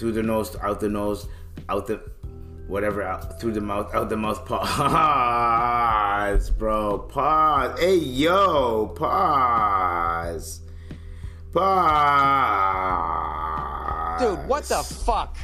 through 0.00 0.12
the 0.12 0.22
nose, 0.22 0.56
out 0.62 0.80
the 0.80 0.88
nose, 0.88 1.28
out 1.68 1.86
the 1.86 2.00
whatever, 2.66 3.02
out 3.02 3.38
through 3.38 3.52
the 3.52 3.60
mouth, 3.60 3.94
out 3.94 4.08
the 4.08 4.16
mouth. 4.16 4.42
Pause, 4.46 6.48
bro. 6.50 7.00
Pause. 7.00 7.78
Hey, 7.78 7.96
yo, 7.96 8.86
pause. 8.96 10.62
Pause. 11.52 11.82
Dude, 14.22 14.48
what 14.48 14.64
the 14.64 14.82
fuck? 14.82 15.36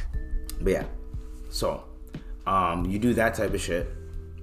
But 0.61 0.71
yeah, 0.71 0.85
so 1.49 1.83
um, 2.47 2.85
you 2.85 2.97
do 2.97 3.13
that 3.13 3.35
type 3.35 3.53
of 3.53 3.61
shit, 3.61 3.87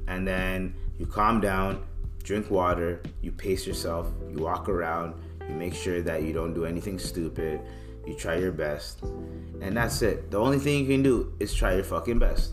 and 0.07 0.29
then 0.29 0.77
you 0.96 1.07
calm 1.07 1.40
down, 1.40 1.85
drink 2.22 2.53
water, 2.53 3.03
you 3.20 3.33
pace 3.33 3.66
yourself, 3.66 4.07
you 4.31 4.38
walk 4.38 4.68
around, 4.68 5.14
you 5.48 5.57
make 5.57 5.74
sure 5.74 6.03
that 6.03 6.22
you 6.22 6.33
don't 6.33 6.55
do 6.55 6.66
anything 6.66 7.00
stupid, 7.00 7.61
you 8.07 8.14
try 8.14 8.37
your 8.37 8.53
best, 8.53 9.03
and 9.03 9.77
that's 9.77 10.03
it. 10.03 10.31
The 10.31 10.38
only 10.38 10.59
thing 10.59 10.81
you 10.81 10.87
can 10.87 11.03
do 11.03 11.33
is 11.40 11.55
try 11.55 11.75
your 11.75 11.85
fucking 11.85 12.19
best. 12.19 12.53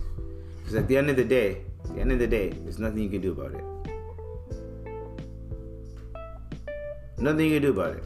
Because 0.59 0.75
at 0.75 0.87
the 0.87 0.97
end 0.97 1.09
of 1.09 1.15
the 1.15 1.25
day, 1.25 1.63
the 1.93 1.99
end 1.99 2.11
of 2.11 2.19
the 2.19 2.27
day, 2.27 2.49
there's 2.49 2.79
nothing 2.79 2.99
you 2.99 3.09
can 3.09 3.21
do 3.21 3.31
about 3.31 3.53
it. 3.53 3.63
Nothing 7.17 7.45
you 7.45 7.59
can 7.59 7.61
do 7.61 7.69
about 7.71 7.97
it. 7.97 8.03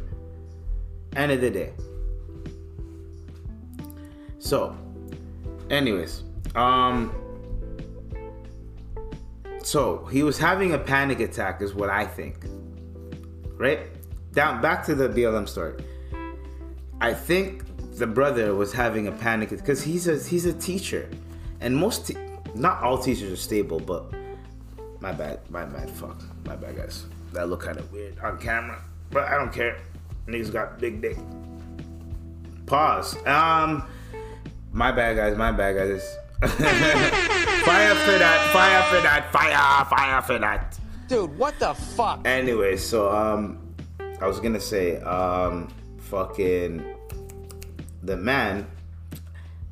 End 1.16 1.32
of 1.32 1.42
the 1.42 1.50
day. 1.50 1.74
So, 4.40 4.76
anyways, 5.70 6.24
um, 6.56 7.14
so 9.64 10.06
he 10.06 10.24
was 10.24 10.38
having 10.38 10.74
a 10.74 10.78
panic 10.78 11.20
attack, 11.20 11.62
is 11.62 11.74
what 11.74 11.90
I 11.90 12.06
think. 12.06 12.46
Right? 13.58 13.88
Down 14.34 14.62
back 14.62 14.86
to 14.86 14.96
the 14.96 15.08
BLM 15.08 15.48
story. 15.48 15.76
I 17.02 17.14
think 17.14 17.64
the 17.98 18.08
brother 18.08 18.54
was 18.56 18.74
having 18.74 19.08
a 19.08 19.12
panic 19.12 19.50
because 19.50 19.84
he's 19.84 20.08
a 20.08 20.18
he's 20.18 20.46
a 20.46 20.54
teacher, 20.54 21.10
and 21.62 21.76
most 21.76 22.08
te- 22.08 22.18
not 22.54 22.84
all 22.84 22.98
teachers 22.98 23.32
are 23.32 23.36
stable, 23.36 23.80
but 23.80 24.12
my 25.00 25.12
bad, 25.12 25.40
my 25.50 25.66
bad, 25.66 25.90
fuck, 25.90 26.22
my 26.46 26.56
bad, 26.56 26.78
guys. 26.78 27.06
That 27.34 27.50
look 27.50 27.62
kind 27.62 27.78
of 27.78 27.92
weird 27.92 28.18
on 28.20 28.38
camera, 28.38 28.82
but 29.12 29.26
I 29.26 29.36
don't 29.36 29.52
care. 29.52 29.78
Niggas 30.28 30.52
got 30.52 30.80
big 30.80 31.02
dick. 31.02 31.18
Pause. 32.66 33.18
Um, 33.28 33.88
my 34.72 34.92
bad, 34.92 35.18
guys. 35.18 35.38
My 35.38 35.52
bad, 35.52 35.76
guys. 35.76 36.18
fire 36.42 37.96
for 37.96 38.18
that! 38.18 38.50
Fire 38.52 38.84
for 38.90 39.02
that! 39.02 39.30
Fire! 39.32 39.86
Fire 39.86 40.22
for 40.22 40.40
that! 40.40 40.78
Dude, 41.08 41.38
what 41.38 41.58
the 41.60 41.74
fuck? 41.74 42.22
Anyway, 42.26 42.78
so 42.78 43.12
um, 43.12 43.60
I 44.20 44.28
was 44.28 44.40
gonna 44.40 44.60
say 44.60 44.98
um, 45.02 45.68
fucking 46.06 46.84
the 48.04 48.18
man. 48.18 48.68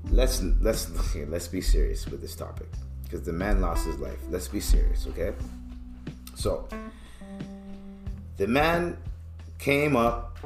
Let's 0.10 0.42
let's 0.62 0.90
okay, 1.10 1.26
let's 1.26 1.48
be 1.48 1.62
serious 1.62 2.06
with 2.08 2.22
this 2.22 2.36
topic 2.36 2.68
because 3.04 3.22
the 3.22 3.34
man 3.34 3.62
lost 3.62 3.86
his 3.86 3.98
life. 4.00 4.20
Let's 4.30 4.48
be 4.48 4.60
serious, 4.60 5.08
okay? 5.08 5.34
So 6.36 6.68
the 8.38 8.48
man 8.48 8.98
came 9.60 9.96
up. 9.96 10.38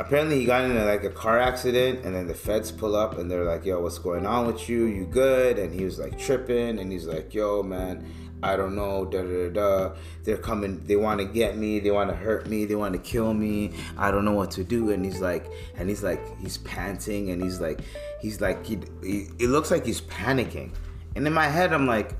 Apparently, 0.00 0.38
he 0.38 0.44
got 0.44 0.64
in 0.64 0.76
a, 0.76 0.84
like 0.84 1.02
a 1.02 1.10
car 1.10 1.40
accident, 1.40 2.04
and 2.04 2.14
then 2.14 2.28
the 2.28 2.34
feds 2.34 2.70
pull 2.70 2.94
up, 2.94 3.18
and 3.18 3.30
they're 3.30 3.44
like, 3.44 3.64
"Yo, 3.64 3.80
what's 3.80 3.98
going 3.98 4.26
on 4.26 4.46
with 4.46 4.68
you? 4.68 4.84
You 4.84 5.06
good?" 5.06 5.58
And 5.58 5.74
he 5.74 5.84
was 5.84 5.98
like 5.98 6.18
tripping, 6.18 6.78
and 6.78 6.92
he's 6.92 7.06
like, 7.06 7.34
"Yo, 7.34 7.62
man, 7.62 8.06
I 8.42 8.56
don't 8.56 8.76
know, 8.76 9.04
da 9.04 9.22
da 9.22 9.48
da. 9.48 9.94
They're 10.22 10.36
coming. 10.36 10.82
They 10.86 10.96
want 10.96 11.20
to 11.20 11.26
get 11.26 11.56
me. 11.56 11.80
They 11.80 11.90
want 11.90 12.10
to 12.10 12.16
hurt 12.16 12.46
me. 12.46 12.64
They 12.64 12.76
want 12.76 12.92
to 12.94 13.00
kill 13.00 13.34
me. 13.34 13.72
I 13.96 14.10
don't 14.10 14.24
know 14.24 14.32
what 14.32 14.50
to 14.52 14.64
do." 14.64 14.90
And 14.90 15.04
he's 15.04 15.20
like, 15.20 15.46
and 15.76 15.88
he's 15.88 16.02
like, 16.02 16.20
he's 16.38 16.58
panting, 16.58 17.30
and 17.30 17.42
he's 17.42 17.60
like, 17.60 17.80
he's 18.20 18.40
like, 18.40 18.64
he, 18.64 18.78
he 19.02 19.26
it 19.38 19.48
looks 19.48 19.70
like 19.70 19.84
he's 19.84 20.00
panicking. 20.02 20.70
And 21.16 21.26
in 21.26 21.32
my 21.32 21.48
head, 21.48 21.72
I'm 21.72 21.86
like, 21.86 22.12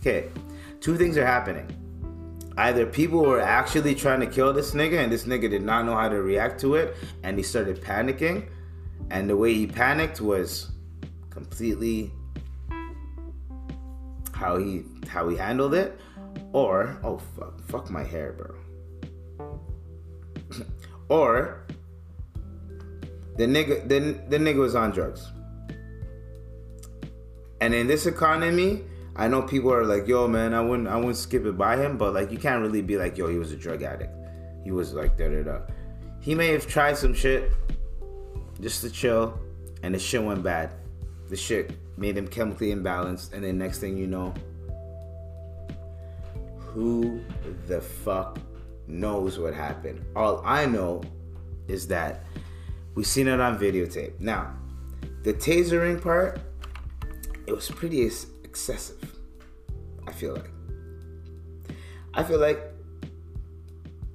okay, 0.00 0.28
two 0.80 0.96
things 0.96 1.16
are 1.16 1.26
happening. 1.26 1.68
Either 2.56 2.84
people 2.84 3.20
were 3.20 3.40
actually 3.40 3.94
trying 3.94 4.20
to 4.20 4.26
kill 4.26 4.52
this 4.52 4.72
nigga, 4.72 5.02
and 5.02 5.10
this 5.10 5.24
nigga 5.24 5.48
did 5.48 5.62
not 5.62 5.86
know 5.86 5.94
how 5.94 6.08
to 6.08 6.20
react 6.22 6.60
to 6.60 6.74
it, 6.74 6.96
and 7.22 7.38
he 7.38 7.42
started 7.42 7.80
panicking, 7.80 8.48
and 9.10 9.30
the 9.30 9.36
way 9.36 9.54
he 9.54 9.66
panicked 9.66 10.20
was 10.20 10.72
completely 11.30 12.12
how 14.42 14.56
he 14.56 14.82
how 15.06 15.28
he 15.28 15.36
handled 15.36 15.72
it, 15.72 15.98
or 16.52 16.98
oh 17.04 17.18
fuck, 17.36 17.60
fuck 17.68 17.90
my 17.90 18.02
hair, 18.02 18.32
bro. 18.32 18.50
or 21.08 21.64
the 23.36 23.46
nigga 23.46 23.88
the, 23.88 23.98
the 24.28 24.38
nigga 24.38 24.58
was 24.58 24.74
on 24.74 24.90
drugs. 24.90 25.30
And 27.60 27.72
in 27.72 27.86
this 27.86 28.06
economy, 28.06 28.82
I 29.14 29.28
know 29.28 29.42
people 29.42 29.72
are 29.72 29.84
like, 29.84 30.08
"Yo, 30.08 30.26
man, 30.26 30.52
I 30.52 30.60
wouldn't, 30.60 30.88
I 30.88 30.96
wouldn't 30.96 31.16
skip 31.16 31.46
it 31.46 31.56
by 31.56 31.76
him," 31.76 31.96
but 31.96 32.12
like, 32.12 32.32
you 32.32 32.38
can't 32.38 32.60
really 32.60 32.82
be 32.82 32.96
like, 32.98 33.16
"Yo, 33.16 33.28
he 33.28 33.38
was 33.38 33.52
a 33.52 33.56
drug 33.56 33.84
addict." 33.84 34.12
He 34.64 34.72
was 34.72 34.92
like 34.92 35.16
da 35.16 35.28
da 35.28 35.42
da. 35.44 35.58
He 36.20 36.34
may 36.34 36.48
have 36.48 36.66
tried 36.66 36.96
some 36.98 37.14
shit 37.14 37.52
just 38.60 38.80
to 38.82 38.90
chill, 38.90 39.38
and 39.84 39.94
the 39.94 40.00
shit 40.00 40.22
went 40.22 40.42
bad. 40.42 40.72
The 41.28 41.36
shit 41.36 41.70
made 42.02 42.16
him 42.16 42.26
chemically 42.26 42.74
imbalanced, 42.74 43.32
and 43.32 43.44
then 43.44 43.56
next 43.56 43.78
thing 43.78 43.96
you 43.96 44.08
know, 44.08 44.34
who 46.58 47.20
the 47.68 47.80
fuck 47.80 48.40
knows 48.88 49.38
what 49.38 49.54
happened? 49.54 50.04
All 50.16 50.42
I 50.44 50.66
know 50.66 51.00
is 51.68 51.86
that 51.86 52.24
we 52.96 53.04
seen 53.04 53.28
it 53.28 53.38
on 53.38 53.56
videotape. 53.56 54.18
Now, 54.18 54.52
the 55.22 55.32
tasering 55.32 56.02
part, 56.02 56.40
it 57.46 57.52
was 57.52 57.70
pretty 57.70 58.04
ex- 58.04 58.26
excessive. 58.42 59.16
I 60.08 60.10
feel 60.10 60.34
like. 60.34 60.50
I 62.14 62.24
feel 62.24 62.40
like 62.40 62.60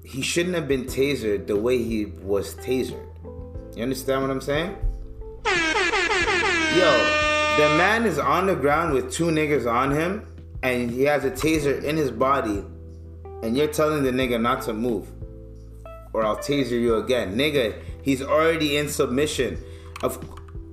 he 0.04 0.20
shouldn't 0.20 0.54
have 0.54 0.68
been 0.68 0.84
tasered 0.84 1.46
the 1.46 1.56
way 1.56 1.82
he 1.82 2.04
was 2.04 2.54
tasered. 2.56 3.06
You 3.74 3.82
understand 3.82 4.20
what 4.20 4.30
I'm 4.30 4.42
saying? 4.42 4.76
Yo, 6.76 7.27
the 7.58 7.68
man 7.70 8.06
is 8.06 8.20
on 8.20 8.46
the 8.46 8.54
ground 8.54 8.92
with 8.92 9.12
two 9.12 9.24
niggas 9.24 9.68
on 9.68 9.90
him, 9.90 10.24
and 10.62 10.88
he 10.88 11.02
has 11.02 11.24
a 11.24 11.30
taser 11.32 11.82
in 11.82 11.96
his 11.96 12.08
body, 12.08 12.64
and 13.42 13.56
you're 13.56 13.66
telling 13.66 14.04
the 14.04 14.12
nigga 14.12 14.40
not 14.40 14.62
to 14.62 14.72
move, 14.72 15.08
or 16.12 16.24
I'll 16.24 16.36
taser 16.36 16.80
you 16.80 16.94
again. 16.98 17.36
Nigga, 17.36 17.76
he's 18.00 18.22
already 18.22 18.76
in 18.76 18.88
submission. 18.88 19.60
Of 20.04 20.24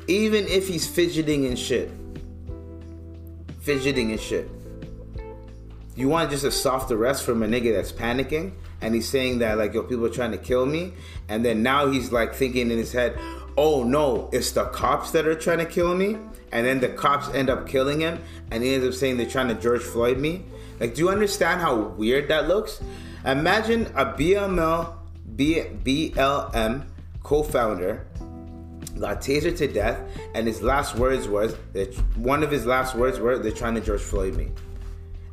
even 0.07 0.45
if 0.47 0.67
he's 0.67 0.87
fidgeting 0.87 1.47
and 1.47 1.57
shit. 1.57 1.89
Fidgeting 3.61 4.11
and 4.11 4.21
shit. 4.21 4.47
You 5.95 6.07
want 6.07 6.29
just 6.29 6.43
a 6.43 6.51
soft 6.51 6.91
arrest 6.91 7.23
from 7.23 7.41
a 7.41 7.47
nigga 7.47 7.73
that's 7.73 7.91
panicking 7.91 8.51
and 8.81 8.93
he's 8.93 9.09
saying 9.09 9.39
that 9.39 9.57
like 9.57 9.73
yo 9.73 9.81
people 9.81 10.05
are 10.05 10.09
trying 10.09 10.33
to 10.33 10.37
kill 10.37 10.65
me 10.65 10.93
and 11.29 11.43
then 11.43 11.63
now 11.63 11.89
he's 11.89 12.11
like 12.11 12.35
thinking 12.35 12.69
in 12.69 12.77
his 12.77 12.91
head 12.91 13.17
oh 13.57 13.83
no 13.83 14.29
it's 14.33 14.51
the 14.51 14.65
cops 14.65 15.11
that 15.11 15.25
are 15.25 15.33
trying 15.33 15.59
to 15.59 15.65
kill 15.65 15.95
me 15.95 16.17
and 16.55 16.65
then 16.65 16.79
the 16.79 16.89
cops 16.89 17.29
end 17.35 17.49
up 17.49 17.67
killing 17.67 17.99
him 17.99 18.19
and 18.51 18.63
he 18.63 18.73
ends 18.73 18.87
up 18.87 18.93
saying 18.93 19.17
they're 19.17 19.29
trying 19.29 19.47
to 19.47 19.55
george 19.55 19.81
floyd 19.81 20.17
me 20.17 20.43
like 20.79 20.95
do 20.95 21.01
you 21.01 21.09
understand 21.09 21.61
how 21.61 21.75
weird 21.75 22.27
that 22.27 22.47
looks 22.47 22.81
imagine 23.25 23.85
a 23.95 24.05
bml 24.05 24.93
B- 25.35 25.65
blm 25.83 26.85
co-founder 27.23 28.07
got 28.99 29.21
tasered 29.21 29.57
to 29.57 29.67
death 29.67 29.99
and 30.33 30.47
his 30.47 30.61
last 30.61 30.95
words 30.95 31.27
was 31.27 31.55
that 31.73 31.93
one 32.15 32.41
of 32.41 32.49
his 32.49 32.65
last 32.65 32.95
words 32.95 33.19
were 33.19 33.37
they're 33.37 33.51
trying 33.51 33.75
to 33.75 33.81
george 33.81 34.01
floyd 34.01 34.35
me 34.35 34.51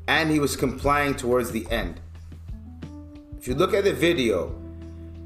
and 0.08 0.30
he 0.30 0.40
was 0.40 0.56
complying 0.56 1.14
towards 1.14 1.52
the 1.52 1.70
end 1.70 2.00
if 3.42 3.48
you 3.48 3.56
look 3.56 3.74
at 3.74 3.82
the 3.82 3.92
video, 3.92 4.54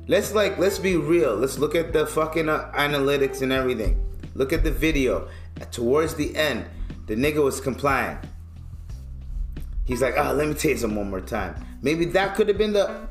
let's 0.09 0.33
like 0.33 0.57
let's 0.57 0.79
be 0.79 0.97
real. 0.97 1.37
Let's 1.37 1.59
look 1.59 1.75
at 1.75 1.93
the 1.93 2.07
fucking 2.07 2.49
uh, 2.49 2.73
analytics 2.75 3.43
and 3.43 3.53
everything. 3.53 4.03
Look 4.35 4.55
at 4.55 4.65
the 4.65 4.71
video. 4.71 5.29
Towards 5.71 6.15
the 6.15 6.35
end, 6.37 6.67
the 7.07 7.15
nigga 7.15 7.43
was 7.43 7.61
complying. 7.61 8.19
He's 9.85 10.03
like, 10.03 10.15
"Ah, 10.17 10.31
oh, 10.31 10.35
let 10.35 10.49
me 10.49 10.55
taste 10.55 10.85
him 10.85 10.97
one 10.97 11.11
more 11.11 11.21
time." 11.21 11.55
Maybe 11.83 12.05
that 12.07 12.35
could 12.35 12.49
have 12.49 12.59
been 12.59 12.73
the. 12.73 13.09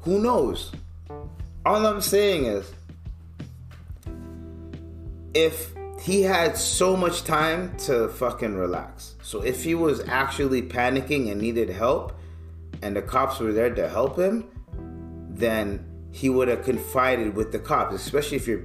Who 0.00 0.20
knows? 0.20 0.72
All 1.64 1.84
I'm 1.84 2.00
saying 2.00 2.44
is, 2.44 2.72
if 5.34 5.74
he 6.00 6.22
had 6.22 6.56
so 6.56 6.96
much 6.96 7.24
time 7.24 7.76
to 7.78 8.08
fucking 8.08 8.54
relax. 8.54 9.16
So 9.22 9.42
if 9.42 9.64
he 9.64 9.74
was 9.74 10.00
actually 10.06 10.62
panicking 10.62 11.32
and 11.32 11.40
needed 11.40 11.68
help, 11.68 12.16
and 12.82 12.94
the 12.94 13.02
cops 13.02 13.40
were 13.40 13.52
there 13.52 13.74
to 13.74 13.88
help 13.88 14.16
him, 14.16 14.44
then 15.28 15.84
he 16.12 16.28
would 16.28 16.48
have 16.48 16.62
confided 16.62 17.34
with 17.34 17.52
the 17.52 17.58
cops, 17.58 17.94
especially 17.94 18.36
if 18.36 18.46
you're. 18.46 18.62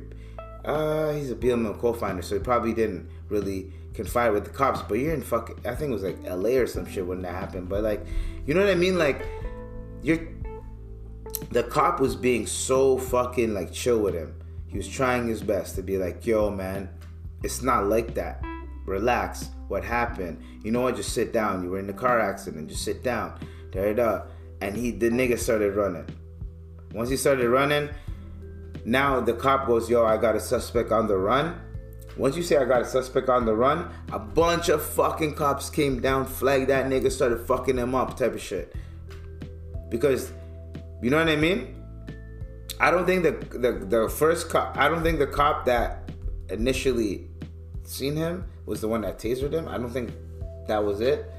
Uh, 0.63 1.13
he's 1.13 1.31
a 1.31 1.35
BLM 1.35 1.77
co-founder, 1.79 2.21
so 2.21 2.35
he 2.35 2.41
probably 2.41 2.73
didn't 2.73 3.09
really 3.29 3.71
confide 3.93 4.31
with 4.31 4.45
the 4.45 4.49
cops. 4.51 4.81
But 4.81 4.95
you're 4.95 5.13
in 5.13 5.21
fucking. 5.21 5.59
I 5.65 5.75
think 5.75 5.91
it 5.91 5.93
was 5.93 6.03
like 6.03 6.23
LA 6.23 6.51
or 6.51 6.67
some 6.67 6.85
shit 6.85 7.05
when 7.05 7.21
that 7.23 7.33
happened. 7.33 7.69
But 7.69 7.83
like, 7.83 8.05
you 8.45 8.53
know 8.53 8.61
what 8.61 8.69
I 8.69 8.75
mean? 8.75 8.97
Like, 8.97 9.25
you're. 10.01 10.19
The 11.49 11.63
cop 11.63 11.99
was 11.99 12.15
being 12.15 12.45
so 12.45 12.97
fucking 12.97 13.53
like 13.53 13.71
chill 13.71 13.99
with 13.99 14.13
him. 14.13 14.35
He 14.67 14.77
was 14.77 14.87
trying 14.87 15.27
his 15.27 15.41
best 15.41 15.75
to 15.75 15.81
be 15.81 15.97
like, 15.97 16.25
"Yo, 16.25 16.51
man, 16.51 16.89
it's 17.43 17.61
not 17.61 17.87
like 17.87 18.13
that. 18.13 18.43
Relax. 18.85 19.49
What 19.67 19.83
happened? 19.83 20.41
You 20.63 20.71
know 20.71 20.81
what? 20.81 20.95
Just 20.95 21.13
sit 21.13 21.33
down. 21.33 21.63
You 21.63 21.71
were 21.71 21.79
in 21.79 21.87
the 21.87 21.93
car 21.93 22.19
accident. 22.19 22.69
Just 22.69 22.83
sit 22.83 23.03
down." 23.03 23.39
There 23.71 23.99
up. 23.99 24.31
And 24.61 24.75
he 24.75 24.91
the 24.91 25.09
nigga 25.09 25.39
started 25.39 25.75
running. 25.75 26.05
Once 26.93 27.09
he 27.09 27.17
started 27.17 27.49
running, 27.49 27.89
now 28.85 29.19
the 29.19 29.33
cop 29.33 29.67
goes, 29.67 29.89
yo, 29.89 30.05
I 30.05 30.17
got 30.17 30.35
a 30.35 30.39
suspect 30.39 30.91
on 30.91 31.07
the 31.07 31.17
run. 31.17 31.59
Once 32.17 32.35
you 32.35 32.43
say 32.43 32.57
I 32.57 32.65
got 32.65 32.81
a 32.81 32.85
suspect 32.85 33.29
on 33.29 33.45
the 33.45 33.53
run, 33.53 33.89
a 34.11 34.19
bunch 34.19 34.69
of 34.69 34.83
fucking 34.83 35.35
cops 35.35 35.69
came 35.69 36.01
down, 36.01 36.25
flagged 36.25 36.69
that 36.69 36.85
nigga, 36.87 37.11
started 37.11 37.39
fucking 37.47 37.77
him 37.77 37.95
up, 37.95 38.17
type 38.17 38.33
of 38.33 38.41
shit. 38.41 38.75
Because, 39.89 40.31
you 41.01 41.09
know 41.09 41.17
what 41.17 41.29
I 41.29 41.35
mean? 41.35 41.75
I 42.79 42.91
don't 42.91 43.05
think 43.05 43.23
the 43.23 43.57
the, 43.57 43.71
the 43.73 44.09
first 44.09 44.49
cop, 44.49 44.77
I 44.77 44.89
don't 44.89 45.03
think 45.03 45.19
the 45.19 45.27
cop 45.27 45.65
that 45.65 46.11
initially 46.49 47.29
seen 47.83 48.15
him 48.15 48.45
was 48.65 48.81
the 48.81 48.87
one 48.87 49.01
that 49.01 49.19
tasered 49.19 49.53
him. 49.53 49.67
I 49.67 49.77
don't 49.77 49.91
think 49.91 50.11
that 50.67 50.83
was 50.83 50.99
it 51.01 51.31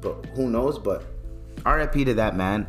but 0.00 0.26
who 0.34 0.48
knows? 0.48 0.78
But 0.78 1.04
RIP 1.64 1.92
to 1.92 2.14
that 2.14 2.36
man. 2.36 2.66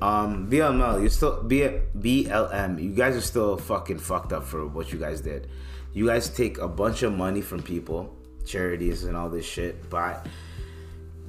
Um, 0.00 0.48
BLM, 0.48 1.00
you're 1.00 1.10
still 1.10 1.42
B, 1.42 1.68
BLM. 1.98 2.82
You 2.82 2.90
guys 2.90 3.16
are 3.16 3.20
still 3.20 3.56
fucking 3.56 3.98
fucked 3.98 4.32
up 4.32 4.44
for 4.44 4.66
what 4.66 4.92
you 4.92 4.98
guys 4.98 5.20
did. 5.20 5.48
You 5.92 6.06
guys 6.06 6.28
take 6.28 6.58
a 6.58 6.68
bunch 6.68 7.02
of 7.02 7.12
money 7.12 7.40
from 7.40 7.62
people, 7.62 8.14
charities, 8.44 9.04
and 9.04 9.16
all 9.16 9.28
this 9.28 9.44
shit. 9.44 9.90
But, 9.90 10.26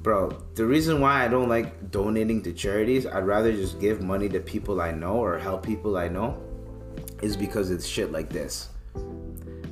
bro, 0.02 0.30
the 0.54 0.64
reason 0.64 1.00
why 1.00 1.24
I 1.24 1.28
don't 1.28 1.48
like 1.48 1.90
donating 1.90 2.42
to 2.42 2.52
charities, 2.52 3.06
I'd 3.06 3.26
rather 3.26 3.52
just 3.52 3.80
give 3.80 4.02
money 4.02 4.28
to 4.28 4.38
people 4.38 4.80
I 4.80 4.92
know 4.92 5.14
or 5.16 5.38
help 5.38 5.66
people 5.66 5.96
I 5.96 6.06
know, 6.06 6.40
is 7.22 7.36
because 7.36 7.70
it's 7.70 7.86
shit 7.86 8.12
like 8.12 8.28
this. 8.28 8.68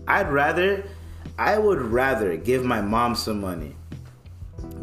I'd 0.08 0.32
rather, 0.32 0.88
I 1.38 1.56
would 1.58 1.80
rather 1.80 2.36
give 2.36 2.64
my 2.64 2.80
mom 2.80 3.14
some 3.14 3.40
money 3.40 3.76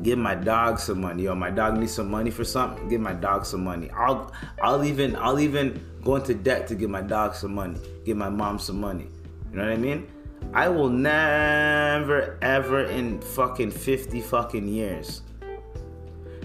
give 0.06 0.20
my 0.20 0.36
dog 0.36 0.78
some 0.78 1.02
money. 1.02 1.24
Yo, 1.24 1.34
my 1.34 1.50
dog 1.50 1.78
needs 1.78 1.94
some 1.94 2.10
money 2.10 2.30
for 2.30 2.44
something. 2.44 2.88
Give 2.88 3.02
my 3.02 3.14
dog 3.14 3.44
some 3.44 3.64
money. 3.64 3.90
I'll 3.90 4.32
I'll 4.62 4.84
even 4.84 5.16
I'll 5.16 5.40
even 5.40 5.84
go 6.04 6.16
into 6.16 6.36
debt 6.36 6.68
to 6.68 6.76
give 6.76 6.92
my 6.92 7.02
dog 7.02 7.34
some 7.34 7.56
money. 7.56 7.80
Give 8.06 8.16
my 8.16 8.30
mom 8.30 8.60
some 8.60 8.80
money. 8.80 9.08
You 9.50 9.58
know 9.58 9.64
what 9.64 9.74
I 9.74 9.78
mean? 9.78 10.08
I 10.54 10.70
will 10.70 10.90
never 10.90 12.38
ever 12.44 12.84
in 12.84 13.20
fucking 13.20 13.72
50 13.72 14.22
fucking 14.22 14.68
years. 14.68 15.24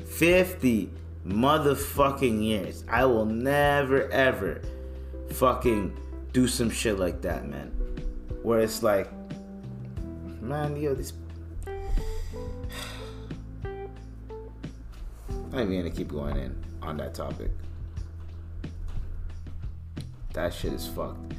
50 0.06 0.90
motherfucking 1.26 2.42
years. 2.42 2.84
I 2.88 3.04
will 3.04 3.26
never 3.26 4.08
ever 4.10 4.62
fucking 5.32 5.94
do 6.32 6.48
some 6.48 6.70
shit 6.70 6.98
like 6.98 7.20
that, 7.20 7.46
man. 7.46 7.68
Where 8.42 8.60
it's 8.60 8.82
like, 8.82 9.10
man, 10.40 10.76
yo, 10.76 10.94
these 10.94 11.12
I'm 15.52 15.60
even 15.60 15.78
gonna 15.78 15.90
keep 15.90 16.08
going 16.08 16.36
in 16.36 16.64
on 16.82 16.96
that 16.98 17.14
topic. 17.14 17.50
That 20.32 20.54
shit 20.54 20.72
is 20.72 20.86
fucked. 20.86 21.34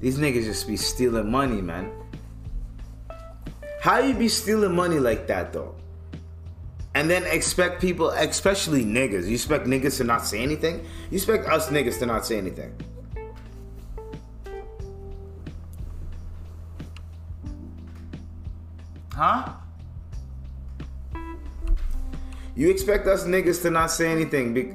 These 0.00 0.18
niggas 0.18 0.44
just 0.44 0.68
be 0.68 0.76
stealing 0.76 1.30
money, 1.30 1.60
man. 1.60 1.90
How 3.80 3.98
you 3.98 4.14
be 4.14 4.28
stealing 4.28 4.74
money 4.74 4.98
like 4.98 5.26
that 5.26 5.52
though? 5.52 5.74
And 6.94 7.10
then 7.10 7.24
expect 7.24 7.80
people, 7.80 8.10
especially 8.10 8.84
niggas, 8.84 9.26
you 9.26 9.34
expect 9.34 9.66
niggas 9.66 9.98
to 9.98 10.04
not 10.04 10.26
say 10.26 10.40
anything? 10.40 10.86
You 11.10 11.16
expect 11.16 11.46
us 11.48 11.68
niggas 11.68 11.98
to 11.98 12.06
not 12.06 12.24
say 12.24 12.38
anything? 12.38 12.74
Huh? 19.12 19.52
You 22.56 22.70
expect 22.70 23.06
us 23.06 23.24
niggas 23.24 23.62
to 23.62 23.70
not 23.70 23.90
say 23.90 24.10
anything. 24.10 24.54
Be- 24.54 24.72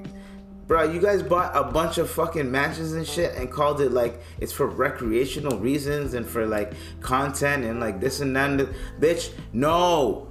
Bro, 0.67 0.93
you 0.93 1.01
guys 1.01 1.21
bought 1.21 1.51
a 1.53 1.69
bunch 1.69 1.97
of 1.97 2.09
fucking 2.09 2.49
mansions 2.49 2.93
and 2.93 3.05
shit 3.05 3.35
and 3.35 3.51
called 3.51 3.81
it 3.81 3.91
like 3.91 4.21
it's 4.39 4.53
for 4.53 4.67
recreational 4.67 5.59
reasons 5.59 6.13
and 6.13 6.25
for 6.25 6.45
like 6.45 6.71
content 7.01 7.65
and 7.65 7.81
like 7.81 7.99
this 7.99 8.21
and 8.21 8.33
that. 8.37 8.69
Bitch, 8.97 9.33
no. 9.51 10.29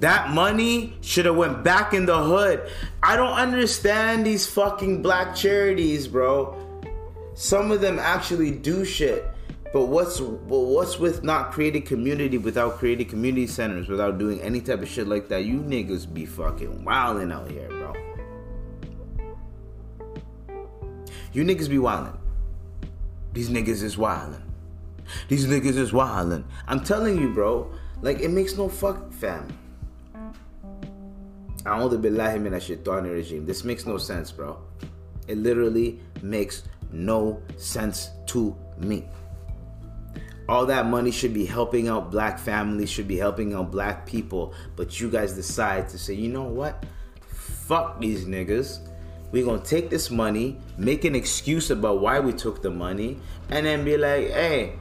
That 0.00 0.30
money 0.30 0.96
should 1.00 1.26
have 1.26 1.36
went 1.36 1.62
back 1.62 1.94
in 1.94 2.06
the 2.06 2.20
hood. 2.20 2.68
I 3.04 3.14
don't 3.14 3.34
understand 3.34 4.26
these 4.26 4.48
fucking 4.48 5.00
black 5.00 5.36
charities, 5.36 6.08
bro. 6.08 6.58
Some 7.34 7.70
of 7.70 7.80
them 7.80 8.00
actually 8.00 8.50
do 8.50 8.84
shit. 8.84 9.24
But 9.72 9.86
what's 9.86 10.20
what's 10.20 10.98
with 10.98 11.24
not 11.24 11.52
creating 11.52 11.82
community 11.82 12.36
without 12.36 12.76
creating 12.76 13.08
community 13.08 13.46
centers, 13.46 13.88
without 13.88 14.18
doing 14.18 14.40
any 14.42 14.60
type 14.60 14.82
of 14.82 14.88
shit 14.88 15.06
like 15.06 15.28
that? 15.28 15.44
You 15.44 15.60
niggas 15.60 16.12
be 16.12 16.26
fucking 16.26 16.84
wilding 16.84 17.32
out 17.32 17.50
here, 17.50 17.68
bro. 17.68 17.94
You 21.32 21.44
niggas 21.44 21.70
be 21.70 21.78
wilding. 21.78 22.18
These 23.32 23.48
niggas 23.48 23.82
is 23.82 23.96
wilding. 23.96 24.42
These 25.28 25.46
niggas 25.46 25.78
is 25.78 25.92
wilding. 25.92 26.44
I'm 26.68 26.84
telling 26.84 27.18
you, 27.18 27.32
bro. 27.32 27.72
Like 28.02 28.20
it 28.20 28.30
makes 28.30 28.56
no 28.58 28.68
fuck, 28.68 29.10
fam. 29.12 29.48
A'udhu 31.64 31.98
billahi 32.02 32.38
minash 32.42 32.76
shaitani 32.76 33.08
rajim. 33.08 33.46
This 33.46 33.64
makes 33.64 33.86
no 33.86 33.96
sense, 33.96 34.30
bro. 34.30 34.58
It 35.28 35.38
literally 35.38 36.00
makes 36.20 36.64
no 36.90 37.40
sense 37.56 38.10
to 38.26 38.54
me. 38.76 39.06
All 40.52 40.66
that 40.66 40.84
money 40.84 41.10
should 41.10 41.32
be 41.32 41.46
helping 41.46 41.88
out 41.88 42.10
black 42.10 42.38
families, 42.38 42.90
should 42.90 43.08
be 43.08 43.16
helping 43.16 43.54
out 43.54 43.70
black 43.70 44.04
people, 44.04 44.52
but 44.76 45.00
you 45.00 45.10
guys 45.10 45.32
decide 45.32 45.88
to 45.88 45.98
say, 45.98 46.12
you 46.12 46.28
know 46.28 46.42
what? 46.42 46.84
Fuck 47.30 47.98
these 48.00 48.26
niggas. 48.26 48.86
We're 49.30 49.46
gonna 49.46 49.62
take 49.62 49.88
this 49.88 50.10
money, 50.10 50.58
make 50.76 51.06
an 51.06 51.14
excuse 51.14 51.70
about 51.70 52.02
why 52.02 52.20
we 52.20 52.34
took 52.34 52.60
the 52.60 52.68
money, 52.68 53.16
and 53.48 53.64
then 53.64 53.82
be 53.82 53.96
like, 53.96 54.28
hey, 54.28 54.74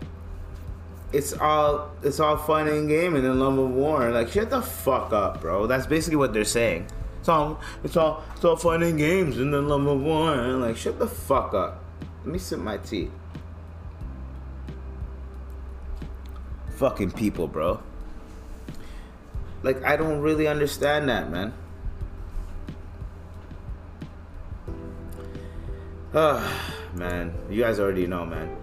it's 1.13 1.32
all 1.32 1.91
it's 2.03 2.19
all 2.19 2.36
fun 2.36 2.67
and 2.67 2.89
game 2.89 3.15
and 3.15 3.24
then 3.24 3.39
love 3.39 3.57
of 3.57 3.72
war. 3.72 4.11
Like 4.11 4.28
shut 4.28 4.49
the 4.49 4.61
fuck 4.61 5.13
up, 5.13 5.39
bro. 5.39 5.67
That's 5.67 5.88
basically 5.88 6.17
what 6.17 6.34
they're 6.34 6.43
saying. 6.43 6.88
It's 7.22 7.30
all 7.30 7.61
it's 7.86 7.95
all 7.95 8.26
it's 8.36 8.43
all 8.43 8.57
fun 8.57 8.84
and 8.84 8.97
games 8.97 9.38
and 9.38 9.53
then 9.53 9.69
love 9.69 9.86
of 9.86 10.01
war. 10.01 10.36
Like 10.36 10.76
shut 10.76 10.99
the 10.99 11.07
fuck 11.07 11.53
up. 11.53 11.82
Let 12.26 12.34
me 12.34 12.39
sip 12.39 12.59
my 12.59 12.76
tea. 12.76 13.09
Fucking 16.82 17.12
people, 17.12 17.48
bro. 17.48 17.80
Like 19.62 19.84
I 19.84 19.96
don't 19.98 20.20
really 20.22 20.48
understand 20.48 21.10
that, 21.10 21.30
man. 21.30 21.54
Ah, 26.12 26.74
man, 26.96 27.36
you 27.52 27.62
guys 27.62 27.80
already 27.80 28.08
know, 28.08 28.26
man. 28.26 28.58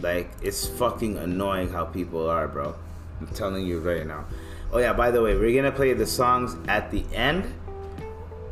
Like, 0.00 0.30
it's 0.40 0.66
fucking 0.66 1.18
annoying 1.18 1.68
how 1.68 1.84
people 1.84 2.30
are, 2.30 2.48
bro. 2.48 2.74
I'm 3.20 3.26
telling 3.28 3.66
you 3.66 3.78
right 3.80 4.06
now. 4.06 4.24
Oh, 4.72 4.78
yeah, 4.78 4.94
by 4.94 5.10
the 5.10 5.20
way, 5.20 5.36
we're 5.36 5.54
gonna 5.54 5.70
play 5.70 5.92
the 5.92 6.06
songs 6.06 6.56
at 6.66 6.90
the 6.90 7.04
end. 7.12 7.52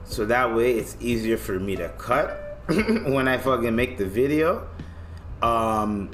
So 0.04 0.26
that 0.26 0.54
way 0.54 0.74
it's 0.74 0.98
easier 1.00 1.38
for 1.38 1.58
me 1.58 1.76
to 1.76 1.88
cut 1.96 2.60
when 2.68 3.26
I 3.26 3.38
fucking 3.38 3.74
make 3.74 3.96
the 3.96 4.04
video. 4.04 4.68
Um, 5.40 6.10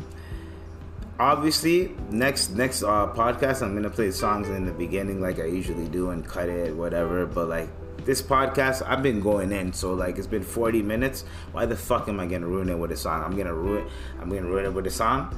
obviously, 1.19 1.95
next 2.11 2.51
next 2.51 2.83
uh, 2.83 3.13
podcast, 3.13 3.63
I'm 3.63 3.75
gonna 3.75 3.91
play 3.91 4.11
songs 4.11 4.49
in 4.49 4.65
the 4.65 4.73
beginning 4.73 5.21
like 5.21 5.39
I 5.39 5.47
usually 5.47 5.89
do 5.89 6.11
and 6.11 6.27
cut 6.27 6.49
it, 6.49 6.75
whatever. 6.75 7.27
But 7.27 7.49
like, 7.49 7.69
this 8.05 8.23
podcast, 8.23 8.83
I've 8.87 9.03
been 9.03 9.21
going 9.21 9.53
in, 9.53 9.73
so 9.73 9.93
like 9.95 10.19
it's 10.19 10.27
been 10.27 10.43
40 10.43 10.83
minutes. 10.83 11.25
Why 11.53 11.67
the 11.67 11.77
fuck 11.77 12.09
am 12.09 12.21
I 12.21 12.27
gonna 12.27 12.47
ruin 12.47 12.69
it 12.69 12.79
with 12.79 12.93
a 12.93 12.97
song? 12.97 13.23
I'm 13.23 13.37
gonna 13.37 13.55
ruin 13.55 13.87
I'm 14.21 14.29
gonna 14.29 14.43
ruin 14.43 14.65
it 14.65 14.73
with 14.73 14.87
a 14.87 14.91
song. 14.91 15.35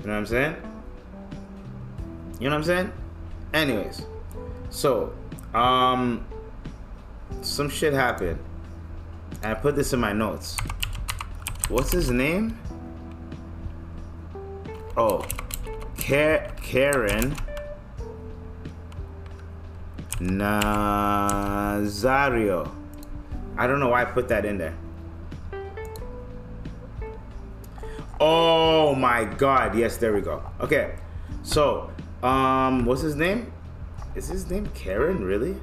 You 0.00 0.06
know 0.06 0.12
what 0.12 0.18
I'm 0.18 0.26
saying? 0.26 0.56
You 2.40 2.48
know 2.48 2.56
what 2.56 2.58
I'm 2.58 2.64
saying? 2.64 2.92
Anyways, 3.52 4.06
so 4.70 5.12
um 5.54 6.24
some 7.42 7.68
shit 7.68 7.92
happened. 7.92 8.38
And 9.42 9.52
I 9.52 9.54
put 9.54 9.76
this 9.76 9.92
in 9.92 10.00
my 10.00 10.12
notes. 10.12 10.56
What's 11.68 11.92
his 11.92 12.10
name? 12.10 12.58
Oh, 15.00 15.24
Karen 15.96 17.36
Nazario. 20.18 21.38
I 23.56 23.68
don't 23.68 23.78
know 23.78 23.90
why 23.90 24.02
I 24.02 24.06
put 24.06 24.26
that 24.26 24.44
in 24.44 24.58
there. 24.58 24.74
Oh 28.18 28.96
my 28.96 29.22
god. 29.24 29.76
Yes, 29.78 29.98
there 29.98 30.12
we 30.12 30.20
go. 30.20 30.42
Okay. 30.60 30.96
So, 31.44 31.92
um, 32.24 32.84
what's 32.84 33.02
his 33.02 33.14
name? 33.14 33.52
Is 34.16 34.26
his 34.26 34.50
name 34.50 34.66
Karen, 34.74 35.22
really? 35.22 35.54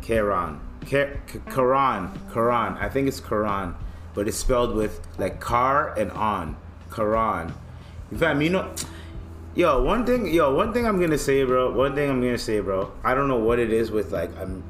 Karan. 0.00 0.58
Karan. 0.86 2.18
Karan. 2.32 2.78
I 2.78 2.88
think 2.88 3.08
it's 3.08 3.20
Karan. 3.20 3.74
But 4.14 4.26
it's 4.26 4.38
spelled 4.38 4.74
with 4.74 5.06
like 5.18 5.38
car 5.38 5.92
and 5.98 6.10
on. 6.12 6.56
Karan. 8.10 8.12
In 8.12 8.18
fact, 8.18 8.42
you 8.42 8.50
know, 8.50 8.74
Yo, 9.58 9.82
one 9.82 10.06
thing, 10.06 10.32
yo, 10.32 10.54
one 10.54 10.72
thing 10.72 10.86
I'm 10.86 11.00
gonna 11.00 11.18
say, 11.18 11.42
bro. 11.42 11.72
One 11.72 11.96
thing 11.96 12.08
I'm 12.08 12.20
gonna 12.20 12.38
say, 12.38 12.60
bro. 12.60 12.92
I 13.02 13.12
don't 13.12 13.26
know 13.26 13.40
what 13.40 13.58
it 13.58 13.72
is 13.72 13.90
with 13.90 14.12
like 14.12 14.30
I'm. 14.38 14.62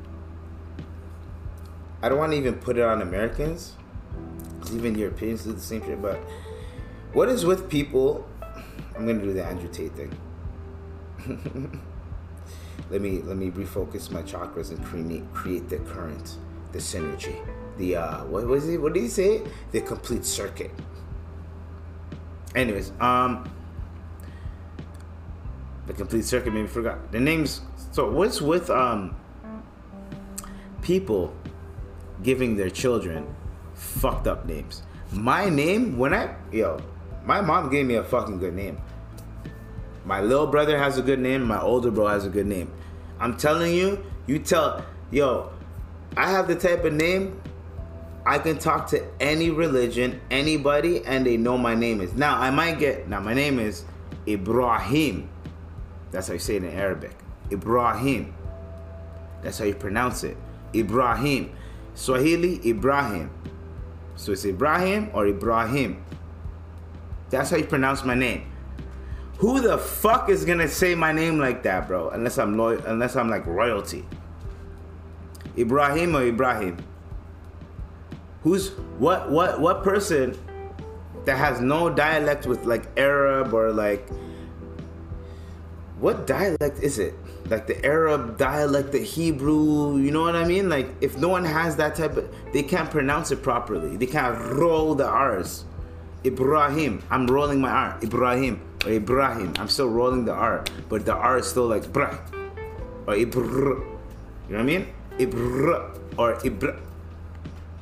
I 2.01 2.09
don't 2.09 2.17
want 2.17 2.33
to 2.33 2.39
even 2.39 2.55
put 2.55 2.79
it 2.79 2.85
on 2.85 3.03
Americans, 3.03 3.75
even 4.73 4.97
Europeans 4.97 5.45
do 5.45 5.53
the 5.53 5.61
same 5.61 5.85
shit. 5.85 6.01
But 6.01 6.17
what 7.13 7.29
is 7.29 7.45
with 7.45 7.69
people? 7.69 8.27
I'm 8.97 9.07
gonna 9.07 9.21
do 9.21 9.35
the 9.35 9.45
Andrew 9.45 9.69
Tate 9.69 9.93
thing. 9.93 10.11
let 12.91 13.03
me 13.03 13.21
let 13.21 13.37
me 13.37 13.51
refocus 13.51 14.11
my 14.11 14.23
chakras 14.23 14.71
and 14.71 14.83
create 14.83 15.35
create 15.35 15.69
the 15.69 15.81
current, 15.81 16.37
the 16.73 16.79
synergy, 16.79 17.37
the 17.77 17.97
uh, 17.97 18.25
what 18.25 18.47
was 18.47 18.67
it? 18.67 18.81
What 18.81 18.95
did 18.95 19.03
he 19.03 19.09
say? 19.09 19.43
The 19.73 19.83
complete 19.83 20.25
circuit. 20.25 20.71
Anyways, 22.55 22.93
um 23.01 23.49
the 25.87 25.93
complete 25.95 26.25
circuit 26.25 26.53
maybe 26.53 26.69
forgot. 26.69 27.13
The 27.13 27.21
names 27.21 27.63
so 27.93 28.11
what's 28.11 28.41
with 28.41 28.71
um 28.71 29.17
people 30.83 31.35
giving 32.23 32.57
their 32.57 32.71
children 32.71 33.27
fucked 33.75 34.27
up 34.27 34.47
names? 34.47 34.83
My 35.13 35.49
name 35.49 35.99
when 35.99 36.13
i 36.13 36.35
yo 36.53 36.79
my 37.25 37.41
mom 37.41 37.71
gave 37.71 37.87
me 37.87 37.95
a 37.95 38.05
fucking 38.05 38.39
good 38.39 38.55
name. 38.55 38.81
My 40.05 40.23
little 40.23 40.47
brother 40.47 40.79
has 40.79 40.97
a 40.99 41.03
good 41.03 41.19
name 41.19 41.43
my 41.43 41.61
older 41.61 41.91
bro 41.91 42.07
has 42.07 42.25
a 42.25 42.31
good 42.31 42.47
name. 42.47 42.71
I'm 43.21 43.37
telling 43.37 43.75
you 43.75 44.05
you 44.27 44.39
tell 44.39 44.85
yo 45.11 45.51
i 46.17 46.31
have 46.31 46.49
the 46.49 46.55
type 46.55 46.85
of 46.85 46.93
name 46.93 47.41
I 48.29 48.39
can 48.39 48.59
talk 48.59 48.89
to 48.89 49.03
any 49.21 49.49
religion, 49.49 50.21
anybody, 50.31 51.03
and 51.07 51.25
they 51.25 51.39
know 51.39 51.57
my 51.57 51.75
name 51.75 52.03
is. 52.03 52.13
Now, 52.13 52.39
I 52.39 52.51
might 52.51 52.79
get, 52.79 53.09
now 53.09 53.21
my 53.21 53.33
name 53.33 53.59
is 53.59 53.87
Ibrahim. 54.27 55.31
That's 56.11 56.27
how 56.29 56.35
you 56.35 56.39
say 56.39 56.57
it 56.57 56.63
in 56.63 56.75
Arabic. 56.75 57.17
Ibrahim. 57.51 58.35
That's 59.41 59.59
how 59.59 59.65
you 59.65 59.75
pronounce 59.75 60.25
it. 60.25 60.37
Ibrahim. 60.75 61.57
Swahili, 61.95 62.61
Ibrahim. 62.69 63.31
So 64.17 64.33
it's 64.33 64.45
Ibrahim 64.45 65.09
or 65.15 65.27
Ibrahim. 65.27 66.05
That's 67.31 67.49
how 67.49 67.57
you 67.57 67.65
pronounce 67.65 68.05
my 68.05 68.15
name. 68.15 68.53
Who 69.39 69.63
the 69.63 69.79
fuck 69.79 70.29
is 70.29 70.45
gonna 70.45 70.69
say 70.69 70.95
my 70.95 71.13
name 71.13 71.39
like 71.39 71.63
that, 71.63 71.89
bro? 71.89 72.11
Unless 72.11 72.37
I'm 72.37 72.59
loyal, 72.59 72.85
unless 72.85 73.17
I'm 73.17 73.31
like 73.31 73.47
royalty. 73.47 74.05
Ibrahim 75.57 76.15
or 76.15 76.25
Ibrahim? 76.25 76.77
Who's 78.49 78.71
what? 78.97 79.31
What? 79.31 79.61
What 79.61 79.85
person 79.85 80.33
that 81.27 81.37
has 81.37 81.61
no 81.61 81.91
dialect 81.93 82.47
with 82.47 82.65
like 82.65 82.89
Arab 82.97 83.53
or 83.53 83.71
like 83.71 84.09
what 86.01 86.27
dialect 86.27 86.81
is 86.81 86.99
it? 86.99 87.13
Like 87.51 87.67
the 87.67 87.77
Arab 87.85 88.39
dialect, 88.39 88.93
the 88.93 89.05
Hebrew, 89.05 89.99
you 89.99 90.11
know 90.11 90.23
what 90.23 90.35
I 90.35 90.45
mean? 90.47 90.71
Like 90.71 90.89
if 91.03 91.19
no 91.19 91.29
one 91.29 91.45
has 91.45 91.77
that 91.77 91.95
type 91.95 92.17
of 92.17 92.35
they 92.55 92.63
can't 92.63 92.91
pronounce 92.91 93.31
it 93.33 93.43
properly. 93.43 93.99
They 93.99 94.07
can't 94.07 94.39
roll 94.57 94.95
the 94.95 95.07
R's. 95.07 95.67
Ibrahim. 96.25 97.05
I'm 97.11 97.27
rolling 97.27 97.61
my 97.61 97.69
R. 97.69 97.99
Ibrahim. 98.03 98.63
Or 98.87 98.93
Ibrahim. 98.93 99.53
I'm 99.59 99.69
still 99.69 99.91
rolling 99.91 100.25
the 100.25 100.33
R. 100.33 100.65
But 100.89 101.05
the 101.05 101.13
R 101.13 101.37
is 101.37 101.47
still 101.49 101.67
like 101.67 101.93
bra. 101.93 102.17
Or 103.07 103.13
Ibr. 103.13 103.45
You 103.45 104.57
know 104.57 104.57
what 104.57 104.61
I 104.61 104.63
mean? 104.63 104.89
Ibr. 105.19 106.17
Or 106.17 106.37
Ibr. 106.37 106.88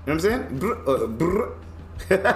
You 0.07 0.15
know 0.15 0.23
what 0.23 0.25
I'm 0.25 0.61
saying? 0.61 0.61
Ibr. 0.61 1.53
Uh, 2.09 2.27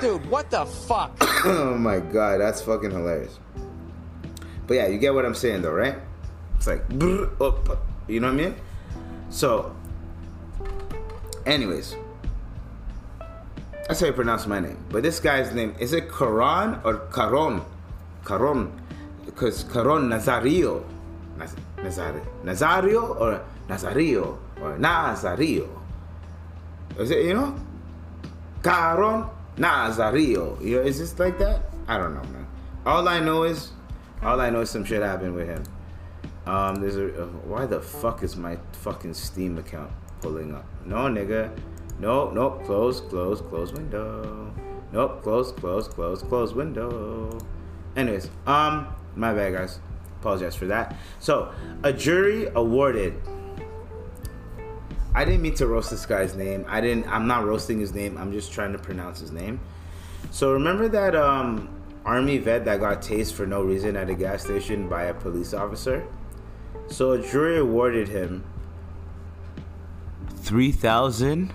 Dude, 0.00 0.24
what 0.30 0.50
the 0.50 0.64
fuck? 0.64 1.16
oh 1.44 1.76
my 1.78 2.00
god, 2.00 2.40
that's 2.40 2.62
fucking 2.62 2.90
hilarious. 2.90 3.38
But 4.66 4.74
yeah, 4.74 4.86
you 4.86 4.98
get 4.98 5.12
what 5.12 5.26
I'm 5.26 5.34
saying 5.34 5.62
though, 5.62 5.72
right? 5.72 5.96
It's 6.56 6.66
like, 6.66 6.80
up, 7.40 7.78
you 8.08 8.20
know 8.20 8.28
what 8.28 8.40
I 8.40 8.44
mean? 8.44 8.54
So, 9.28 9.74
anyways, 11.44 11.96
that's 13.86 14.00
how 14.00 14.06
you 14.06 14.12
pronounce 14.12 14.46
my 14.46 14.60
name. 14.60 14.82
But 14.88 15.02
this 15.02 15.20
guy's 15.20 15.52
name, 15.52 15.74
is 15.78 15.92
it 15.92 16.10
Karan 16.10 16.80
or 16.84 17.00
Karon? 17.10 17.64
Caron. 18.24 18.79
Because 19.40 19.64
Caron 19.64 20.10
Nazario. 20.10 20.84
Nazario. 21.78 22.22
Nazario 22.44 23.18
or 23.18 23.42
Nazario 23.70 24.36
or 24.60 24.76
Nazario. 24.76 25.66
Is 26.98 27.10
it, 27.10 27.24
you 27.24 27.32
know? 27.32 27.58
Caron 28.62 29.24
Nazario. 29.56 30.60
You 30.62 30.76
know, 30.76 30.82
is 30.82 30.98
this 30.98 31.18
like 31.18 31.38
that? 31.38 31.62
I 31.88 31.96
don't 31.96 32.12
know, 32.12 32.22
man. 32.24 32.46
All 32.84 33.08
I 33.08 33.20
know 33.20 33.44
is, 33.44 33.70
all 34.20 34.38
I 34.42 34.50
know 34.50 34.60
is 34.60 34.68
some 34.68 34.84
shit 34.84 35.00
happened 35.00 35.34
with 35.34 35.48
him. 35.48 35.64
Um, 36.44 36.74
there's 36.74 36.98
a 36.98 37.22
uh, 37.22 37.26
why 37.48 37.64
the 37.64 37.80
fuck 37.80 38.22
is 38.22 38.36
my 38.36 38.58
fucking 38.72 39.14
Steam 39.14 39.56
account 39.56 39.90
pulling 40.20 40.54
up? 40.54 40.66
No, 40.84 41.08
nigga. 41.08 41.50
No, 41.98 42.30
nope. 42.30 42.64
Close, 42.64 43.00
close, 43.00 43.40
close 43.40 43.72
window. 43.72 44.52
Nope. 44.92 45.22
Close, 45.22 45.50
close, 45.52 45.88
close, 45.88 46.20
close 46.20 46.52
window. 46.52 47.38
Anyways, 47.96 48.28
um, 48.46 48.86
my 49.20 49.32
bad, 49.34 49.52
guys. 49.52 49.78
Apologize 50.20 50.56
for 50.56 50.66
that. 50.66 50.96
So, 51.18 51.52
a 51.82 51.92
jury 51.92 52.48
awarded. 52.54 53.20
I 55.14 55.24
didn't 55.24 55.42
mean 55.42 55.54
to 55.56 55.66
roast 55.66 55.90
this 55.90 56.06
guy's 56.06 56.34
name. 56.34 56.64
I 56.68 56.80
didn't. 56.80 57.06
I'm 57.08 57.26
not 57.26 57.44
roasting 57.44 57.80
his 57.80 57.94
name. 57.94 58.16
I'm 58.16 58.32
just 58.32 58.52
trying 58.52 58.72
to 58.72 58.78
pronounce 58.78 59.20
his 59.20 59.32
name. 59.32 59.60
So 60.30 60.52
remember 60.52 60.88
that 60.88 61.16
um, 61.16 61.68
army 62.04 62.38
vet 62.38 62.64
that 62.66 62.78
got 62.78 63.02
tased 63.02 63.32
for 63.32 63.46
no 63.46 63.62
reason 63.62 63.96
at 63.96 64.08
a 64.08 64.14
gas 64.14 64.44
station 64.44 64.88
by 64.88 65.04
a 65.04 65.14
police 65.14 65.52
officer? 65.52 66.06
So 66.88 67.12
a 67.12 67.22
jury 67.22 67.58
awarded 67.58 68.08
him 68.08 68.44
three 70.28 70.70
thousand 70.70 71.52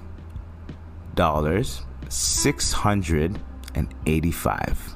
dollars, 1.14 1.82
six 2.10 2.74
hundred 2.74 3.40
and 3.74 3.94
eighty-five. 4.06 4.96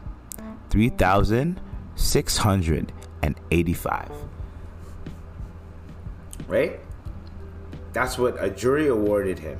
Three 0.70 0.90
thousand 0.90 1.62
six 2.00 2.38
hundred 2.38 2.92
and 3.22 3.36
eighty-five. 3.52 4.12
Right? 6.48 6.80
That's 7.94 8.18
what 8.18 8.42
a 8.44 8.50
jury 8.50 8.88
awarded 8.88 9.38
him 9.40 9.60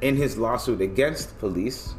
in 0.00 0.16
his 0.16 0.36
lawsuit 0.36 0.80
against 0.80 1.38
police. 1.38 1.94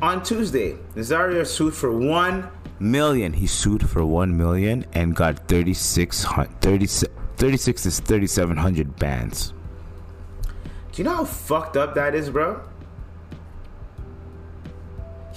On 0.00 0.22
Tuesday, 0.22 0.76
Nazario 0.94 1.46
sued 1.46 1.74
for 1.74 1.90
one 1.90 2.48
million. 2.78 3.32
He 3.32 3.46
sued 3.46 3.88
for 3.88 4.04
one 4.04 4.36
million 4.36 4.86
and 4.92 5.14
got 5.14 5.48
36, 5.48 6.24
36, 6.60 7.04
36 7.36 7.82
to 7.82 7.90
3700 7.90 8.96
bans. 8.96 9.52
Do 10.92 11.02
you 11.02 11.04
know 11.04 11.16
how 11.16 11.24
fucked 11.24 11.76
up 11.76 11.94
that 11.94 12.14
is, 12.14 12.30
bro? 12.30 12.62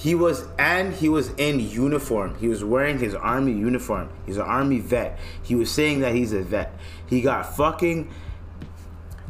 He 0.02 0.16
was, 0.16 0.47
and 0.58 0.95
he 0.95 1.10
was 1.10 1.30
in 1.38 1.60
uniform. 1.60 2.34
He 2.39 2.47
was 2.47 2.64
wearing 2.64 2.97
his 2.97 3.14
army 3.14 3.52
uniform. 3.52 4.10
He's 4.26 4.38
an 4.38 4.47
army 4.47 4.80
vet. 4.80 5.20
He 5.43 5.54
was 5.54 5.70
saying 5.70 5.99
that 5.99 6.16
he's 6.16 6.34
a 6.34 6.41
vet. 6.41 6.74
He 7.06 7.22
got 7.22 7.56
fucking. 7.56 8.10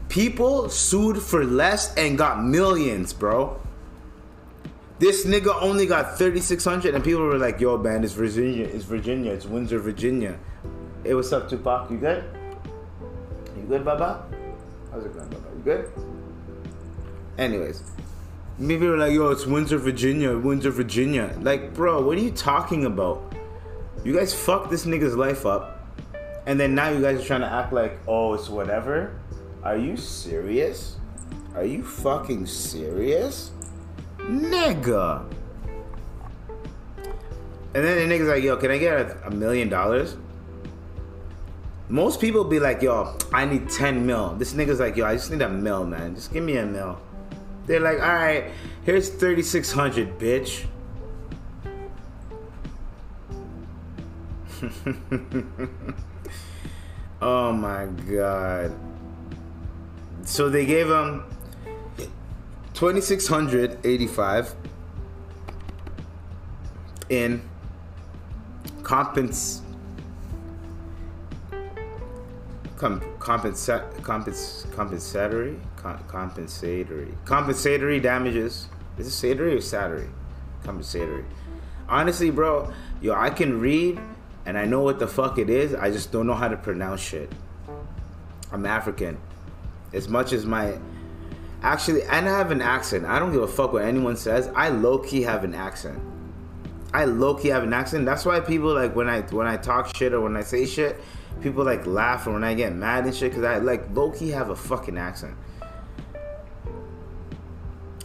People 0.07 0.69
sued 0.69 1.21
for 1.21 1.43
less 1.43 1.93
and 1.95 2.17
got 2.17 2.41
millions, 2.41 3.11
bro. 3.11 3.59
This 4.97 5.25
nigga 5.25 5.53
only 5.61 5.87
got 5.87 6.17
3,600, 6.17 6.95
and 6.95 7.03
people 7.03 7.23
were 7.23 7.37
like, 7.37 7.59
yo, 7.59 7.77
man, 7.77 8.05
it's 8.05 8.13
Virginia. 8.13 8.65
It's 8.65 8.85
Virginia. 8.85 9.33
It's 9.33 9.45
Windsor, 9.45 9.79
Virginia. 9.79 10.39
Hey, 11.03 11.13
what's 11.15 11.33
up, 11.33 11.49
Tupac? 11.49 11.91
You 11.91 11.97
good? 11.97 12.23
You 13.57 13.63
good, 13.63 13.83
Baba? 13.83 14.23
How's 14.89 15.03
it 15.03 15.13
going, 15.13 15.27
Baba? 15.27 15.47
You 15.53 15.63
good? 15.63 15.91
Anyways, 17.37 17.83
maybe 18.57 18.87
we're 18.87 18.97
like, 18.97 19.13
yo, 19.13 19.29
it's 19.29 19.45
Windsor, 19.45 19.77
Virginia, 19.77 20.37
Windsor, 20.37 20.71
Virginia. 20.71 21.35
Like, 21.41 21.73
bro, 21.73 22.01
what 22.01 22.17
are 22.17 22.21
you 22.21 22.31
talking 22.31 22.85
about? 22.85 23.33
You 24.03 24.15
guys 24.15 24.33
fucked 24.33 24.69
this 24.69 24.85
nigga's 24.85 25.15
life 25.15 25.45
up, 25.45 25.85
and 26.45 26.59
then 26.59 26.73
now 26.73 26.89
you 26.89 27.01
guys 27.01 27.21
are 27.21 27.25
trying 27.25 27.41
to 27.41 27.51
act 27.51 27.71
like, 27.71 27.99
oh, 28.07 28.33
it's 28.33 28.49
whatever. 28.49 29.19
Are 29.63 29.77
you 29.77 29.95
serious? 29.95 30.97
Are 31.55 31.65
you 31.65 31.83
fucking 31.83 32.45
serious? 32.47 33.51
Nigga. 34.17 35.25
And 37.73 37.85
then 37.85 38.09
the 38.09 38.15
nigga's 38.15 38.27
like, 38.27 38.43
yo, 38.43 38.57
can 38.57 38.71
I 38.71 38.77
get 38.77 38.93
a, 38.93 39.27
a 39.27 39.31
million 39.31 39.69
dollars? 39.69 40.17
Most 41.89 42.19
people 42.19 42.43
be 42.43 42.59
like, 42.59 42.81
yo, 42.81 43.17
I 43.33 43.45
need 43.45 43.69
10 43.69 44.05
mil. 44.05 44.33
This 44.35 44.53
nigga's 44.53 44.79
like, 44.79 44.95
yo, 44.95 45.05
I 45.05 45.15
just 45.15 45.29
need 45.29 45.41
a 45.41 45.49
mil, 45.49 45.85
man. 45.85 46.15
Just 46.15 46.33
give 46.33 46.43
me 46.43 46.57
a 46.57 46.65
mil. 46.65 46.99
They're 47.65 47.79
like, 47.79 47.99
all 47.99 48.15
right, 48.15 48.51
here's 48.83 49.09
3,600, 49.09 50.19
bitch. 50.19 50.65
oh 57.21 57.53
my 57.53 57.85
god. 57.85 58.75
So 60.23 60.49
they 60.49 60.65
gave 60.65 60.87
him 60.87 61.23
2685 62.73 64.55
in 67.09 67.41
compens 68.83 69.61
com, 72.81 72.99
compensa, 73.19 73.83
compens, 74.01 74.65
compensatory 74.75 75.55
com, 75.81 76.03
compensatory 76.07 77.13
compensatory 77.25 77.99
damages. 77.99 78.67
Is 78.97 79.07
it 79.07 79.37
satory 79.37 79.57
or 79.57 79.61
salary? 79.61 80.09
Compensatory. 80.63 81.25
Honestly 81.89 82.29
bro 82.29 82.71
yo 83.01 83.13
i 83.13 83.29
can 83.29 83.59
read 83.59 83.99
and 84.45 84.57
i 84.57 84.65
know 84.65 84.81
what 84.81 84.99
the 84.99 85.07
fuck 85.07 85.37
it 85.37 85.49
is. 85.49 85.73
I 85.73 85.91
just 85.91 86.11
don't 86.11 86.27
know 86.27 86.33
how 86.33 86.47
to 86.47 86.57
pronounce 86.57 87.01
shit. 87.01 87.31
I'm 88.51 88.65
african. 88.65 89.17
As 89.93 90.07
much 90.07 90.33
as 90.33 90.45
my 90.45 90.77
actually 91.63 92.03
and 92.03 92.27
i 92.27 92.37
have 92.37 92.51
an 92.51 92.61
accent. 92.61 93.05
I 93.05 93.19
don't 93.19 93.31
give 93.31 93.43
a 93.43 93.47
fuck 93.47 93.73
what 93.73 93.83
anyone 93.83 94.17
says. 94.17 94.49
I 94.55 94.69
low-key 94.69 95.23
have 95.23 95.43
an 95.43 95.53
accent. 95.53 95.99
I 96.93 97.05
low-key 97.05 97.47
have 97.49 97.63
an 97.63 97.71
accent. 97.71 98.05
That's 98.05 98.25
why 98.25 98.39
people 98.39 98.73
like 98.73 98.95
when 98.95 99.09
i 99.09 99.21
when 99.21 99.47
i 99.47 99.57
talk 99.57 99.95
shit 99.95 100.13
or 100.13 100.21
when 100.21 100.37
i 100.37 100.41
say 100.41 100.65
shit 100.65 100.99
people 101.41 101.63
like 101.63 101.85
laugh 101.87 102.27
or 102.27 102.33
when 102.33 102.43
i 102.43 102.53
get 102.53 102.73
mad 102.73 103.05
and 103.05 103.15
shit 103.15 103.31
because 103.31 103.43
i 103.43 103.57
like 103.57 103.83
low-key 103.95 104.29
have 104.29 104.49
a 104.49 104.55
fucking 104.55 104.97
accent 104.97 105.35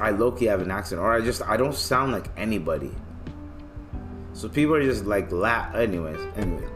i 0.01 0.11
low-key 0.11 0.47
have 0.47 0.61
an 0.61 0.71
accent 0.71 1.01
or 1.01 1.13
i 1.13 1.21
just 1.21 1.43
i 1.43 1.57
don't 1.57 1.75
sound 1.75 2.13
like 2.13 2.29
anybody 2.37 2.91
so 4.33 4.49
people 4.49 4.75
are 4.75 4.83
just 4.83 5.05
like 5.07 5.31
laugh 5.33 5.75
anyways 5.75 6.21
anyway 6.37 6.69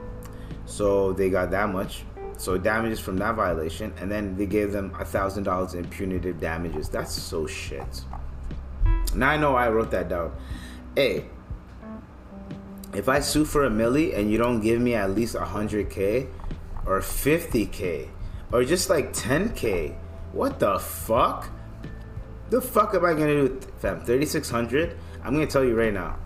so 0.66 1.12
they 1.12 1.28
got 1.28 1.50
that 1.50 1.68
much 1.68 2.04
so 2.40 2.56
damages 2.56 2.98
from 2.98 3.18
that 3.18 3.34
violation, 3.34 3.92
and 4.00 4.10
then 4.10 4.34
they 4.34 4.46
gave 4.46 4.72
them 4.72 4.96
a 4.98 5.04
thousand 5.04 5.42
dollars 5.42 5.74
in 5.74 5.86
punitive 5.86 6.40
damages. 6.40 6.88
That's 6.88 7.12
so 7.12 7.46
shit. 7.46 8.02
Now 9.14 9.28
I 9.28 9.36
know 9.36 9.56
I 9.56 9.68
wrote 9.68 9.90
that 9.90 10.08
down. 10.08 10.32
Hey, 10.96 11.26
if 12.94 13.10
I 13.10 13.20
sue 13.20 13.44
for 13.44 13.66
a 13.66 13.70
milli 13.70 14.16
and 14.16 14.30
you 14.30 14.38
don't 14.38 14.62
give 14.62 14.80
me 14.80 14.94
at 14.94 15.10
least 15.10 15.34
a 15.34 15.44
hundred 15.44 15.90
k, 15.90 16.28
or 16.86 17.02
fifty 17.02 17.66
k, 17.66 18.08
or 18.52 18.64
just 18.64 18.88
like 18.88 19.12
ten 19.12 19.52
k, 19.52 19.94
what 20.32 20.58
the 20.58 20.78
fuck? 20.78 21.50
The 22.50 22.60
fuck 22.60 22.94
am 22.94 23.04
I 23.04 23.12
gonna 23.12 23.48
do, 23.48 23.60
fam? 23.78 24.00
Thirty 24.00 24.26
six 24.26 24.50
hundred. 24.50 24.96
I'm 25.24 25.32
gonna 25.32 25.46
tell 25.46 25.64
you 25.64 25.76
right 25.76 25.94
now. 25.94 26.18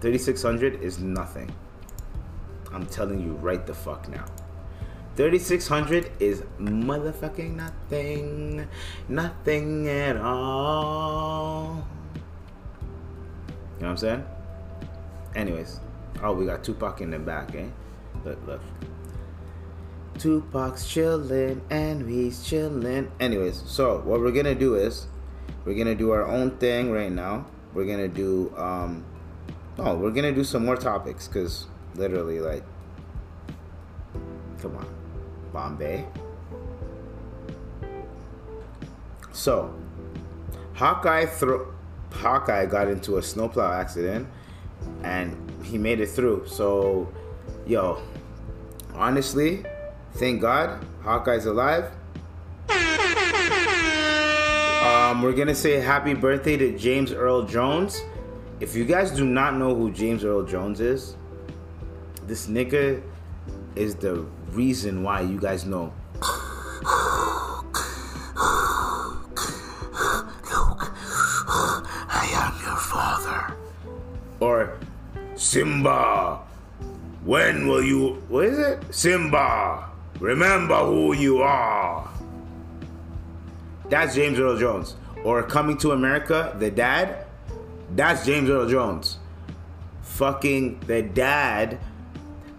Thirty 0.00 0.18
six 0.18 0.42
hundred 0.42 0.82
is 0.82 0.98
nothing. 0.98 1.50
I'm 2.72 2.86
telling 2.86 3.20
you 3.20 3.32
right 3.32 3.66
the 3.66 3.74
fuck 3.74 4.08
now. 4.08 4.26
3600 5.18 6.12
is 6.20 6.42
motherfucking 6.60 7.56
nothing. 7.56 8.68
Nothing 9.08 9.88
at 9.88 10.16
all. 10.16 11.84
You 12.14 13.82
know 13.82 13.86
what 13.86 13.90
I'm 13.90 13.96
saying? 13.96 14.24
Anyways. 15.34 15.80
Oh, 16.22 16.34
we 16.34 16.46
got 16.46 16.62
Tupac 16.62 17.00
in 17.00 17.10
the 17.10 17.18
back, 17.18 17.52
eh? 17.56 17.66
Look, 18.24 18.38
look. 18.46 18.60
Tupac's 20.18 20.88
chilling 20.88 21.62
and 21.68 22.06
we's 22.06 22.44
chilling. 22.44 23.10
Anyways, 23.18 23.62
so 23.66 23.98
what 24.04 24.20
we're 24.20 24.30
gonna 24.30 24.54
do 24.54 24.76
is 24.76 25.08
we're 25.64 25.74
gonna 25.74 25.94
do 25.94 26.10
our 26.10 26.26
own 26.26 26.52
thing 26.58 26.90
right 26.90 27.12
now. 27.12 27.46
We're 27.74 27.86
gonna 27.86 28.08
do 28.08 28.52
um 28.56 29.04
oh, 29.78 29.96
we're 29.96 30.10
gonna 30.12 30.32
do 30.32 30.44
some 30.44 30.64
more 30.64 30.76
topics 30.76 31.28
because 31.28 31.66
literally 31.94 32.40
like 32.40 32.64
come 34.60 34.76
on. 34.76 34.86
Bombay. 35.52 36.06
So, 39.32 39.72
Hawkeye 40.74 41.26
thro- 41.26 41.72
Hawkeye 42.12 42.66
got 42.66 42.88
into 42.88 43.18
a 43.18 43.22
snowplow 43.22 43.72
accident 43.72 44.28
and 45.02 45.36
he 45.62 45.78
made 45.78 46.00
it 46.00 46.08
through. 46.08 46.46
So, 46.48 47.12
yo, 47.66 48.02
honestly, 48.94 49.64
thank 50.14 50.40
God 50.40 50.84
Hawkeye's 51.02 51.46
alive. 51.46 51.92
Um, 54.88 55.20
we're 55.20 55.34
gonna 55.34 55.54
say 55.54 55.80
happy 55.80 56.14
birthday 56.14 56.56
to 56.56 56.78
James 56.78 57.12
Earl 57.12 57.42
Jones. 57.42 58.00
If 58.58 58.74
you 58.74 58.86
guys 58.86 59.10
do 59.10 59.26
not 59.26 59.54
know 59.54 59.74
who 59.74 59.92
James 59.92 60.24
Earl 60.24 60.44
Jones 60.44 60.80
is, 60.80 61.14
this 62.26 62.46
nigga 62.46 63.02
is 63.76 63.96
the 63.96 64.24
reason 64.52 65.02
why 65.02 65.20
you 65.20 65.38
guys 65.38 65.66
know. 65.66 65.92
Luke, 70.48 70.90
I 72.08 72.24
am 72.32 72.54
your 72.64 72.76
father. 72.80 73.54
Or 74.40 74.78
Simba, 75.34 76.40
when 77.24 77.68
will 77.68 77.84
you. 77.84 78.22
What 78.28 78.46
is 78.46 78.58
it? 78.58 78.94
Simba, 78.94 79.84
remember 80.18 80.78
who 80.78 81.12
you 81.12 81.42
are. 81.42 82.08
That's 83.88 84.14
James 84.14 84.38
Earl 84.38 84.58
Jones. 84.58 84.96
Or 85.24 85.42
Coming 85.42 85.76
to 85.78 85.92
America, 85.92 86.54
the 86.58 86.70
dad, 86.70 87.26
that's 87.94 88.24
James 88.24 88.48
Earl 88.50 88.68
Jones. 88.68 89.18
fucking 90.02 90.80
the 90.80 91.02
dad. 91.02 91.78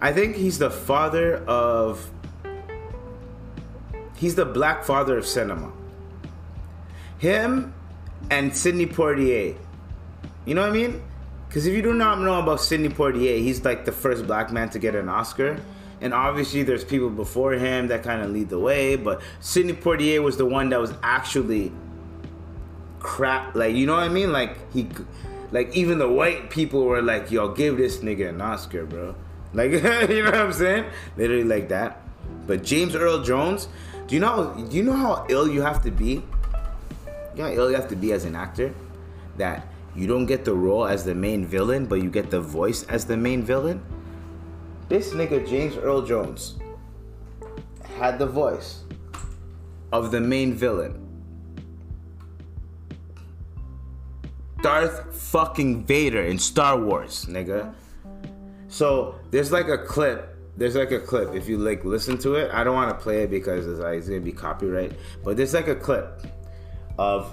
I 0.00 0.12
think 0.12 0.36
he's 0.36 0.58
the 0.58 0.70
father 0.70 1.36
of. 1.46 2.10
He's 4.16 4.34
the 4.34 4.44
black 4.44 4.84
father 4.84 5.16
of 5.18 5.26
cinema. 5.26 5.72
Him 7.18 7.72
and 8.30 8.54
Sidney 8.54 8.86
Poitier. 8.86 9.56
You 10.44 10.54
know 10.54 10.62
what 10.62 10.70
I 10.70 10.72
mean? 10.72 11.02
Because 11.48 11.66
if 11.66 11.74
you 11.74 11.82
do 11.82 11.92
not 11.94 12.20
know 12.20 12.38
about 12.40 12.60
Sidney 12.60 12.88
Poitier, 12.88 13.38
he's 13.42 13.64
like 13.64 13.84
the 13.84 13.92
first 13.92 14.26
black 14.26 14.52
man 14.52 14.68
to 14.70 14.78
get 14.78 14.94
an 14.94 15.08
Oscar. 15.08 15.60
And 16.00 16.14
obviously, 16.14 16.62
there's 16.62 16.84
people 16.84 17.10
before 17.10 17.52
him 17.52 17.88
that 17.88 18.02
kind 18.02 18.22
of 18.22 18.30
lead 18.30 18.48
the 18.48 18.58
way. 18.58 18.96
But 18.96 19.20
Sidney 19.40 19.74
Poitier 19.74 20.22
was 20.22 20.36
the 20.36 20.46
one 20.46 20.70
that 20.70 20.80
was 20.80 20.94
actually 21.02 21.72
crap. 23.00 23.54
Like, 23.54 23.74
you 23.74 23.86
know 23.86 23.94
what 23.94 24.04
I 24.04 24.08
mean? 24.08 24.32
Like, 24.32 24.72
he, 24.72 24.88
like, 25.52 25.74
even 25.74 25.98
the 25.98 26.08
white 26.08 26.48
people 26.50 26.84
were 26.84 27.02
like, 27.02 27.30
yo, 27.30 27.52
give 27.52 27.76
this 27.76 27.98
nigga 27.98 28.30
an 28.30 28.40
Oscar, 28.40 28.86
bro. 28.86 29.14
Like, 29.52 29.72
you 29.72 29.80
know 29.80 30.30
what 30.30 30.34
I'm 30.36 30.52
saying? 30.52 30.84
Literally 31.16 31.42
like 31.42 31.70
that. 31.70 32.02
But 32.46 32.62
James 32.62 32.94
Earl 32.94 33.24
Jones, 33.24 33.66
do 34.06 34.14
you 34.14 34.20
know, 34.20 34.54
do 34.70 34.76
you 34.76 34.84
know 34.84 34.92
how 34.92 35.26
ill 35.28 35.48
you 35.48 35.62
have 35.62 35.82
to 35.82 35.90
be? 35.90 36.22
You 37.34 37.36
know 37.36 37.44
how 37.44 37.52
ill 37.52 37.68
you 37.68 37.74
have 37.74 37.88
to 37.88 37.96
be 37.96 38.12
as 38.12 38.24
an 38.24 38.36
actor? 38.36 38.72
That 39.38 39.66
you 39.96 40.06
don't 40.06 40.26
get 40.26 40.44
the 40.44 40.54
role 40.54 40.86
as 40.86 41.04
the 41.04 41.16
main 41.16 41.44
villain, 41.44 41.86
but 41.86 41.96
you 41.96 42.10
get 42.10 42.30
the 42.30 42.40
voice 42.40 42.84
as 42.84 43.06
the 43.06 43.16
main 43.16 43.42
villain? 43.42 43.82
This 44.90 45.12
nigga 45.12 45.48
James 45.48 45.76
Earl 45.76 46.02
Jones 46.02 46.58
had 47.96 48.18
the 48.18 48.26
voice 48.26 48.82
of 49.92 50.10
the 50.10 50.20
main 50.20 50.52
villain. 50.52 51.06
Darth 54.62 55.14
fucking 55.14 55.84
Vader 55.84 56.22
in 56.22 56.40
Star 56.40 56.76
Wars, 56.76 57.26
nigga. 57.26 57.72
So 58.66 59.14
there's 59.30 59.52
like 59.52 59.68
a 59.68 59.78
clip. 59.78 60.36
There's 60.56 60.74
like 60.74 60.90
a 60.90 60.98
clip. 60.98 61.36
If 61.36 61.48
you 61.48 61.56
like 61.56 61.84
listen 61.84 62.18
to 62.18 62.34
it, 62.34 62.50
I 62.52 62.64
don't 62.64 62.74
want 62.74 62.90
to 62.90 63.00
play 63.00 63.22
it 63.22 63.30
because 63.30 63.68
it's 63.68 63.78
like 63.78 63.96
it's 63.96 64.08
gonna 64.08 64.20
be 64.20 64.32
copyright. 64.32 64.90
But 65.22 65.36
there's 65.36 65.54
like 65.54 65.68
a 65.68 65.76
clip 65.76 66.26
of 66.98 67.32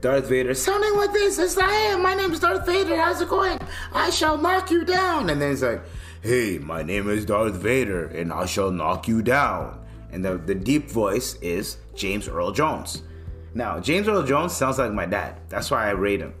Darth 0.00 0.28
Vader 0.28 0.54
sounding 0.54 0.94
like 0.94 1.12
this. 1.12 1.40
It's 1.40 1.56
like, 1.56 1.70
hey, 1.70 1.96
my 1.96 2.14
name 2.14 2.32
is 2.32 2.38
Darth 2.38 2.64
Vader. 2.64 2.96
How's 2.96 3.20
it 3.20 3.28
going? 3.28 3.58
I 3.92 4.10
shall 4.10 4.38
knock 4.38 4.70
you 4.70 4.84
down. 4.84 5.28
And 5.28 5.42
then 5.42 5.50
it's 5.50 5.62
like, 5.62 5.82
hey, 6.24 6.56
my 6.56 6.82
name 6.82 7.10
is 7.10 7.26
Darth 7.26 7.52
Vader, 7.52 8.06
and 8.06 8.32
I 8.32 8.46
shall 8.46 8.70
knock 8.70 9.06
you 9.06 9.20
down. 9.20 9.78
And 10.10 10.24
the, 10.24 10.38
the 10.38 10.54
deep 10.54 10.88
voice 10.88 11.34
is 11.42 11.76
James 11.94 12.28
Earl 12.28 12.50
Jones. 12.50 13.02
Now, 13.52 13.78
James 13.78 14.08
Earl 14.08 14.22
Jones 14.22 14.56
sounds 14.56 14.78
like 14.78 14.90
my 14.90 15.04
dad. 15.04 15.38
That's 15.50 15.70
why 15.70 15.86
I 15.86 15.90
rate 15.90 16.20
him. 16.20 16.32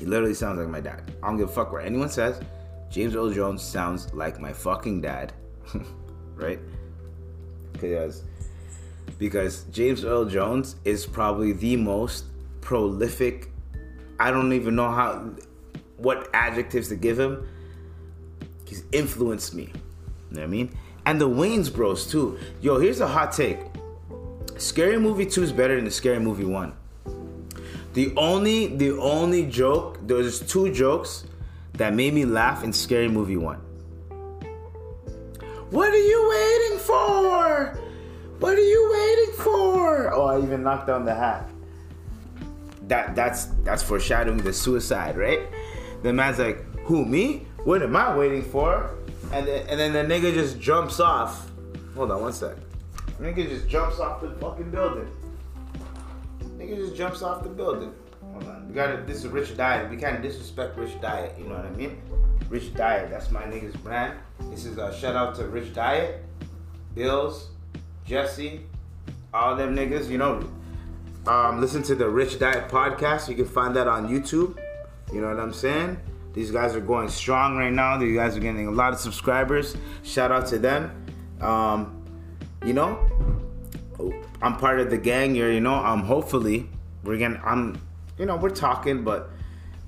He 0.00 0.06
literally 0.06 0.32
sounds 0.32 0.58
like 0.58 0.68
my 0.68 0.80
dad. 0.80 1.02
I 1.22 1.26
don't 1.26 1.36
give 1.36 1.50
a 1.50 1.52
fuck 1.52 1.70
what 1.70 1.84
anyone 1.84 2.08
says. 2.08 2.40
James 2.90 3.14
Earl 3.14 3.30
Jones 3.30 3.62
sounds 3.62 4.10
like 4.14 4.40
my 4.40 4.54
fucking 4.54 5.02
dad. 5.02 5.34
right? 6.34 6.60
Because 7.74 8.22
because 9.18 9.64
James 9.64 10.02
Earl 10.02 10.24
Jones 10.24 10.76
is 10.86 11.04
probably 11.04 11.52
the 11.52 11.76
most 11.76 12.24
prolific 12.62 13.50
I 14.18 14.30
don't 14.30 14.54
even 14.54 14.74
know 14.74 14.90
how 14.90 15.30
what 15.98 16.30
adjectives 16.32 16.88
to 16.88 16.96
give 16.96 17.20
him. 17.20 17.46
He's 18.64 18.84
influenced 18.92 19.54
me. 19.54 19.64
You 19.64 19.70
know 20.30 20.40
what 20.40 20.42
I 20.42 20.46
mean? 20.46 20.76
And 21.06 21.20
the 21.20 21.28
Wayans 21.28 21.72
Bros 21.72 22.06
too. 22.06 22.38
Yo, 22.60 22.78
here's 22.78 23.00
a 23.00 23.06
hot 23.06 23.32
take. 23.32 23.58
Scary 24.56 24.98
Movie 24.98 25.26
2 25.26 25.42
is 25.42 25.52
better 25.52 25.76
than 25.76 25.84
the 25.84 25.90
Scary 25.90 26.18
Movie 26.18 26.44
1. 26.44 26.72
The 27.92 28.12
only 28.16 28.66
the 28.68 28.98
only 28.98 29.46
joke, 29.46 29.98
there's 30.02 30.40
two 30.40 30.72
jokes 30.72 31.24
that 31.74 31.94
made 31.94 32.14
me 32.14 32.24
laugh 32.24 32.64
in 32.64 32.72
Scary 32.72 33.08
Movie 33.08 33.36
1. 33.36 33.56
What 35.70 35.90
are 35.90 35.96
you 35.96 36.28
waiting 36.28 36.78
for? 36.78 37.78
What 38.38 38.58
are 38.58 38.60
you 38.60 38.90
waiting 38.92 39.34
for? 39.44 40.12
Oh, 40.12 40.26
I 40.26 40.42
even 40.42 40.62
knocked 40.62 40.86
down 40.86 41.04
the 41.04 41.14
hat. 41.14 41.48
That 42.88 43.14
that's 43.14 43.46
that's 43.64 43.82
foreshadowing 43.82 44.38
the 44.38 44.52
suicide, 44.52 45.16
right? 45.16 45.40
The 46.02 46.12
man's 46.12 46.38
like, 46.38 46.62
"Who 46.86 47.04
me? 47.04 47.46
What 47.64 47.82
am 47.82 47.96
I 47.96 48.16
waiting 48.16 48.42
for?" 48.42 48.90
And 49.32 49.46
then, 49.46 49.66
and 49.68 49.80
then 49.80 49.92
the 49.92 50.14
nigga 50.14 50.32
just 50.34 50.60
jumps 50.60 51.00
off. 51.00 51.50
Hold 51.96 52.10
on 52.10 52.22
one 52.22 52.32
sec. 52.32 52.56
The 53.18 53.24
nigga 53.24 53.48
just 53.48 53.68
jumps 53.68 53.98
off 54.00 54.20
the 54.20 54.30
fucking 54.32 54.70
building. 54.70 55.08
Nigga 56.58 56.76
just 56.76 56.96
jumps 56.96 57.22
off 57.22 57.42
the 57.42 57.48
building. 57.48 57.92
Hold 58.32 58.48
on. 58.48 58.68
We 58.68 58.74
gotta 58.74 59.02
this 59.06 59.18
is 59.24 59.28
Rich 59.28 59.56
Diet. 59.56 59.90
We 59.90 59.96
can't 59.96 60.22
disrespect 60.22 60.76
Rich 60.78 61.00
Diet, 61.00 61.34
you 61.38 61.44
know 61.44 61.56
what 61.56 61.66
I 61.66 61.70
mean? 61.70 62.00
Rich 62.48 62.74
Diet, 62.74 63.10
that's 63.10 63.30
my 63.30 63.42
nigga's 63.42 63.76
brand. 63.76 64.18
This 64.50 64.64
is 64.64 64.78
a 64.78 64.94
shout 64.96 65.16
out 65.16 65.34
to 65.36 65.46
Rich 65.46 65.74
Diet, 65.74 66.24
Bills, 66.94 67.48
Jesse, 68.06 68.60
all 69.32 69.56
them 69.56 69.74
niggas, 69.74 70.08
you 70.08 70.18
know. 70.18 70.48
Um, 71.26 71.60
listen 71.60 71.82
to 71.84 71.94
the 71.94 72.08
Rich 72.08 72.38
Diet 72.38 72.68
podcast. 72.68 73.28
You 73.28 73.34
can 73.34 73.46
find 73.46 73.74
that 73.76 73.88
on 73.88 74.08
YouTube. 74.08 74.58
You 75.12 75.20
know 75.20 75.28
what 75.28 75.40
I'm 75.40 75.52
saying? 75.52 75.98
These 76.34 76.50
guys 76.50 76.74
are 76.74 76.80
going 76.80 77.08
strong 77.08 77.56
right 77.56 77.72
now. 77.72 77.96
These 77.96 78.16
guys 78.16 78.36
are 78.36 78.40
getting 78.40 78.66
a 78.66 78.72
lot 78.72 78.92
of 78.92 78.98
subscribers. 78.98 79.76
Shout 80.02 80.32
out 80.32 80.48
to 80.48 80.58
them. 80.58 80.90
Um, 81.40 82.04
you 82.64 82.72
know, 82.72 82.98
I'm 84.42 84.56
part 84.56 84.80
of 84.80 84.90
the 84.90 84.98
gang. 84.98 85.36
You're, 85.36 85.52
you 85.52 85.60
know, 85.60 85.74
um, 85.74 86.02
hopefully 86.02 86.68
we're 87.04 87.18
gonna. 87.18 87.40
I'm, 87.44 87.80
you 88.18 88.26
know, 88.26 88.36
we're 88.36 88.50
talking, 88.50 89.04
but 89.04 89.30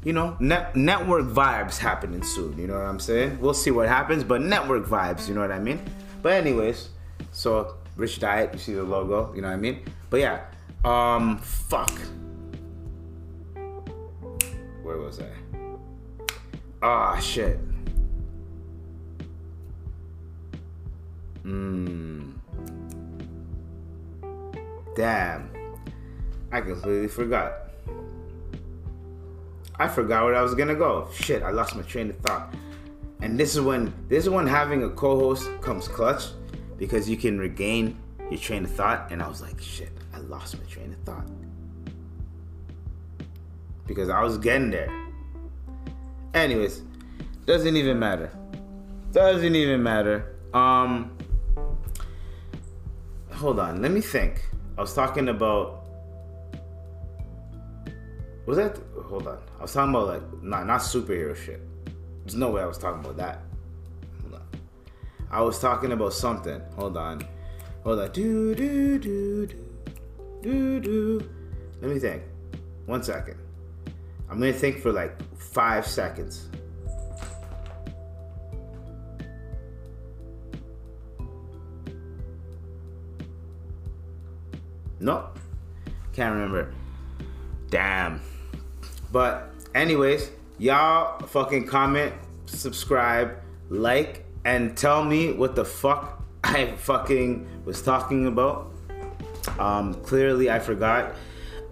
you 0.04 0.12
know, 0.12 0.36
net, 0.38 0.76
network 0.76 1.26
vibes 1.26 1.78
happening 1.78 2.22
soon. 2.22 2.56
You 2.56 2.68
know 2.68 2.74
what 2.74 2.86
I'm 2.86 3.00
saying? 3.00 3.40
We'll 3.40 3.54
see 3.54 3.72
what 3.72 3.88
happens, 3.88 4.22
but 4.22 4.40
network 4.40 4.86
vibes. 4.86 5.28
You 5.28 5.34
know 5.34 5.40
what 5.40 5.50
I 5.50 5.58
mean? 5.58 5.80
But 6.22 6.34
anyways, 6.34 6.90
so 7.32 7.74
Rich 7.96 8.20
Diet. 8.20 8.52
You 8.52 8.58
see 8.60 8.74
the 8.74 8.84
logo. 8.84 9.34
You 9.34 9.42
know 9.42 9.48
what 9.48 9.54
I 9.54 9.58
mean? 9.58 9.80
But 10.10 10.20
yeah, 10.20 10.44
um, 10.84 11.38
fuck. 11.38 11.90
Where 14.84 14.98
was 14.98 15.18
I? 15.18 15.26
Ah, 16.88 17.18
shit. 17.18 17.58
Mmm. 21.42 22.32
Damn. 24.94 25.50
I 26.52 26.60
completely 26.60 27.08
forgot. 27.08 27.72
I 29.74 29.88
forgot 29.88 30.26
where 30.26 30.36
I 30.36 30.42
was 30.42 30.54
gonna 30.54 30.76
go. 30.76 31.08
Shit, 31.12 31.42
I 31.42 31.50
lost 31.50 31.74
my 31.74 31.82
train 31.82 32.10
of 32.10 32.18
thought. 32.18 32.54
And 33.20 33.36
this 33.36 33.56
is 33.56 33.62
when 33.62 33.92
this 34.08 34.22
is 34.22 34.30
when 34.30 34.46
having 34.46 34.84
a 34.84 34.90
co-host 34.90 35.50
comes 35.60 35.88
clutch 35.88 36.26
because 36.78 37.10
you 37.10 37.16
can 37.16 37.36
regain 37.36 37.98
your 38.30 38.38
train 38.38 38.64
of 38.64 38.70
thought. 38.70 39.10
And 39.10 39.20
I 39.20 39.26
was 39.26 39.42
like, 39.42 39.60
shit, 39.60 39.90
I 40.14 40.18
lost 40.18 40.56
my 40.56 40.64
train 40.66 40.92
of 40.92 41.00
thought. 41.00 41.26
Because 43.88 44.08
I 44.08 44.22
was 44.22 44.38
getting 44.38 44.70
there. 44.70 45.05
Anyways, 46.36 46.82
doesn't 47.46 47.76
even 47.76 47.98
matter. 47.98 48.30
Doesn't 49.10 49.54
even 49.54 49.82
matter. 49.82 50.36
Um 50.52 51.16
hold 53.32 53.58
on, 53.58 53.80
let 53.80 53.90
me 53.90 54.02
think. 54.02 54.46
I 54.76 54.82
was 54.82 54.92
talking 54.92 55.30
about 55.30 55.84
was 58.44 58.58
that 58.58 58.78
hold 59.06 59.26
on. 59.26 59.38
I 59.58 59.62
was 59.62 59.72
talking 59.72 59.94
about 59.94 60.08
like 60.08 60.42
not 60.42 60.66
not 60.66 60.82
superhero 60.82 61.34
shit. 61.34 61.62
There's 62.24 62.34
no 62.34 62.50
way 62.50 62.60
I 62.60 62.66
was 62.66 62.76
talking 62.76 63.00
about 63.00 63.16
that. 63.16 63.40
Hold 64.20 64.34
on. 64.34 64.46
I 65.30 65.40
was 65.40 65.58
talking 65.58 65.92
about 65.92 66.12
something. 66.12 66.60
Hold 66.76 66.98
on. 66.98 67.22
Hold 67.82 68.00
on. 68.00 68.12
Do 68.12 68.54
do 68.54 68.98
do 68.98 69.46
do 69.46 69.56
do 70.42 70.80
do. 70.80 71.30
Let 71.80 71.90
me 71.92 71.98
think. 71.98 72.24
One 72.84 73.02
second. 73.02 73.45
I'm 74.28 74.40
gonna 74.40 74.52
think 74.52 74.80
for 74.80 74.92
like 74.92 75.14
five 75.38 75.86
seconds. 75.86 76.48
Nope. 84.98 85.38
Can't 86.12 86.34
remember. 86.34 86.72
Damn. 87.70 88.20
But 89.12 89.50
anyways, 89.74 90.30
y'all 90.58 91.18
fucking 91.26 91.66
comment, 91.66 92.14
subscribe, 92.46 93.36
like, 93.68 94.24
and 94.44 94.76
tell 94.76 95.04
me 95.04 95.32
what 95.32 95.54
the 95.54 95.64
fuck 95.64 96.22
I 96.44 96.72
fucking 96.76 97.46
was 97.64 97.82
talking 97.82 98.26
about. 98.26 98.72
Um, 99.58 99.94
clearly 100.02 100.50
I 100.50 100.58
forgot. 100.58 101.14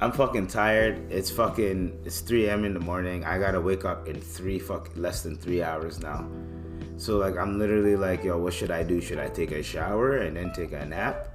I'm 0.04 0.12
fucking 0.12 0.48
tired. 0.48 1.10
It's 1.10 1.30
fucking 1.30 2.02
it's 2.04 2.20
3 2.20 2.48
a.m. 2.48 2.66
in 2.66 2.74
the 2.74 2.80
morning. 2.80 3.24
I 3.24 3.38
gotta 3.38 3.58
wake 3.58 3.86
up 3.86 4.06
in 4.06 4.20
three 4.20 4.58
fuck 4.58 4.90
less 4.96 5.22
than 5.22 5.34
three 5.34 5.62
hours 5.62 5.98
now. 5.98 6.28
So 6.98 7.16
like 7.16 7.38
I'm 7.38 7.58
literally 7.58 7.96
like, 7.96 8.22
yo, 8.22 8.36
what 8.36 8.52
should 8.52 8.70
I 8.70 8.82
do? 8.82 9.00
Should 9.00 9.18
I 9.18 9.28
take 9.28 9.50
a 9.52 9.62
shower 9.62 10.18
and 10.18 10.36
then 10.36 10.52
take 10.52 10.72
a 10.72 10.84
nap? 10.84 11.30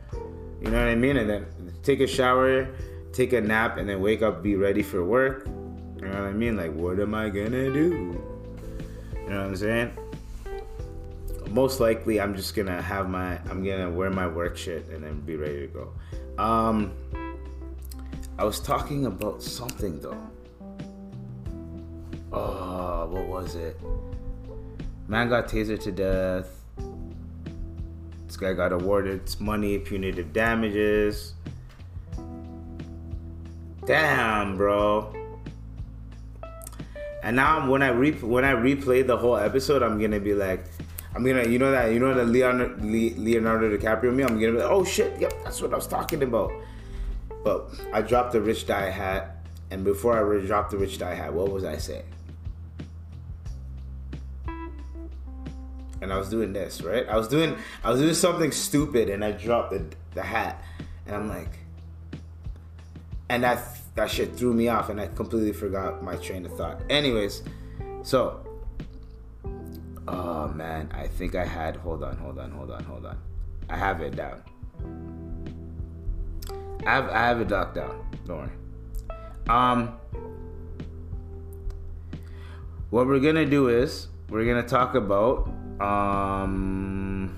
You 0.61 0.69
know 0.69 0.77
what 0.77 0.87
I 0.87 0.93
mean? 0.93 1.17
And 1.17 1.27
then 1.27 1.47
take 1.81 1.99
a 1.99 2.05
shower, 2.05 2.67
take 3.11 3.33
a 3.33 3.41
nap, 3.41 3.77
and 3.77 3.89
then 3.89 4.01
wake 4.01 4.21
up, 4.21 4.43
be 4.43 4.55
ready 4.55 4.83
for 4.83 5.03
work. 5.03 5.47
You 5.47 6.07
know 6.07 6.21
what 6.21 6.29
I 6.29 6.33
mean? 6.33 6.55
Like, 6.55 6.71
what 6.73 6.99
am 6.99 7.15
I 7.15 7.29
gonna 7.29 7.73
do? 7.73 8.21
You 9.15 9.29
know 9.29 9.39
what 9.39 9.47
I'm 9.47 9.55
saying? 9.55 9.97
Most 11.49 11.79
likely, 11.79 12.21
I'm 12.21 12.35
just 12.35 12.53
gonna 12.53 12.83
have 12.83 13.09
my, 13.09 13.39
I'm 13.49 13.63
gonna 13.63 13.89
wear 13.89 14.11
my 14.11 14.27
work 14.27 14.57
shit 14.57 14.87
and 14.89 15.03
then 15.03 15.21
be 15.21 15.37
ready 15.37 15.61
to 15.61 15.67
go. 15.67 15.91
Um, 16.37 16.93
I 18.39 18.45
was 18.45 18.61
talking 18.61 19.05
about 19.05 19.43
something 19.43 19.99
though. 19.99 20.17
Oh, 22.31 23.05
what 23.11 23.27
was 23.27 23.55
it? 23.55 23.77
Man 25.09 25.27
got 25.27 25.49
tasered 25.49 25.81
to 25.81 25.91
death. 25.91 26.47
This 28.27 28.37
guy 28.37 28.53
got 28.53 28.71
awarded 28.71 29.29
money, 29.41 29.77
punitive 29.77 30.31
damages. 30.31 31.33
Damn, 33.85 34.55
bro. 34.55 35.13
And 37.21 37.35
now 37.35 37.69
when 37.69 37.81
I 37.81 37.89
re- 37.89 38.21
when 38.21 38.45
I 38.45 38.53
replay 38.53 39.05
the 39.05 39.17
whole 39.17 39.35
episode, 39.35 39.83
I'm 39.83 39.99
gonna 39.99 40.21
be 40.21 40.33
like, 40.33 40.63
I'm 41.13 41.25
gonna, 41.25 41.45
you 41.45 41.59
know 41.59 41.71
that, 41.71 41.91
you 41.91 41.99
know 41.99 42.13
the 42.13 42.23
Leonardo, 42.23 42.77
Leonardo 42.81 43.77
DiCaprio 43.77 44.15
me. 44.15 44.23
I'm 44.23 44.39
gonna 44.39 44.53
be 44.53 44.59
like, 44.59 44.71
oh 44.71 44.85
shit, 44.85 45.19
yep, 45.19 45.33
that's 45.43 45.61
what 45.61 45.73
I 45.73 45.75
was 45.75 45.87
talking 45.87 46.23
about. 46.23 46.53
But 47.43 47.69
I 47.93 48.01
dropped 48.01 48.33
the 48.33 48.41
rich 48.41 48.67
die 48.67 48.89
hat, 48.89 49.37
and 49.71 49.83
before 49.83 50.17
I 50.17 50.45
dropped 50.45 50.71
the 50.71 50.77
rich 50.77 50.97
die 50.97 51.13
hat, 51.13 51.33
what 51.33 51.51
was 51.51 51.63
I 51.63 51.77
saying? 51.77 52.03
And 56.01 56.13
I 56.13 56.17
was 56.17 56.29
doing 56.29 56.53
this, 56.53 56.81
right? 56.81 57.07
I 57.07 57.17
was 57.17 57.27
doing, 57.27 57.57
I 57.83 57.91
was 57.91 57.99
doing 57.99 58.13
something 58.13 58.51
stupid, 58.51 59.09
and 59.09 59.23
I 59.23 59.31
dropped 59.31 59.71
the 59.71 59.83
the 60.13 60.23
hat, 60.23 60.63
and 61.05 61.15
I'm 61.15 61.27
like, 61.29 61.59
and 63.29 63.43
that 63.43 63.63
that 63.95 64.09
shit 64.09 64.35
threw 64.35 64.53
me 64.53 64.67
off, 64.67 64.89
and 64.89 64.99
I 64.99 65.07
completely 65.07 65.53
forgot 65.53 66.03
my 66.03 66.15
train 66.15 66.45
of 66.45 66.55
thought. 66.55 66.81
Anyways, 66.89 67.43
so, 68.03 68.45
oh 70.07 70.47
man, 70.49 70.89
I 70.93 71.07
think 71.07 71.35
I 71.35 71.45
had. 71.45 71.75
Hold 71.77 72.03
on, 72.03 72.17
hold 72.17 72.39
on, 72.39 72.51
hold 72.51 72.71
on, 72.71 72.83
hold 72.83 73.05
on. 73.05 73.17
I 73.69 73.77
have 73.77 74.01
it 74.01 74.15
down. 74.15 74.41
I 76.89 76.93
have 76.93 77.09
I 77.09 77.19
have 77.27 77.41
it 77.41 77.51
locked 77.51 77.75
down. 77.75 78.03
Don't 78.25 78.37
worry. 78.37 78.49
Um, 79.47 79.93
what 82.89 83.05
we're 83.05 83.19
gonna 83.19 83.45
do 83.45 83.67
is 83.67 84.07
we're 84.29 84.45
gonna 84.45 84.67
talk 84.67 84.95
about 84.95 85.51
um 85.79 87.37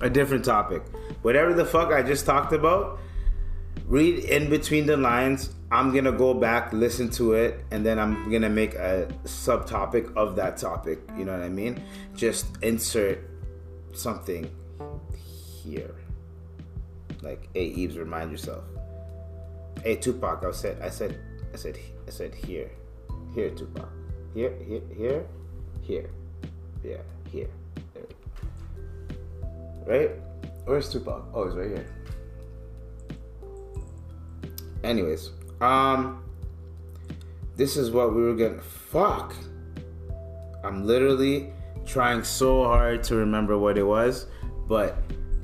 a 0.00 0.10
different 0.10 0.44
topic. 0.44 0.82
Whatever 1.22 1.54
the 1.54 1.64
fuck 1.64 1.92
I 1.92 2.02
just 2.02 2.26
talked 2.26 2.52
about, 2.52 2.98
read 3.86 4.24
in 4.24 4.50
between 4.50 4.86
the 4.86 4.96
lines. 4.96 5.54
I'm 5.70 5.94
gonna 5.94 6.10
go 6.10 6.34
back, 6.34 6.72
listen 6.72 7.08
to 7.10 7.34
it, 7.34 7.64
and 7.70 7.86
then 7.86 8.00
I'm 8.00 8.28
gonna 8.32 8.50
make 8.50 8.74
a 8.74 9.06
subtopic 9.22 10.12
of 10.16 10.34
that 10.34 10.56
topic. 10.56 10.98
You 11.16 11.24
know 11.24 11.32
what 11.32 11.42
I 11.42 11.48
mean? 11.48 11.80
Just 12.16 12.46
insert 12.62 13.20
something 13.94 14.50
here. 15.62 15.94
Like, 17.26 17.48
hey 17.54 17.64
Eves, 17.64 17.98
remind 17.98 18.30
yourself. 18.30 18.62
Hey 19.82 19.96
Tupac, 19.96 20.44
I 20.44 20.52
said, 20.52 20.80
I 20.80 20.88
said, 20.88 21.18
I 21.52 21.56
said, 21.56 21.76
I 22.06 22.10
said 22.10 22.32
here, 22.32 22.70
here 23.34 23.50
Tupac, 23.50 23.88
here, 24.32 24.54
here, 24.64 24.82
here, 24.96 25.26
here, 25.82 26.10
yeah, 26.84 27.02
here, 27.32 27.48
there. 27.94 28.04
Right? 29.84 30.10
Where's 30.66 30.88
Tupac? 30.88 31.24
Oh, 31.34 31.46
he's 31.48 31.56
right 31.56 31.66
here. 31.66 31.86
Anyways, 34.84 35.30
um, 35.60 36.22
this 37.56 37.76
is 37.76 37.90
what 37.90 38.14
we 38.14 38.22
were 38.22 38.36
gonna. 38.36 38.62
Fuck. 38.62 39.34
I'm 40.62 40.86
literally 40.86 41.52
trying 41.84 42.22
so 42.22 42.62
hard 42.62 43.02
to 43.04 43.16
remember 43.16 43.58
what 43.58 43.76
it 43.76 43.82
was, 43.82 44.26
but 44.68 44.96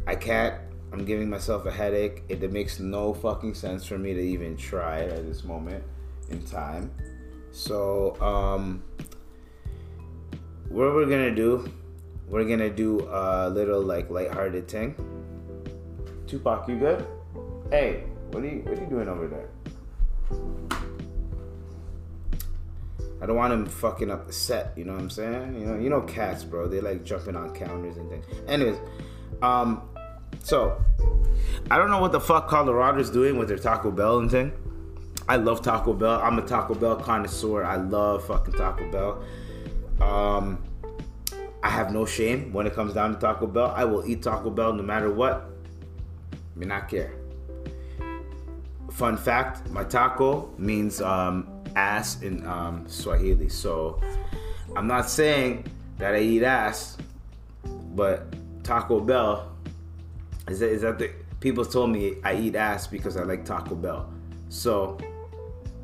I 0.06 0.14
can't. 0.14 0.61
I'm 0.92 1.04
giving 1.04 1.30
myself 1.30 1.64
a 1.66 1.70
headache. 1.70 2.22
It, 2.28 2.42
it 2.42 2.52
makes 2.52 2.78
no 2.78 3.14
fucking 3.14 3.54
sense 3.54 3.84
for 3.84 3.98
me 3.98 4.12
to 4.12 4.20
even 4.20 4.56
try 4.56 4.98
it 4.98 5.12
at 5.12 5.26
this 5.26 5.42
moment 5.42 5.82
in 6.30 6.44
time. 6.44 6.90
So, 7.50 8.20
um, 8.20 8.82
what 10.68 10.94
we're 10.94 11.06
gonna 11.06 11.34
do, 11.34 11.70
we're 12.28 12.44
gonna 12.44 12.70
do 12.70 13.00
a 13.10 13.48
little 13.48 13.82
like 13.82 14.10
lighthearted 14.10 14.68
thing. 14.68 14.94
Tupac, 16.26 16.68
you 16.68 16.76
good? 16.76 17.06
Hey, 17.70 18.04
what 18.30 18.42
are 18.42 18.48
you 18.48 18.60
What 18.60 18.78
are 18.78 18.82
you 18.82 18.88
doing 18.88 19.08
over 19.08 19.28
there? 19.28 19.48
I 23.22 23.26
don't 23.26 23.36
want 23.36 23.52
him 23.52 23.66
fucking 23.66 24.10
up 24.10 24.26
the 24.26 24.32
set. 24.32 24.72
You 24.76 24.84
know 24.84 24.94
what 24.94 25.02
I'm 25.02 25.10
saying? 25.10 25.60
You 25.60 25.66
know, 25.66 25.78
you 25.78 25.88
know 25.88 26.00
cats, 26.00 26.42
bro. 26.42 26.66
They 26.66 26.80
like 26.80 27.04
jumping 27.04 27.36
on 27.36 27.54
counters 27.54 27.96
and 27.96 28.10
things. 28.10 28.26
Anyways, 28.48 28.78
um, 29.42 29.82
so 30.42 30.82
I 31.70 31.78
don't 31.78 31.90
know 31.90 32.00
what 32.00 32.12
the 32.12 32.20
fuck 32.20 32.48
Colorado's 32.48 33.10
doing 33.10 33.38
with 33.38 33.48
their 33.48 33.58
Taco 33.58 33.90
Bell 33.90 34.18
and 34.18 34.30
thing. 34.30 34.52
I 35.28 35.36
love 35.36 35.62
Taco 35.62 35.92
Bell. 35.92 36.20
I'm 36.20 36.38
a 36.38 36.42
Taco 36.42 36.74
Bell 36.74 36.96
connoisseur. 36.96 37.64
I 37.64 37.76
love 37.76 38.26
fucking 38.26 38.54
Taco 38.54 38.90
Bell. 38.90 39.24
Um, 40.00 40.62
I 41.62 41.70
have 41.70 41.92
no 41.92 42.04
shame 42.04 42.52
when 42.52 42.66
it 42.66 42.74
comes 42.74 42.92
down 42.92 43.14
to 43.14 43.20
Taco 43.20 43.46
Bell. 43.46 43.72
I 43.76 43.84
will 43.84 44.04
eat 44.04 44.22
Taco 44.22 44.50
Bell 44.50 44.72
no 44.72 44.82
matter 44.82 45.12
what. 45.12 45.48
I 46.32 46.58
mean, 46.58 46.72
I 46.72 46.80
care. 46.80 47.14
Fun 48.90 49.16
fact: 49.16 49.70
my 49.70 49.84
taco 49.84 50.50
means 50.58 51.00
um, 51.00 51.48
ass 51.76 52.20
in 52.20 52.44
um, 52.46 52.86
Swahili. 52.88 53.48
So 53.48 54.00
I'm 54.76 54.86
not 54.86 55.08
saying 55.08 55.66
that 55.98 56.14
I 56.14 56.18
eat 56.18 56.42
ass, 56.42 56.98
but 57.94 58.34
Taco 58.64 59.00
Bell 59.00 59.51
is 60.48 60.60
that, 60.60 60.70
is 60.70 60.82
that 60.82 60.98
the 60.98 61.10
people 61.40 61.64
told 61.64 61.90
me 61.90 62.16
I 62.24 62.34
eat 62.34 62.56
ass 62.56 62.86
because 62.86 63.16
I 63.16 63.22
like 63.24 63.44
Taco 63.44 63.74
Bell. 63.74 64.12
So 64.48 64.98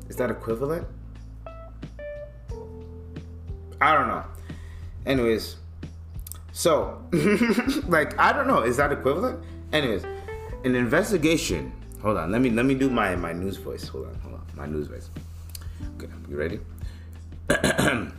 is 0.07 0.15
that 0.17 0.29
equivalent? 0.29 0.87
I 3.81 3.93
don't 3.93 4.07
know. 4.07 4.23
Anyways, 5.05 5.55
so 6.51 7.01
like 7.87 8.17
I 8.19 8.33
don't 8.33 8.47
know. 8.47 8.61
Is 8.63 8.77
that 8.77 8.91
equivalent? 8.91 9.43
Anyways, 9.71 10.03
an 10.63 10.75
investigation 10.75 11.71
Hold 12.01 12.17
on. 12.17 12.31
Let 12.31 12.41
me 12.41 12.49
let 12.49 12.65
me 12.65 12.75
do 12.75 12.89
my 12.89 13.15
my 13.15 13.33
news 13.33 13.57
voice. 13.57 13.87
Hold 13.87 14.07
on. 14.07 14.15
Hold 14.21 14.35
on. 14.35 14.45
My 14.55 14.65
news 14.65 14.87
voice. 14.87 15.09
Okay. 15.97 16.07
You 16.29 16.37
ready? 16.37 16.59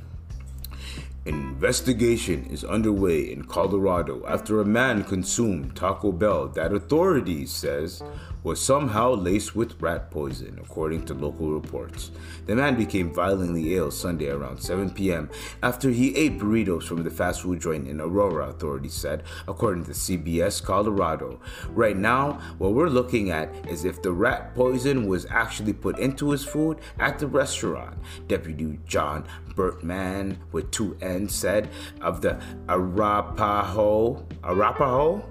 Investigation 1.26 2.46
is 2.46 2.64
underway 2.64 3.30
in 3.30 3.44
Colorado 3.44 4.24
after 4.26 4.58
a 4.58 4.64
man 4.64 5.04
consumed 5.04 5.76
Taco 5.76 6.12
Bell 6.12 6.48
that 6.48 6.72
authorities 6.72 7.52
says 7.52 8.02
was 8.42 8.60
somehow 8.60 9.14
laced 9.14 9.54
with 9.54 9.80
rat 9.80 10.10
poison, 10.10 10.58
according 10.62 11.04
to 11.06 11.14
local 11.14 11.50
reports. 11.50 12.10
The 12.46 12.54
man 12.54 12.76
became 12.76 13.12
violently 13.12 13.76
ill 13.76 13.90
Sunday 13.90 14.28
around 14.28 14.60
7 14.60 14.90
p.m. 14.90 15.30
after 15.62 15.90
he 15.90 16.16
ate 16.16 16.38
burritos 16.38 16.84
from 16.84 17.02
the 17.02 17.10
fast 17.10 17.42
food 17.42 17.60
joint 17.60 17.88
in 17.88 18.00
Aurora, 18.00 18.48
authorities 18.48 18.94
said, 18.94 19.24
according 19.46 19.84
to 19.84 19.92
CBS 19.92 20.62
Colorado. 20.62 21.40
Right 21.70 21.96
now, 21.96 22.40
what 22.58 22.72
we're 22.72 22.88
looking 22.88 23.30
at 23.30 23.48
is 23.68 23.84
if 23.84 24.02
the 24.02 24.12
rat 24.12 24.54
poison 24.54 25.06
was 25.06 25.26
actually 25.26 25.72
put 25.72 25.98
into 25.98 26.30
his 26.30 26.44
food 26.44 26.78
at 26.98 27.18
the 27.18 27.26
restaurant. 27.26 27.98
Deputy 28.28 28.78
John 28.86 29.26
Bartmann 29.54 30.38
with 30.52 30.70
two 30.70 30.96
N's, 31.00 31.34
said 31.34 31.68
of 32.00 32.20
the 32.20 32.40
Arapaho, 32.68 34.26
Arapahoe 34.42 35.24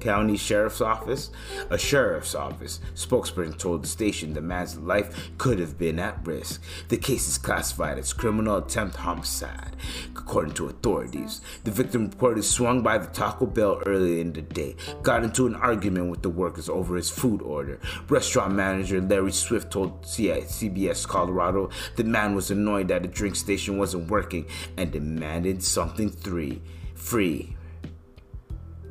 County 0.00 0.36
Sheriff's 0.36 0.80
Office. 0.80 1.30
A 1.70 1.78
sheriff's 1.78 2.34
office 2.34 2.80
spokesperson 2.94 3.58
told 3.58 3.82
the 3.82 3.88
station 3.88 4.32
the 4.32 4.40
man's 4.40 4.76
life 4.78 5.30
could 5.38 5.58
have 5.58 5.78
been 5.78 5.98
at 5.98 6.26
risk. 6.26 6.62
The 6.88 6.96
case 6.96 7.28
is 7.28 7.38
classified 7.38 7.98
as 7.98 8.12
criminal 8.12 8.56
attempt 8.56 8.96
homicide. 8.96 9.76
According 10.16 10.54
to 10.54 10.68
authorities, 10.68 11.40
the 11.64 11.70
victim 11.70 12.10
reportedly 12.10 12.44
swung 12.44 12.82
by 12.82 12.98
the 12.98 13.06
Taco 13.06 13.46
Bell 13.46 13.82
earlier 13.86 14.20
in 14.20 14.32
the 14.32 14.42
day, 14.42 14.76
got 15.02 15.24
into 15.24 15.46
an 15.46 15.54
argument 15.54 16.10
with 16.10 16.22
the 16.22 16.28
workers 16.28 16.68
over 16.68 16.96
his 16.96 17.10
food 17.10 17.42
order. 17.42 17.78
Restaurant 18.08 18.54
manager 18.54 19.00
Larry 19.00 19.32
Swift 19.32 19.70
told 19.70 20.02
CBS 20.02 21.06
Colorado 21.06 21.70
the 21.96 22.04
man 22.04 22.34
was 22.34 22.50
annoyed 22.50 22.88
that 22.88 23.02
the 23.02 23.08
drink 23.08 23.36
station 23.36 23.78
wasn't 23.78 24.10
working 24.10 24.46
and 24.76 24.92
demanded 24.92 25.62
something 25.62 26.10
three 26.10 26.62
free 26.94 27.56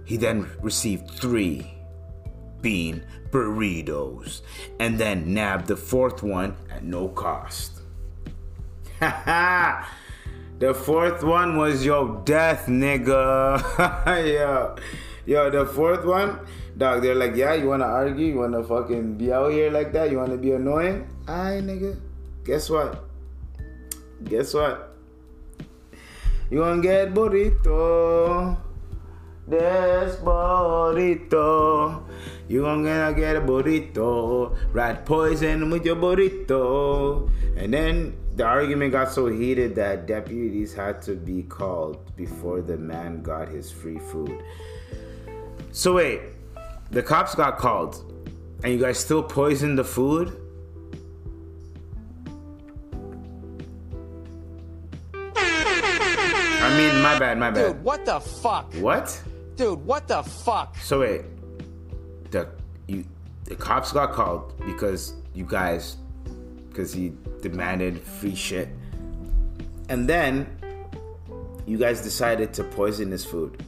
he 0.10 0.18
then 0.18 0.50
received 0.66 1.06
three 1.12 1.70
bean 2.66 3.06
burritos 3.30 4.42
and 4.80 4.98
then 4.98 5.36
nabbed 5.36 5.68
the 5.68 5.78
fourth 5.78 6.24
one 6.24 6.58
at 6.74 6.84
no 6.84 7.10
cost. 7.10 7.86
Ha 9.00 9.06
ha! 9.26 9.94
the 10.58 10.74
fourth 10.74 11.22
one 11.22 11.58
was 11.58 11.86
your 11.86 12.24
death, 12.26 12.66
nigga. 12.66 13.62
yo, 14.34 14.76
yo, 15.28 15.50
the 15.52 15.68
fourth 15.68 16.04
one, 16.04 16.40
dog. 16.76 17.04
They're 17.04 17.14
like, 17.14 17.36
yeah, 17.36 17.54
you 17.54 17.70
wanna 17.70 17.86
argue? 17.86 18.34
You 18.34 18.40
wanna 18.40 18.64
fucking 18.64 19.14
be 19.14 19.32
out 19.32 19.52
here 19.52 19.70
like 19.70 19.94
that? 19.94 20.10
You 20.10 20.18
wanna 20.18 20.38
be 20.38 20.54
annoying? 20.54 21.06
Aye, 21.28 21.62
nigga. 21.62 22.02
Guess 22.44 22.72
what? 22.72 23.06
Guess 24.24 24.56
what? 24.56 24.90
You 26.50 26.66
gonna 26.66 26.82
get 26.82 27.14
burrito. 27.14 28.58
This 29.50 30.16
burrito. 30.18 32.04
You 32.48 32.62
gonna 32.62 33.14
get 33.14 33.36
a 33.36 33.42
burrito. 33.42 34.56
Rat 34.74 35.06
poison 35.08 35.72
with 35.72 35.84
your 35.84 35.96
burrito. 35.96 37.28
And 37.58 37.74
then 37.74 38.16
the 38.36 38.46
argument 38.46 38.92
got 38.92 39.12
so 39.12 39.26
heated 39.26 39.74
that 39.76 40.06
deputies 40.06 40.72
had 40.74 41.02
to 41.04 41.16
be 41.16 41.42
called 41.44 42.16
before 42.16 42.62
the 42.62 42.78
man 42.78 43.24
got 43.24 43.50
his 43.50 43.72
free 43.72 43.98
food. 43.98 44.44
So 45.72 45.96
wait, 45.96 46.22
the 46.92 47.02
cops 47.02 47.34
got 47.34 47.58
called, 47.58 48.04
and 48.64 48.72
you 48.72 48.80
guys 48.80 49.00
still 49.00 49.24
poisoned 49.24 49.80
the 49.80 49.84
food? 49.84 50.40
I 56.62 56.78
mean, 56.78 57.02
my 57.02 57.18
bad, 57.18 57.40
my 57.40 57.50
bad. 57.50 57.74
Dude, 57.74 57.84
what 57.84 58.06
the 58.06 58.20
fuck? 58.20 58.72
What? 58.76 59.20
Dude, 59.60 59.86
what 59.86 60.08
the 60.08 60.24
fuck? 60.24 60.78
So 60.78 61.02
wait, 61.02 61.24
the 62.32 62.48
you 62.88 63.04
the 63.44 63.58
cops 63.58 63.92
got 63.92 64.14
called 64.14 64.54
because 64.66 65.16
you 65.34 65.44
guys 65.44 65.98
because 66.70 66.94
he 66.94 67.12
demanded 67.42 68.00
free 68.00 68.36
shit, 68.36 68.70
and 69.90 70.08
then 70.08 70.48
you 71.66 71.78
guys 71.78 72.02
decided 72.02 72.54
to 72.54 72.64
poison 72.64 73.12
his 73.12 73.26
food. 73.26 73.62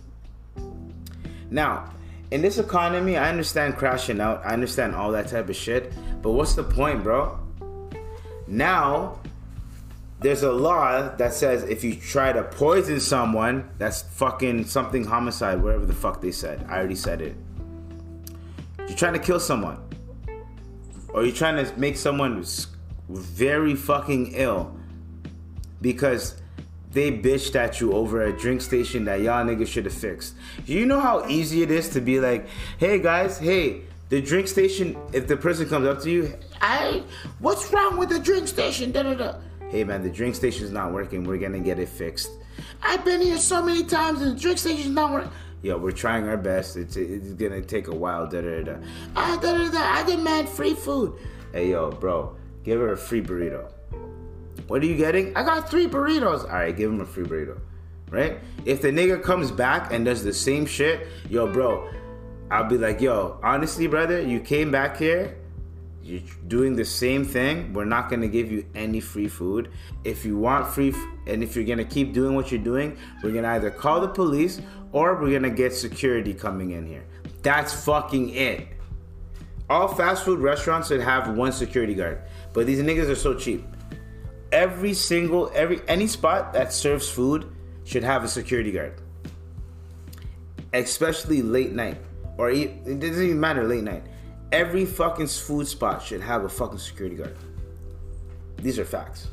Now, 1.49 1.91
in 2.31 2.41
this 2.41 2.57
economy, 2.57 3.17
I 3.17 3.27
understand 3.27 3.75
crashing 3.75 4.21
out. 4.21 4.45
I 4.45 4.53
understand 4.53 4.95
all 4.95 5.11
that 5.11 5.27
type 5.27 5.49
of 5.49 5.57
shit. 5.57 5.91
But 6.21 6.31
what's 6.31 6.53
the 6.53 6.63
point, 6.63 7.03
bro? 7.03 7.37
Now, 8.47 9.19
there's 10.21 10.43
a 10.43 10.51
law 10.51 11.15
that 11.15 11.33
says 11.33 11.63
if 11.63 11.83
you 11.83 11.95
try 11.95 12.31
to 12.31 12.43
poison 12.43 12.99
someone, 12.99 13.67
that's 13.79 14.03
fucking 14.03 14.65
something 14.65 15.03
homicide, 15.03 15.61
whatever 15.61 15.85
the 15.85 15.93
fuck 15.93 16.21
they 16.21 16.31
said. 16.31 16.63
I 16.69 16.77
already 16.77 16.95
said 16.95 17.21
it. 17.21 17.35
You're 18.87 18.97
trying 18.97 19.13
to 19.13 19.19
kill 19.19 19.39
someone, 19.39 19.79
or 21.09 21.25
you're 21.25 21.35
trying 21.35 21.63
to 21.63 21.79
make 21.79 21.97
someone 21.97 22.45
very 23.09 23.75
fucking 23.75 24.33
ill 24.35 24.77
because 25.81 26.39
they 26.91 27.11
bitched 27.11 27.55
at 27.55 27.81
you 27.81 27.93
over 27.93 28.21
a 28.21 28.37
drink 28.37 28.61
station 28.61 29.05
that 29.05 29.21
y'all 29.21 29.43
niggas 29.43 29.67
should 29.67 29.85
have 29.85 29.93
fixed. 29.93 30.35
You 30.67 30.85
know 30.85 30.99
how 30.99 31.27
easy 31.27 31.63
it 31.63 31.71
is 31.71 31.89
to 31.89 32.01
be 32.01 32.19
like, 32.19 32.47
hey 32.77 32.99
guys, 32.99 33.39
hey, 33.39 33.81
the 34.09 34.21
drink 34.21 34.47
station, 34.47 34.97
if 35.13 35.25
the 35.25 35.37
person 35.37 35.67
comes 35.67 35.87
up 35.87 36.01
to 36.01 36.11
you, 36.11 36.33
I, 36.61 37.01
what's 37.39 37.71
wrong 37.73 37.97
with 37.97 38.09
the 38.09 38.19
drink 38.19 38.47
station? 38.47 38.91
Da, 38.91 39.01
da, 39.03 39.13
da. 39.15 39.35
Hey 39.71 39.85
man, 39.85 40.03
the 40.03 40.09
drink 40.09 40.35
station's 40.35 40.71
not 40.71 40.91
working. 40.91 41.23
We're 41.23 41.37
gonna 41.37 41.61
get 41.61 41.79
it 41.79 41.87
fixed. 41.87 42.29
I've 42.83 43.05
been 43.05 43.21
here 43.21 43.37
so 43.37 43.63
many 43.63 43.85
times 43.85 44.21
and 44.21 44.35
the 44.35 44.39
drink 44.39 44.57
station's 44.57 44.93
not 44.93 45.13
working. 45.13 45.31
Yo, 45.61 45.77
we're 45.77 45.93
trying 45.93 46.27
our 46.27 46.35
best. 46.35 46.75
It's, 46.75 46.97
it's 46.97 47.29
gonna 47.35 47.61
take 47.61 47.87
a 47.87 47.95
while. 47.95 48.27
Da, 48.27 48.41
da, 48.41 48.63
da. 48.63 48.75
Ah, 49.15 49.39
da, 49.41 49.57
da, 49.57 49.71
da. 49.71 49.79
I 49.79 50.03
demand 50.03 50.49
free 50.49 50.73
food. 50.73 51.17
Hey 51.53 51.69
yo, 51.69 51.89
bro, 51.89 52.35
give 52.65 52.81
her 52.81 52.91
a 52.91 52.97
free 52.97 53.21
burrito. 53.21 53.71
What 54.67 54.81
are 54.81 54.85
you 54.85 54.97
getting? 54.97 55.33
I 55.37 55.43
got 55.43 55.69
three 55.69 55.87
burritos. 55.87 56.43
All 56.43 56.49
right, 56.49 56.75
give 56.75 56.91
him 56.91 56.99
a 56.99 57.05
free 57.05 57.23
burrito. 57.23 57.57
Right? 58.09 58.39
If 58.65 58.81
the 58.81 58.89
nigga 58.89 59.23
comes 59.23 59.51
back 59.51 59.93
and 59.93 60.03
does 60.03 60.21
the 60.21 60.33
same 60.33 60.65
shit, 60.65 61.07
yo, 61.29 61.47
bro, 61.47 61.89
I'll 62.49 62.67
be 62.67 62.77
like, 62.77 62.99
yo, 62.99 63.39
honestly, 63.41 63.87
brother, 63.87 64.19
you 64.19 64.41
came 64.41 64.69
back 64.69 64.97
here, 64.97 65.37
you're 66.11 66.21
doing 66.47 66.75
the 66.75 66.85
same 66.85 67.23
thing. 67.25 67.73
We're 67.73 67.85
not 67.85 68.09
gonna 68.09 68.27
give 68.27 68.51
you 68.51 68.65
any 68.75 68.99
free 68.99 69.27
food. 69.27 69.69
If 70.03 70.25
you 70.25 70.37
want 70.37 70.67
free, 70.67 70.89
f- 70.89 71.07
and 71.27 71.43
if 71.43 71.55
you're 71.55 71.65
gonna 71.65 71.85
keep 71.85 72.13
doing 72.13 72.35
what 72.35 72.51
you're 72.51 72.63
doing, 72.63 72.97
we're 73.23 73.31
gonna 73.31 73.49
either 73.49 73.71
call 73.71 74.01
the 74.01 74.09
police 74.09 74.61
or 74.91 75.15
we're 75.15 75.31
gonna 75.31 75.49
get 75.49 75.73
security 75.73 76.33
coming 76.33 76.71
in 76.71 76.85
here. 76.85 77.05
That's 77.41 77.85
fucking 77.85 78.29
it. 78.29 78.67
All 79.69 79.87
fast 79.87 80.25
food 80.25 80.39
restaurants 80.39 80.89
should 80.89 81.01
have 81.01 81.37
one 81.37 81.51
security 81.53 81.95
guard, 81.95 82.21
but 82.53 82.65
these 82.65 82.79
niggas 82.79 83.09
are 83.09 83.15
so 83.15 83.33
cheap 83.33 83.63
every 84.51 84.93
single 84.93 85.49
every 85.53 85.81
any 85.87 86.07
spot 86.07 86.53
that 86.53 86.73
serves 86.73 87.09
food 87.09 87.49
should 87.85 88.03
have 88.03 88.23
a 88.23 88.27
security 88.27 88.71
guard 88.71 88.93
especially 90.73 91.41
late 91.41 91.71
night 91.71 91.97
or 92.37 92.49
it 92.49 92.83
doesn't 92.99 93.23
even 93.23 93.39
matter 93.39 93.63
late 93.63 93.83
night 93.83 94.03
every 94.51 94.85
fucking 94.85 95.27
food 95.27 95.67
spot 95.67 96.01
should 96.01 96.21
have 96.21 96.43
a 96.43 96.49
fucking 96.49 96.77
security 96.77 97.15
guard 97.15 97.35
these 98.57 98.77
are 98.77 98.85
facts 98.85 99.27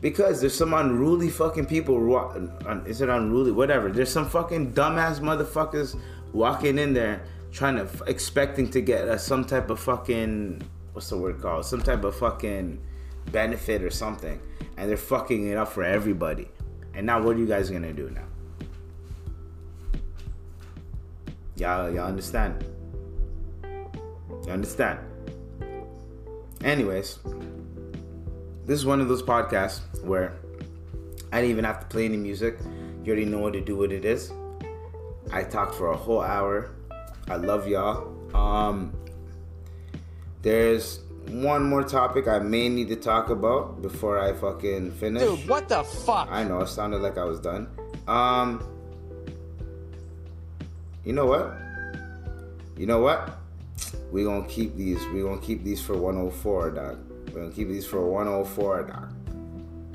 because 0.00 0.40
there's 0.40 0.54
some 0.54 0.72
unruly 0.74 1.28
fucking 1.28 1.66
people 1.66 1.96
is 2.86 3.00
it 3.00 3.08
unruly 3.08 3.52
whatever 3.52 3.90
there's 3.90 4.10
some 4.10 4.28
fucking 4.28 4.72
dumbass 4.72 5.20
motherfuckers 5.20 5.98
walking 6.32 6.78
in 6.78 6.92
there 6.92 7.22
trying 7.52 7.76
to 7.76 7.88
expecting 8.06 8.70
to 8.70 8.80
get 8.80 9.08
uh, 9.08 9.18
some 9.18 9.44
type 9.44 9.70
of 9.70 9.78
fucking 9.80 10.62
what's 10.92 11.08
the 11.08 11.16
word 11.16 11.40
called 11.40 11.64
some 11.64 11.82
type 11.82 12.04
of 12.04 12.14
fucking 12.16 12.80
benefit 13.30 13.82
or 13.82 13.90
something, 13.90 14.40
and 14.76 14.88
they're 14.88 14.96
fucking 14.96 15.48
it 15.48 15.56
up 15.56 15.68
for 15.68 15.84
everybody. 15.84 16.48
And 16.94 17.06
now, 17.06 17.22
what 17.22 17.36
are 17.36 17.38
you 17.38 17.46
guys 17.46 17.70
gonna 17.70 17.92
do 17.92 18.10
now? 18.10 18.24
Y'all, 21.56 21.90
y'all 21.90 22.06
understand? 22.06 22.64
You 24.46 24.52
understand? 24.52 24.98
Anyways, 26.64 27.18
this 28.66 28.78
is 28.78 28.84
one 28.86 29.00
of 29.00 29.08
those 29.08 29.22
podcasts 29.22 29.80
where 30.04 30.34
I 31.32 31.40
didn't 31.40 31.50
even 31.50 31.64
have 31.64 31.80
to 31.80 31.86
play 31.86 32.04
any 32.04 32.16
music. 32.16 32.58
You 33.04 33.12
already 33.12 33.24
know 33.24 33.38
what 33.38 33.54
to 33.54 33.60
do. 33.60 33.76
What 33.76 33.92
it 33.92 34.04
is. 34.04 34.32
I 35.32 35.44
talked 35.44 35.74
for 35.74 35.92
a 35.92 35.96
whole 35.96 36.22
hour. 36.22 36.70
I 37.28 37.36
love 37.36 37.66
y'all. 37.68 38.16
Um, 38.34 38.92
there's 40.42 41.00
one 41.28 41.62
more 41.62 41.84
topic 41.84 42.26
I 42.28 42.38
may 42.40 42.68
need 42.68 42.88
to 42.88 42.96
talk 42.96 43.30
about 43.30 43.80
before 43.82 44.18
I 44.18 44.32
fucking 44.32 44.92
finish. 44.92 45.22
Dude, 45.22 45.48
what 45.48 45.68
the 45.68 45.84
fuck? 45.84 46.28
I 46.30 46.44
know 46.44 46.60
it 46.60 46.68
sounded 46.68 47.00
like 47.00 47.18
I 47.18 47.24
was 47.24 47.40
done. 47.40 47.68
Um, 48.08 48.66
you 51.04 51.12
know 51.12 51.26
what? 51.26 51.56
You 52.76 52.86
know 52.86 53.00
what? 53.00 53.39
We 54.10 54.24
gonna 54.24 54.46
keep 54.46 54.76
these. 54.76 54.98
We're 55.12 55.24
gonna 55.24 55.40
keep 55.40 55.62
these 55.62 55.80
for 55.80 55.96
104, 55.96 56.70
dog. 56.72 56.98
We're 57.32 57.42
gonna 57.42 57.52
keep 57.52 57.68
these 57.68 57.86
for 57.86 58.04
104, 58.06 58.82
dog. 58.84 59.12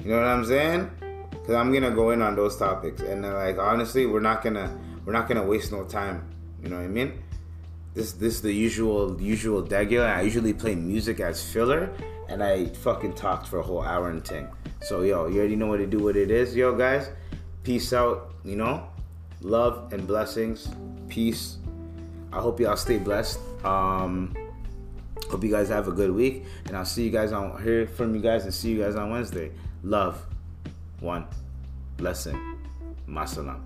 You 0.04 0.12
know 0.12 0.18
what 0.18 0.28
I'm 0.28 0.46
saying? 0.46 0.90
Cause 1.46 1.56
I'm 1.56 1.72
gonna 1.72 1.92
go 1.92 2.10
in 2.12 2.22
on 2.22 2.36
those 2.36 2.58
topics, 2.58 3.02
and 3.02 3.26
uh, 3.26 3.34
like 3.36 3.60
honestly, 3.60 4.06
we're 4.06 4.20
not 4.20 4.44
gonna 4.44 4.76
we're 5.06 5.14
not 5.14 5.28
gonna 5.28 5.44
waste 5.44 5.72
no 5.72 5.84
time. 5.84 6.28
You 6.64 6.70
know 6.70 6.78
what 6.78 6.86
I 6.86 6.88
mean? 6.88 7.22
This 7.94 8.14
this 8.14 8.36
is 8.36 8.42
the 8.42 8.52
usual 8.52 9.22
usual 9.22 9.64
regular. 9.64 10.08
I 10.08 10.22
usually 10.22 10.54
play 10.54 10.74
music 10.76 11.20
as 11.20 11.44
filler, 11.44 11.92
and 12.30 12.42
I 12.42 12.68
fucking 12.68 13.14
talked 13.14 13.48
for 13.48 13.60
a 13.60 13.64
whole 13.64 13.84
hour 13.84 14.10
and 14.10 14.26
ten. 14.26 14.48
So 14.82 15.02
yo, 15.02 15.28
you 15.28 15.40
already 15.40 15.56
know 15.56 15.68
what 15.68 15.78
to 15.78 15.86
do. 15.86 16.00
What 16.00 16.16
it 16.16 16.32
is, 16.32 16.56
yo 16.56 16.76
guys. 16.76 17.10
Peace 17.64 17.94
out. 17.94 18.34
You 18.44 18.56
know, 18.56 18.88
love 19.42 19.94
and 19.94 20.08
blessings. 20.08 20.70
Peace. 21.10 21.58
I 22.36 22.42
hope 22.42 22.60
y'all 22.60 22.76
stay 22.76 22.98
blessed. 22.98 23.40
Um, 23.64 24.36
hope 25.30 25.42
you 25.42 25.50
guys 25.50 25.70
have 25.70 25.88
a 25.88 25.92
good 25.92 26.12
week, 26.12 26.44
and 26.66 26.76
I'll 26.76 26.84
see 26.84 27.06
you 27.06 27.10
guys 27.10 27.32
on 27.32 27.64
hear 27.64 27.88
from 27.88 28.14
you 28.14 28.22
guys 28.22 28.44
and 28.44 28.54
see 28.54 28.72
you 28.72 28.84
guys 28.84 28.98
on 28.98 29.10
Wednesday. 29.10 29.52
Love, 29.84 30.24
one 31.00 31.26
blessing, 31.96 32.38
masalam. 33.08 33.64